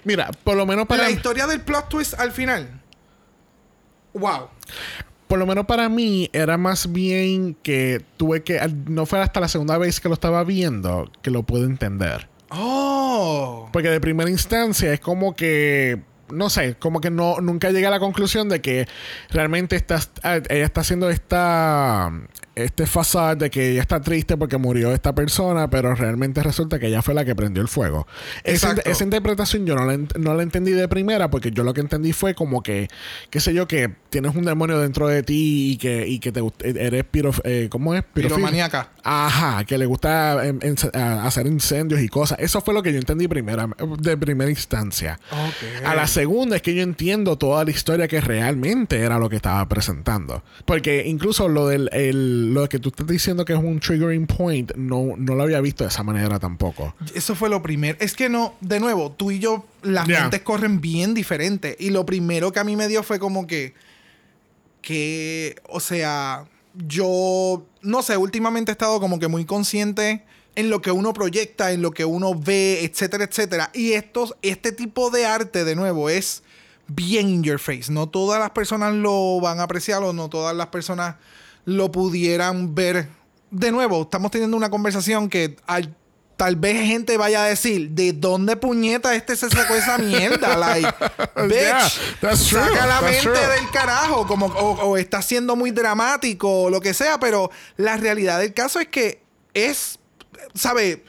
[0.05, 2.81] Mira, por lo menos para la historia del plot twist al final.
[4.15, 4.49] Wow.
[5.27, 9.49] por lo menos para mí era más bien que tuve que no fue hasta la
[9.49, 12.29] segunda vez que lo estaba viendo que lo pude entender.
[12.51, 13.69] Oh.
[13.73, 16.01] Porque de primera instancia es como que
[16.31, 18.87] no sé, como que no nunca llegué a la conclusión de que
[19.31, 22.13] realmente está, ella está haciendo esta
[22.57, 26.87] este facade de que ella está triste porque murió esta persona, pero realmente resulta que
[26.89, 28.07] ella fue la que prendió el fuego.
[28.45, 31.81] Esa, esa interpretación yo no la, no la entendí de primera porque yo lo que
[31.81, 32.89] entendí fue como que,
[33.31, 36.41] qué sé yo, que tienes un demonio dentro de ti y que, y que te
[36.41, 38.03] gust- eres piro, eh, ¿cómo es?
[38.03, 38.91] Pirofil- Piromaníaca.
[39.03, 40.61] Ajá, que le gusta en-
[40.95, 42.39] hacer incendios y cosas.
[42.41, 43.69] Eso fue lo que yo entendí primera,
[43.99, 45.19] de primera instancia.
[45.85, 49.37] A la segunda es que yo entiendo toda la historia que realmente era lo que
[49.37, 50.43] estaba presentando.
[50.65, 54.73] Porque incluso lo del el- lo que tú estás diciendo que es un triggering point,
[54.77, 56.95] no, no lo había visto de esa manera tampoco.
[57.15, 57.97] Eso fue lo primero.
[58.01, 60.21] Es que no, de nuevo, tú y yo, las Ya.
[60.23, 61.77] mentes corren bien diferente.
[61.79, 63.75] Y lo primero que a mí me dio fue como que.
[64.83, 65.57] Que.
[65.69, 66.45] O sea.
[66.87, 67.65] Yo.
[67.83, 70.25] No sé, últimamente he estado como que muy consciente
[70.57, 73.71] en lo que uno proyecta, en lo que uno ve, etcétera, etcétera.
[73.75, 76.43] Y estos, este tipo de arte, de nuevo, es
[76.87, 77.91] bien in your face.
[77.91, 81.17] No todas las personas lo van a apreciar o no todas las personas
[81.65, 83.09] lo pudieran ver.
[83.51, 85.95] De nuevo, estamos teniendo una conversación que al-
[86.37, 90.57] tal vez gente vaya a decir, ¿de dónde puñeta este se sacó esa mierda?
[90.59, 90.89] Like,
[91.47, 91.89] bitch, Yeah,
[92.21, 93.55] that's true, saca la that's mente true.
[93.55, 97.97] del carajo, como, o, o está siendo muy dramático o lo que sea, pero la
[97.97, 99.23] realidad del caso es que
[99.55, 100.01] es,
[100.55, 101.05] ¿sabe?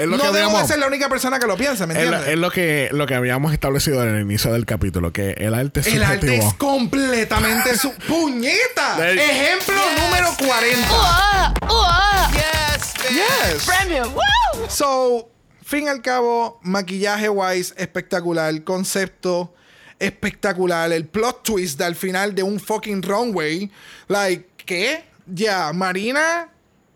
[0.00, 2.00] Es lo no que debo de ser la única persona que lo piensa, ¿me Es,
[2.00, 2.28] entiendes?
[2.28, 5.80] es lo que lo que habíamos establecido en el inicio del capítulo, que el arte
[5.80, 9.10] es El arte es completamente su puñeta.
[9.12, 10.88] Ejemplo número 40.
[10.90, 11.54] ¡Uah!
[11.70, 12.30] ¡Uah!
[12.32, 13.12] Yes, bitch.
[13.12, 13.66] Yes.
[13.66, 14.14] ¡Premium!
[14.14, 14.68] ¡Woo!
[14.68, 15.30] So,
[15.64, 19.54] fin al cabo, maquillaje wise espectacular, concepto
[19.98, 23.70] espectacular, el plot twist al final de un fucking runway.
[24.08, 25.04] Like, ¿qué?
[25.26, 26.48] Ya, Marina,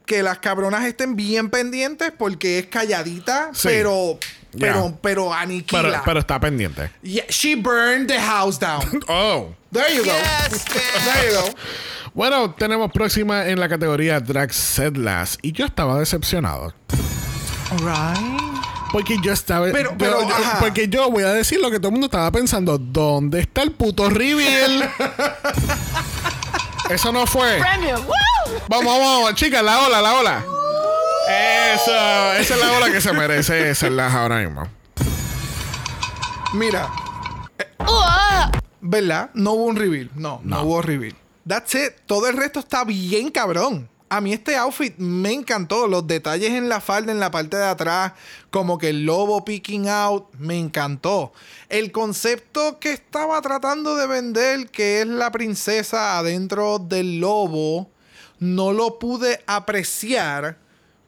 [0.07, 3.69] que las cabronas estén bien pendientes porque es calladita, Sí.
[3.69, 4.19] pero,
[4.59, 5.83] pero, pero aniquila.
[5.83, 6.91] Pero, pero está pendiente.
[7.03, 8.83] Yeah, she burned the house down.
[9.09, 9.55] Oh.
[9.73, 10.11] There you go.
[10.13, 10.65] Yes.
[11.05, 11.55] There you go.
[12.15, 15.37] Bueno, tenemos próxima en la categoría Drag Setlas.
[15.43, 16.73] Y yo estaba decepcionado.
[17.73, 18.43] Alright.
[18.93, 19.67] Porque yo estaba.
[19.73, 22.31] Pero- yo- pero, yo- porque yo voy a decir lo que todo el mundo estaba
[22.31, 22.79] pensando.
[22.79, 24.89] ¿Dónde está el puto reveal?
[26.91, 27.59] Eso no fue.
[27.61, 28.01] ¡Premium!
[28.07, 28.61] ¡Woo!
[28.69, 30.45] Vamos, vamos, chicas, la ola, la ola.
[31.75, 34.69] Eso, esa es la ola que se merece Setlas ahora mismo.
[36.53, 36.89] Mira,
[37.81, 38.51] ¡Uah!
[38.81, 39.31] ¿verdad?
[39.35, 40.11] No hubo un reveal.
[40.15, 40.63] No, no, No.
[40.63, 41.17] hubo reveal.
[41.49, 41.93] That's it.
[42.07, 43.89] Todo el resto está bien cabrón.
[44.09, 45.87] A mí este outfit me encantó.
[45.87, 48.13] Los detalles en la falda, en la parte de atrás,
[48.51, 51.33] como que el lobo peeking out, me encantó.
[51.69, 57.91] El concepto que estaba tratando de vender, que es la princesa adentro del lobo,
[58.39, 60.59] no lo pude apreciar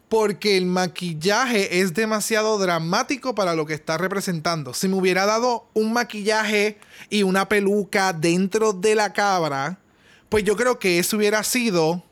[0.08, 4.72] porque el maquillaje es demasiado dramático para lo que está representando.
[4.72, 6.78] Si me hubiera dado un maquillaje
[7.10, 9.78] y una peluca dentro de la cabra,
[10.28, 12.02] pues yo creo que eso hubiera sido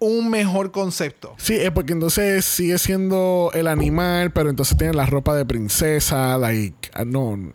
[0.00, 1.34] un mejor concepto.
[1.38, 6.36] Sí, es porque entonces sigue siendo el animal, pero entonces tiene la ropa de princesa,
[6.38, 7.52] like, ah, no.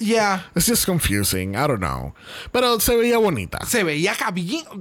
[0.00, 0.46] Yeah.
[0.56, 2.14] It's just confusing, I don't know.
[2.52, 3.58] Pero se veía bonita.
[3.66, 4.14] Se veía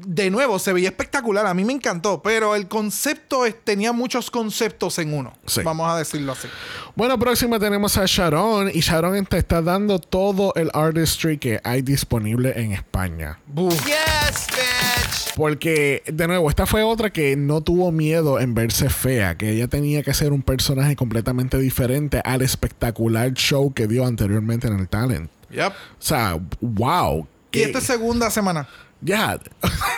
[0.05, 1.45] de nuevo, se veía espectacular.
[1.45, 5.33] A mí me encantó, pero el concepto es- tenía muchos conceptos en uno.
[5.45, 5.61] Sí.
[5.63, 6.47] Vamos a decirlo así.
[6.95, 11.81] Bueno, próxima tenemos a Sharon y Sharon te está dando todo el artistry que hay
[11.81, 13.39] disponible en España.
[13.55, 15.33] Yes, bitch.
[15.35, 19.67] Porque, de nuevo, esta fue otra que no tuvo miedo en verse fea, que ella
[19.67, 24.87] tenía que ser un personaje completamente diferente al espectacular show que dio anteriormente en el
[24.89, 25.08] talent.
[25.49, 25.73] Yep.
[25.73, 27.27] O sea, wow.
[27.51, 28.67] Y esta segunda semana.
[29.01, 29.39] Ya.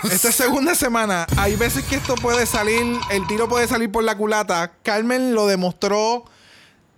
[0.03, 4.15] Esta segunda semana, hay veces que esto puede salir, el tiro puede salir por la
[4.15, 4.73] culata.
[4.83, 6.25] Carmen lo demostró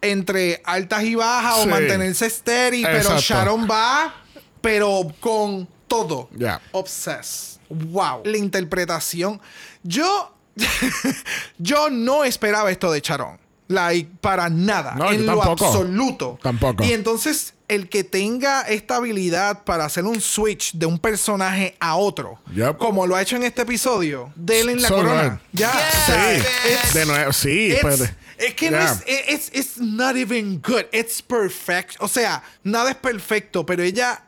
[0.01, 3.17] entre altas y bajas o mantenerse estéril, pero.
[3.17, 4.13] Sharon va,
[4.61, 6.29] pero con todo.
[6.35, 6.61] Ya.
[6.73, 7.61] Obsessed.
[7.69, 8.21] Wow.
[8.25, 9.41] La interpretación.
[9.83, 10.33] Yo,
[11.57, 13.39] yo no esperaba esto de Sharon.
[13.69, 14.93] Like, para nada.
[14.95, 16.37] No, en lo absoluto.
[16.43, 16.83] Tampoco.
[16.83, 21.95] Y entonces, el que tenga esta habilidad para hacer un switch de un personaje a
[21.95, 22.77] otro, Yep.
[22.77, 25.29] como lo ha hecho en este episodio, denle en la So corona.
[25.29, 25.39] good.
[25.59, 25.71] Ya.
[26.05, 26.97] Sí.
[26.97, 27.71] De nuevo, sí.
[27.71, 30.83] it's- pero- es que no es, it's, it's not even good.
[30.91, 31.95] It's perfect.
[31.99, 34.23] O sea, nada es perfecto, pero ella,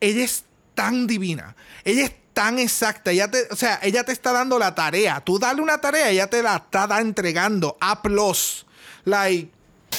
[0.00, 0.44] ella es
[0.74, 1.54] tan divina.
[1.84, 3.10] Ella es tan exacta.
[3.12, 5.20] Ella te, o sea, ella te está dando la tarea.
[5.20, 7.76] Tú dale una tarea, ella te la está da- entregando.
[7.80, 8.64] A plus.
[9.04, 9.50] Like,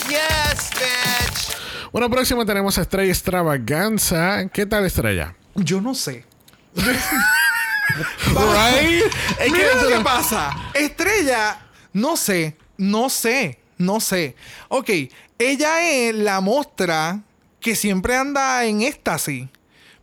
[0.09, 1.32] Yes, bitch.
[1.93, 4.49] Bueno, próximo tenemos a Estrella Extravaganza.
[4.49, 5.35] ¿Qué tal, Estrella?
[5.53, 6.25] yo no sé.
[8.33, 9.03] Right?
[9.39, 10.71] Es Mira lo que pasa.
[10.73, 11.59] Estrella,
[11.91, 14.35] no sé, no sé, no sé.
[14.69, 14.89] Ok,
[15.37, 17.21] ella es la mostra
[17.59, 19.47] que siempre anda en éxtasis.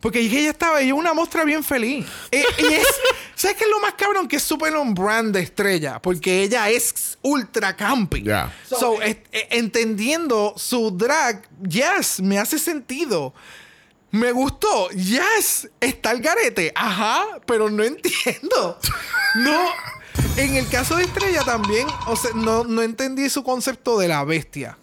[0.01, 2.05] Porque ella estaba, ella una mostra bien feliz.
[2.31, 2.87] Eh, ella es,
[3.35, 4.27] ¿Sabes qué es lo más cabrón?
[4.27, 6.01] Que es súper un brand de estrella.
[6.01, 8.23] Porque ella es ultra campy.
[8.23, 8.53] Ya.
[8.67, 13.33] So, es- eh, entendiendo su drag, yes, me hace sentido.
[14.09, 18.77] Me gustó, yes, está el garete, ajá, pero no entiendo.
[19.35, 19.65] No,
[20.35, 24.23] en el caso de Estrella también, o sea, no, no entendí su concepto de la
[24.25, 24.77] bestia.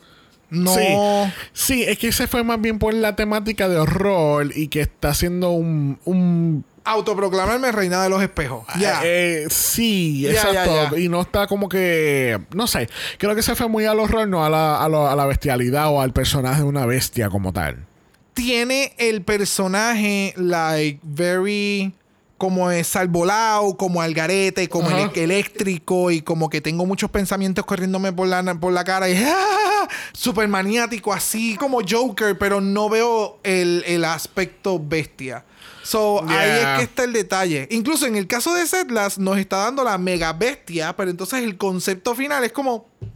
[0.50, 0.74] No.
[0.74, 1.32] Sí.
[1.52, 5.10] Sí, es que se fue más bien por la temática de horror y que está
[5.10, 5.98] haciendo un.
[6.04, 8.64] un Autoproclamarme reina de los espejos.
[8.78, 9.00] Ya.
[9.04, 10.96] eh, sí, Ya, exacto.
[10.96, 12.40] Y no está como que.
[12.54, 12.88] No sé.
[13.18, 16.00] Creo que se fue muy al horror, no a la, a a la bestialidad o
[16.00, 17.84] al personaje de una bestia como tal.
[18.32, 21.92] Tiene el personaje, like, very.
[22.38, 27.64] Como es salvolado, como al garete, como el- eléctrico y como que tengo muchos pensamientos
[27.66, 29.88] corriéndome por la, por la cara y ¡ah!
[30.12, 35.44] súper maniático, así como Joker, pero no veo el, el aspecto bestia.
[35.82, 37.66] So, ahí es que está el detalle.
[37.70, 41.56] Incluso en el caso de Setlas nos está dando la mega bestia, pero entonces el
[41.56, 43.06] concepto final es como, ah,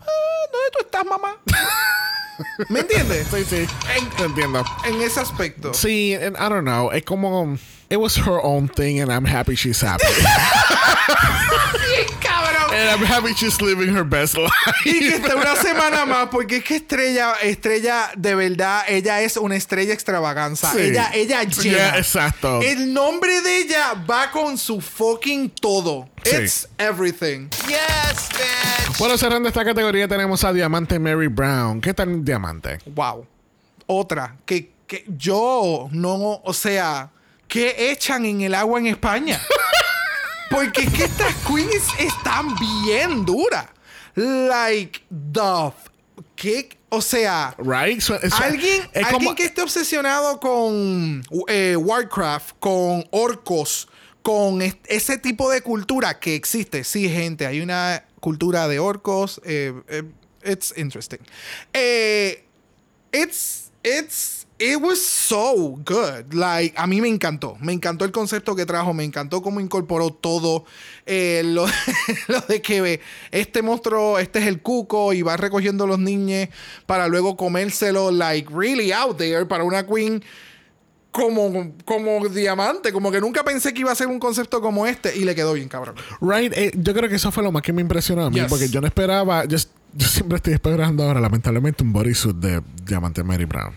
[0.50, 1.36] ¿dónde tú estás, mamá?
[2.70, 3.26] ¿Me entiendes?
[3.30, 3.66] Sí, sí.
[4.16, 4.64] Te entiendo.
[4.84, 5.72] En ese aspecto.
[5.74, 6.90] Sí, and I don't know.
[6.90, 7.56] Es como.
[7.92, 10.06] It was her own thing, and I'm happy she's happy.
[12.24, 12.72] cabrón!
[12.72, 14.50] and I'm happy she's living her best life.
[14.86, 19.36] Y que esté una semana más, porque es que Estrella, Estrella, de verdad, ella es
[19.36, 20.72] una estrella extravaganza.
[20.72, 20.80] Sí.
[20.80, 21.98] Ella, ella llena.
[21.98, 22.62] exacto.
[22.62, 26.08] El nombre de ella va con su fucking todo.
[26.24, 26.36] Sí.
[26.36, 27.50] It's everything.
[27.68, 28.98] Yes, bitch.
[28.98, 31.82] Bueno, cerrando esta categoría tenemos a Diamante Mary Brown.
[31.82, 32.78] ¿Qué tal Diamante?
[32.86, 33.26] Wow.
[33.86, 34.34] Otra.
[34.46, 37.10] Que, que yo no, o sea,
[37.52, 39.38] ¿qué echan en el agua en España?
[40.50, 42.54] Porque es que estas queens están
[42.84, 43.66] bien duras.
[44.14, 45.00] Like,
[45.32, 45.72] the.
[46.34, 46.78] ¿Qué?
[46.88, 48.00] O sea, Right?
[48.00, 53.88] So- alguien, es alguien como- que esté obsesionado con eh, Warcraft, con orcos,
[54.22, 56.84] con es- ese tipo de cultura que existe.
[56.84, 59.40] Sí, gente, hay una cultura de orcos.
[59.44, 60.02] eh, eh,
[60.44, 61.20] it's interesting.
[63.12, 66.32] It's, it's, it was so good.
[66.32, 67.56] Like, a mí me encantó.
[67.60, 68.94] Me encantó el concepto que trajo.
[68.94, 70.64] Me encantó cómo incorporó todo.
[71.04, 71.66] Eh, lo,
[72.28, 73.00] lo de que
[73.32, 76.48] este monstruo, este es el cuco y va recogiendo los niños
[76.86, 80.22] para luego comérselo, like, really out there para una queen
[81.10, 82.92] como, como diamante.
[82.92, 85.54] Como que nunca pensé que iba a ser un concepto como este y le quedó
[85.54, 85.96] bien, cabrón.
[86.20, 88.48] Right, eh, yo creo que eso fue lo más que me impresionó a mí, Yes.
[88.48, 89.58] porque yo no esperaba, yo,
[89.94, 93.74] yo siempre estoy esperando ahora, lamentablemente, un bodysuit de Diamante Mary Brown.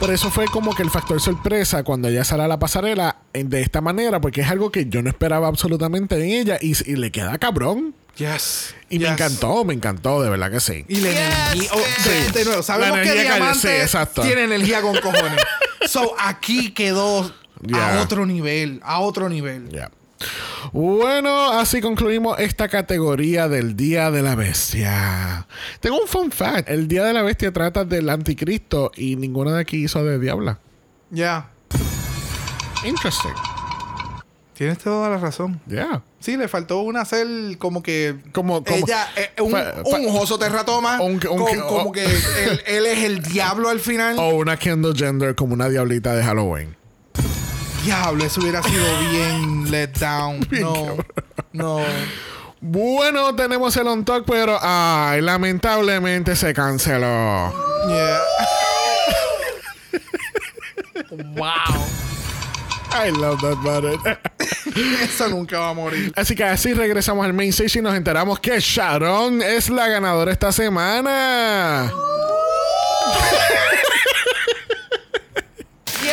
[0.00, 3.42] Por eso fue como que el factor sorpresa cuando ella sale a la pasarela eh,
[3.44, 6.96] de esta manera, porque es algo que yo no esperaba absolutamente en ella y, y
[6.96, 7.94] le queda cabrón.
[8.16, 8.74] Yes.
[8.90, 10.84] Y me encantó, me encantó, de verdad que sí.
[10.88, 11.70] Y la energía.
[11.72, 11.84] oh, de,
[12.26, 12.32] Sí.
[12.32, 14.22] de nuevo, sabemos La que energía que- Diamante sí, exacto.
[14.22, 15.40] tiene energía con cojones.
[15.86, 17.32] so, aquí quedó
[17.66, 17.98] Yeah.
[17.98, 18.80] a otro nivel.
[18.84, 19.68] A otro nivel.
[19.70, 19.90] Ya.
[20.72, 25.46] Bueno, así concluimos esta categoría del Día de la Bestia.
[25.80, 26.68] Tengo un fun fact.
[26.68, 30.58] El Día de la Bestia trata del anticristo y ninguno de aquí hizo de diabla.
[31.10, 31.48] Ya.
[32.84, 33.32] Interesting.
[34.54, 35.60] Tienes toda la razón.
[35.68, 36.02] Yeah.
[36.18, 37.26] Sí, le faltó una hacer
[37.58, 38.16] como que.
[38.32, 41.00] Como, como- ella, eh, un, fa- fa- un oso terratoma.
[41.00, 41.92] Un- un- con- un- como oh.
[41.92, 44.16] que él, él es el diablo al final.
[44.18, 46.76] O una Kendall Gender como una diablita de Halloween.
[47.88, 50.46] Diablo, eso hubiera sido bien let down.
[50.60, 50.98] No.
[51.54, 51.80] No.
[52.60, 57.50] Bueno, tenemos el on talk, pero ay, lamentablemente se canceló.
[57.88, 58.20] Yeah.
[61.34, 61.48] wow.
[62.92, 63.98] I love that button.
[65.02, 66.12] Eso nunca va a morir.
[66.14, 70.30] Así que así regresamos al main stage y nos enteramos que Sharon es la ganadora
[70.30, 71.90] esta semana.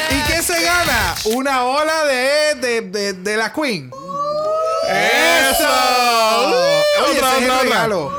[0.10, 1.16] ¿Y qué se gana?
[1.26, 3.92] Una ola de, de, de, de la Queen.
[4.88, 5.68] ¡Eso!
[6.48, 7.64] Oye, Otra, ese es el otra, otra.
[7.64, 8.12] regalo.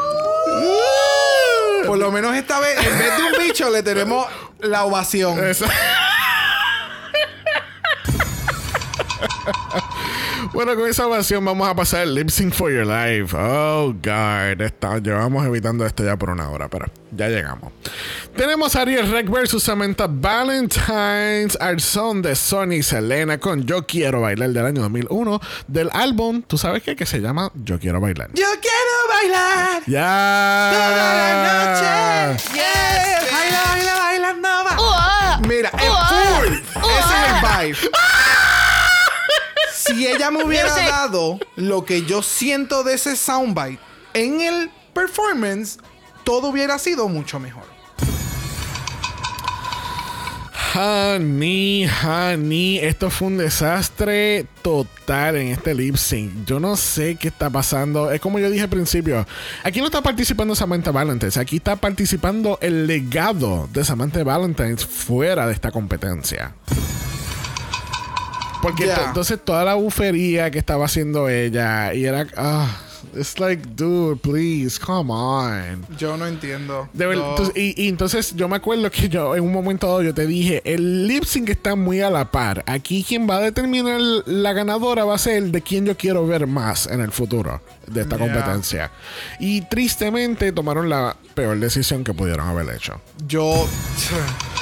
[1.86, 4.27] Por lo menos esta vez, en vez de un bicho, le tenemos
[4.59, 5.44] la ovación.
[5.47, 5.66] Esa-
[10.52, 13.35] Bueno, con esa ovación vamos a pasar el lip sync for your life.
[13.39, 14.60] Oh, God.
[14.60, 17.73] Está- llevamos evitando esto ya por una hora, pero ya llegamos.
[18.36, 24.23] Tenemos a Ariel Rec versus Samantha Valentine's al son de Sony Selena con Yo Quiero
[24.23, 26.97] Bailar del año 2001 del álbum, ¿tú sabes qué?
[26.97, 28.28] Que se llama Yo Quiero Bailar.
[28.35, 30.70] Yo quiero bailar ¡Ya!
[30.73, 32.44] toda la noche.
[32.55, 33.20] Yeah.
[33.32, 35.39] Baila, baila, baila, no va.
[35.47, 36.55] Mira, es full.
[36.55, 37.90] Ese es el vibe.
[39.86, 43.80] Si ella me hubiera dado lo que yo siento de ese soundbite
[44.14, 45.78] en el performance,
[46.24, 47.76] todo hubiera sido mucho mejor.
[50.74, 56.44] Honey, honey, esto fue un desastre total en este lip sync.
[56.44, 58.10] Yo no sé qué está pasando.
[58.10, 59.26] Es como yo dije al principio.
[59.62, 61.32] Aquí no está participando Samantha Valentine.
[61.36, 66.54] Aquí está participando el legado de Samantha Valentine fuera de esta competencia.
[68.66, 72.26] Porque to- entonces toda la bufería que estaba haciendo ella y era...
[72.36, 72.82] ah,
[73.14, 75.86] it's like, dude, please, come on.
[75.97, 76.88] Yo no entiendo.
[76.93, 77.30] De ver- No.
[77.30, 80.26] entonces- y, y entonces yo me acuerdo que yo en un momento dado yo te
[80.26, 82.64] dije, el lip sync está muy a la par.
[82.66, 86.47] Aquí quien va a determinar la ganadora va a ser de quien yo quiero ver
[86.47, 88.26] más en el futuro de esta Yeah.
[88.26, 88.90] competencia.
[89.38, 93.01] Y tristemente tomaron la peor decisión que pudieron haber hecho.
[93.28, 93.68] Yo.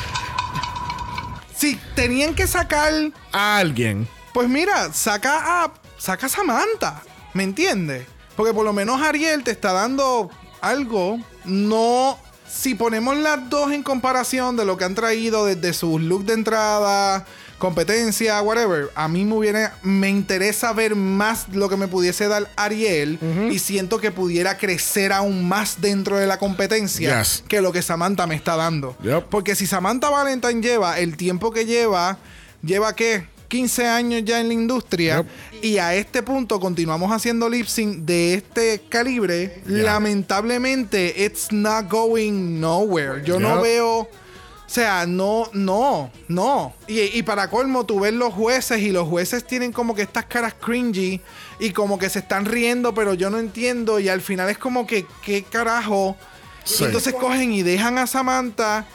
[1.56, 2.92] Si tenían que sacar.
[3.32, 4.08] A alguien.
[4.32, 5.72] Pues mira, saca a.
[5.98, 7.02] Saca a Samantha.
[7.32, 8.06] ¿Me entiendes?
[8.36, 11.18] Porque por lo menos Ariel te está dando algo.
[11.44, 12.18] No.
[12.48, 16.34] Si ponemos las dos en comparación de lo que han traído desde sus look de
[16.34, 17.26] entrada,
[17.58, 22.50] competencia, whatever, a mí me hubiera, me interesa ver más lo que me pudiese dar
[22.56, 23.18] Ariel
[23.50, 27.44] y siento que pudiera crecer aún más dentro de la competencia Yes.
[27.48, 28.96] que lo que Samantha me está dando.
[29.02, 29.24] Yep.
[29.30, 32.18] Porque si Samantha Valentine lleva el tiempo que lleva,
[32.62, 33.26] lleva qué?
[33.48, 35.64] 15 años ya en la industria Yep.
[35.64, 39.84] y a este punto continuamos haciendo lip sync de este calibre, Yeah.
[39.84, 43.22] lamentablemente it's not going nowhere.
[43.24, 44.08] Yo no veo,
[44.66, 46.74] o sea, no, no, no.
[46.88, 50.24] Y, y para colmo, tú ves los jueces y los jueces tienen como que estas
[50.24, 51.20] caras cringy
[51.58, 54.86] y como que se están riendo, pero yo no entiendo y al final es como
[54.86, 56.16] que, ¿qué carajo?
[56.64, 56.84] Sí.
[56.84, 58.86] Entonces cogen y dejan a Samantha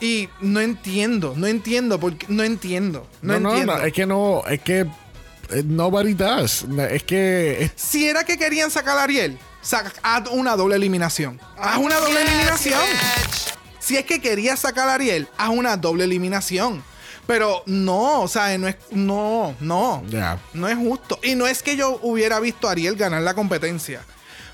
[0.00, 3.78] y no entiendo, no entiendo, porque no entiendo, no, No, no, entiendo.
[3.78, 6.66] no, es que no, es que eh, nobody does.
[6.90, 11.40] Es que es- Si era que querían sacar a Ariel, saca, haz una doble eliminación.
[11.56, 12.80] Haz una doble eliminación.
[13.84, 16.82] Si es que querías sacar a Ariel, haz una doble eliminación.
[17.26, 18.76] Pero no, o sea, no es.
[18.90, 20.02] No, no.
[20.54, 21.18] No es justo.
[21.22, 24.02] Y no es que yo hubiera visto a Ariel ganar la competencia.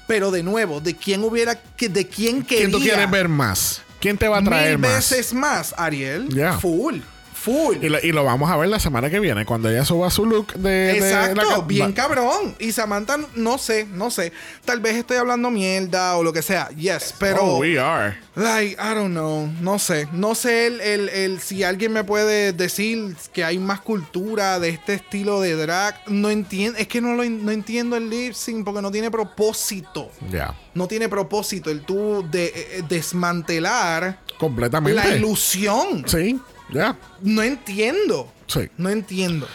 [0.09, 1.55] Pero de nuevo, ¿de quién hubiera.
[1.79, 2.65] ¿De quién quería?
[2.67, 3.83] ¿Quién tú quieres ver más?
[4.01, 5.11] ¿Quién te va a traer Mil más?
[5.11, 6.29] veces más, Ariel.
[6.31, 6.59] Ya.
[6.59, 6.99] Full.
[7.41, 7.77] Full.
[7.83, 10.27] Y lo, y lo vamos a ver la semana que viene, cuando ella suba su
[10.27, 10.69] look de.
[10.71, 12.55] de Exacto, la ca- bien cabrón.
[12.59, 14.33] Y Samantha, no sé, no sé.
[14.65, 16.69] Tal vez estoy hablando mierda o lo que sea.
[16.77, 17.43] Yes, pero.
[17.43, 18.17] Oh, we are.
[18.37, 19.47] Like, I don't know.
[19.61, 20.07] No sé.
[20.13, 24.69] No sé el, el- el- si alguien me puede decir que hay más cultura de
[24.69, 25.95] este estilo de drag.
[26.09, 26.79] No entiendo.
[26.79, 30.11] Es que no, lo, no entiendo el lip sync porque no tiene propósito.
[30.31, 30.55] Ya.
[30.75, 34.95] No tiene propósito el tú de, eh, desmantelar Completamente.
[35.09, 36.05] la ilusión.
[36.07, 36.39] Sí,
[36.73, 36.97] ya.
[37.23, 38.33] No entiendo.
[38.47, 38.69] Sí.
[38.77, 39.47] No entiendo.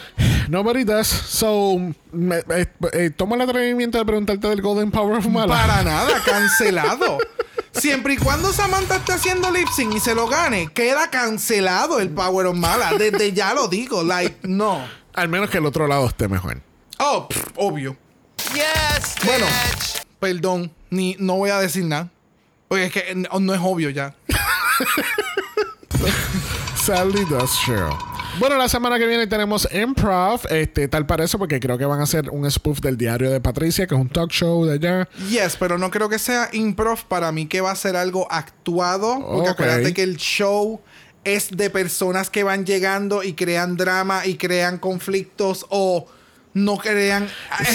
[0.47, 1.07] Nobody does.
[1.07, 1.77] So,
[2.11, 5.53] me- eh, eh, toma el atrevimiento de preguntarte del Golden Power of Mala.
[5.53, 7.17] Para nada, cancelado.
[7.73, 12.09] Siempre y cuando Samantha esté haciendo lip sync y se lo gane, queda cancelado el
[12.09, 12.93] Power of Mala.
[12.97, 14.81] Desde ya lo digo, like, no.
[15.13, 16.61] Al menos que el otro lado esté mejor.
[16.99, 17.97] Oh, pff, obvio.
[18.53, 20.03] Yes, Bueno, bitch.
[20.19, 22.09] perdón, ni, no voy a decir nada.
[22.69, 24.15] Porque es que no, no es obvio ya.
[26.85, 27.89] Sadly that's true.
[28.37, 32.03] Bueno, la semana que viene tenemos Improv, este, tal parece, porque creo que van a
[32.03, 35.09] hacer un spoof del diario de Patricia, que es un talk show de allá.
[35.27, 37.05] Yes, pero no creo que sea improv.
[37.07, 39.19] Para mí que va a ser algo actuado.
[39.19, 40.79] Porque acuérdate que el show
[41.23, 46.05] es de personas que van llegando y crean drama y crean conflictos o
[46.56, 47.27] no crean...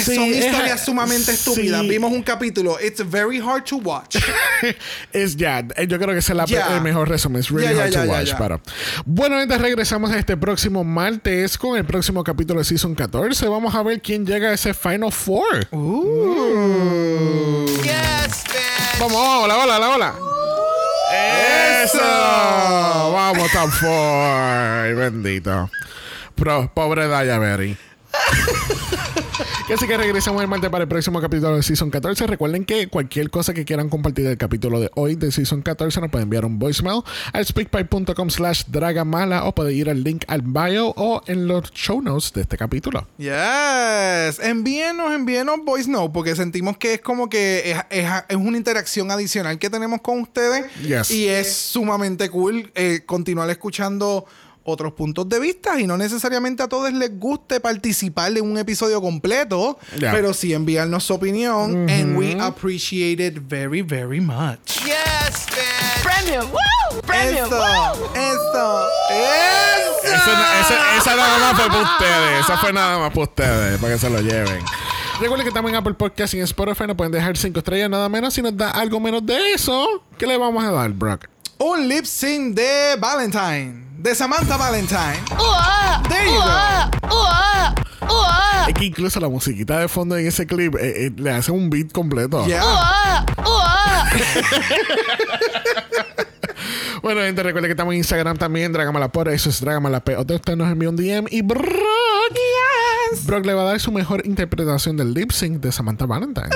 [0.03, 1.31] Sí, Son es- historias sumamente sí.
[1.31, 1.81] estúpidas.
[1.87, 2.77] Vimos un capítulo.
[2.83, 4.17] It's very hard to watch.
[5.13, 6.43] Es ya, eh, yo creo que ese es la-
[6.75, 7.39] el mejor resumen.
[7.41, 8.33] Es really hard to watch.
[8.37, 8.59] pero-
[9.05, 13.47] Bueno, entonces regresamos a este próximo martes con el próximo capítulo de Season 14.
[13.47, 15.67] Vamos a ver quién llega a ese Final Four.
[17.83, 18.99] Yes, bitch.
[18.99, 20.13] Vamos, vamos, la ola, la ola.
[21.83, 21.99] ¡Eso!
[23.13, 24.95] Vamos, top four.
[24.95, 25.69] Bendito.
[26.73, 27.77] Pobre Daya Berry.
[29.73, 32.27] Así que regresamos el martes para el próximo capítulo de Season 14.
[32.27, 36.09] Recuerden que cualquier cosa que quieran compartir del capítulo de hoy de Season 14 nos
[36.11, 37.01] pueden enviar un voicemail
[37.31, 42.01] al speakpipe.com slash dragamala o puede ir al link al bio o en los show
[42.01, 43.07] notes de este capítulo.
[43.17, 44.39] Yes.
[44.41, 49.09] Envíenos, envíenos voice note porque sentimos que es como que es, es- es una interacción
[49.09, 50.65] adicional que tenemos con ustedes.
[50.81, 51.11] Yes.
[51.11, 54.25] Y es sumamente cool eh, continuar escuchando
[54.63, 59.01] otros puntos de vista y no necesariamente a todos les guste participar de un episodio
[59.01, 60.11] completo, Yeah.
[60.11, 64.59] pero sí enviarnos su opinión and we appreciate it very, very much.
[64.85, 66.03] Yes, bitch.
[66.03, 67.01] Premium, woo!
[67.01, 68.09] Premium, Eso, woo!
[68.15, 70.31] eso, eso.
[70.61, 72.39] Ese- esa nada más fue para ustedes.
[72.45, 74.63] Esa fue nada más para ustedes, para que se lo lleven.
[75.19, 76.85] Recuerden que estamos en Apple Podcast y en Spotify.
[76.87, 78.33] Nos pueden dejar 5 estrellas nada menos.
[78.33, 81.25] Si nos da algo menos de eso, ¿qué le vamos a dar, Brock?
[81.59, 85.21] Un lip sync de Valentine, de Samantha Valentine.
[85.37, 86.01] Ua!
[86.09, 87.01] There you go.
[88.67, 91.69] Es que incluso la musiquita de fondo en ese clip eh, eh, le hace un
[91.69, 92.45] beat completo.
[92.45, 93.25] Yeah.
[97.01, 100.07] Bueno, gente, recuerden que estamos en Instagram también, Dragamalapod, eso es Dragamalap.
[100.19, 101.63] Otro usted nos envió un DM y Brock,
[103.23, 106.49] Brock le va a dar su mejor interpretación del lip sync de Samantha Valentine.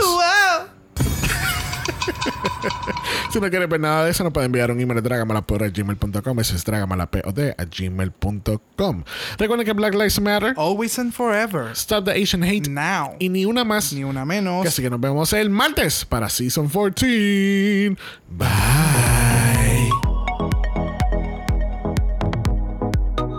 [3.36, 6.40] Si no quiere ver nada de eso, nos puede enviar un email a dragamalapod.gmail.com.
[6.40, 9.03] Eso es dragamalapod a gmail.com.
[9.38, 11.72] Recuerden que Black Lives Matter, Always and forever.
[11.74, 13.18] Stop the Asian Hate Now.
[13.20, 13.91] y ni una más.
[13.91, 14.66] Ni una menos.
[14.66, 17.98] Así que nos vemos el martes para Season 14.
[18.30, 19.35] Bye.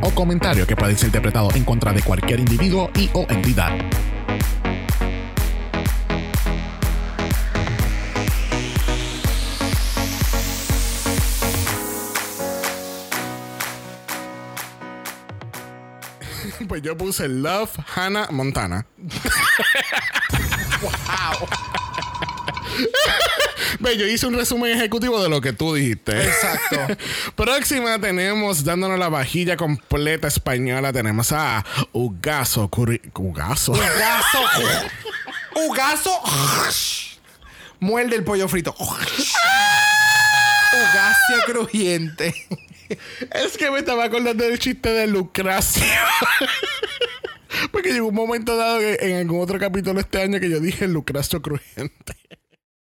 [0.00, 3.72] o comentario que pueda ser interpretado en contra de cualquier individuo y o entidad.
[16.68, 18.86] Pues yo puse Love Hannah Montana.
[23.80, 26.12] Ve, yo hice un resumen ejecutivo de lo que tú dijiste.
[26.22, 26.78] Exacto.
[27.36, 32.68] Próxima tenemos, dándonos la vajilla completa española, tenemos a Ugaso.
[32.70, 33.72] Curi- Ugaso.
[33.72, 34.38] Ugaso.
[35.66, 36.10] Ugaso.
[37.80, 38.74] Muerde el pollo frito.
[40.72, 42.34] Ugacio crujiente.
[43.32, 45.84] es que me estaba acordando del chiste de Lucracio.
[47.72, 50.86] Porque llegó un momento dado que en algún otro capítulo este año que yo dije
[50.88, 52.16] Lucracio Crujiente.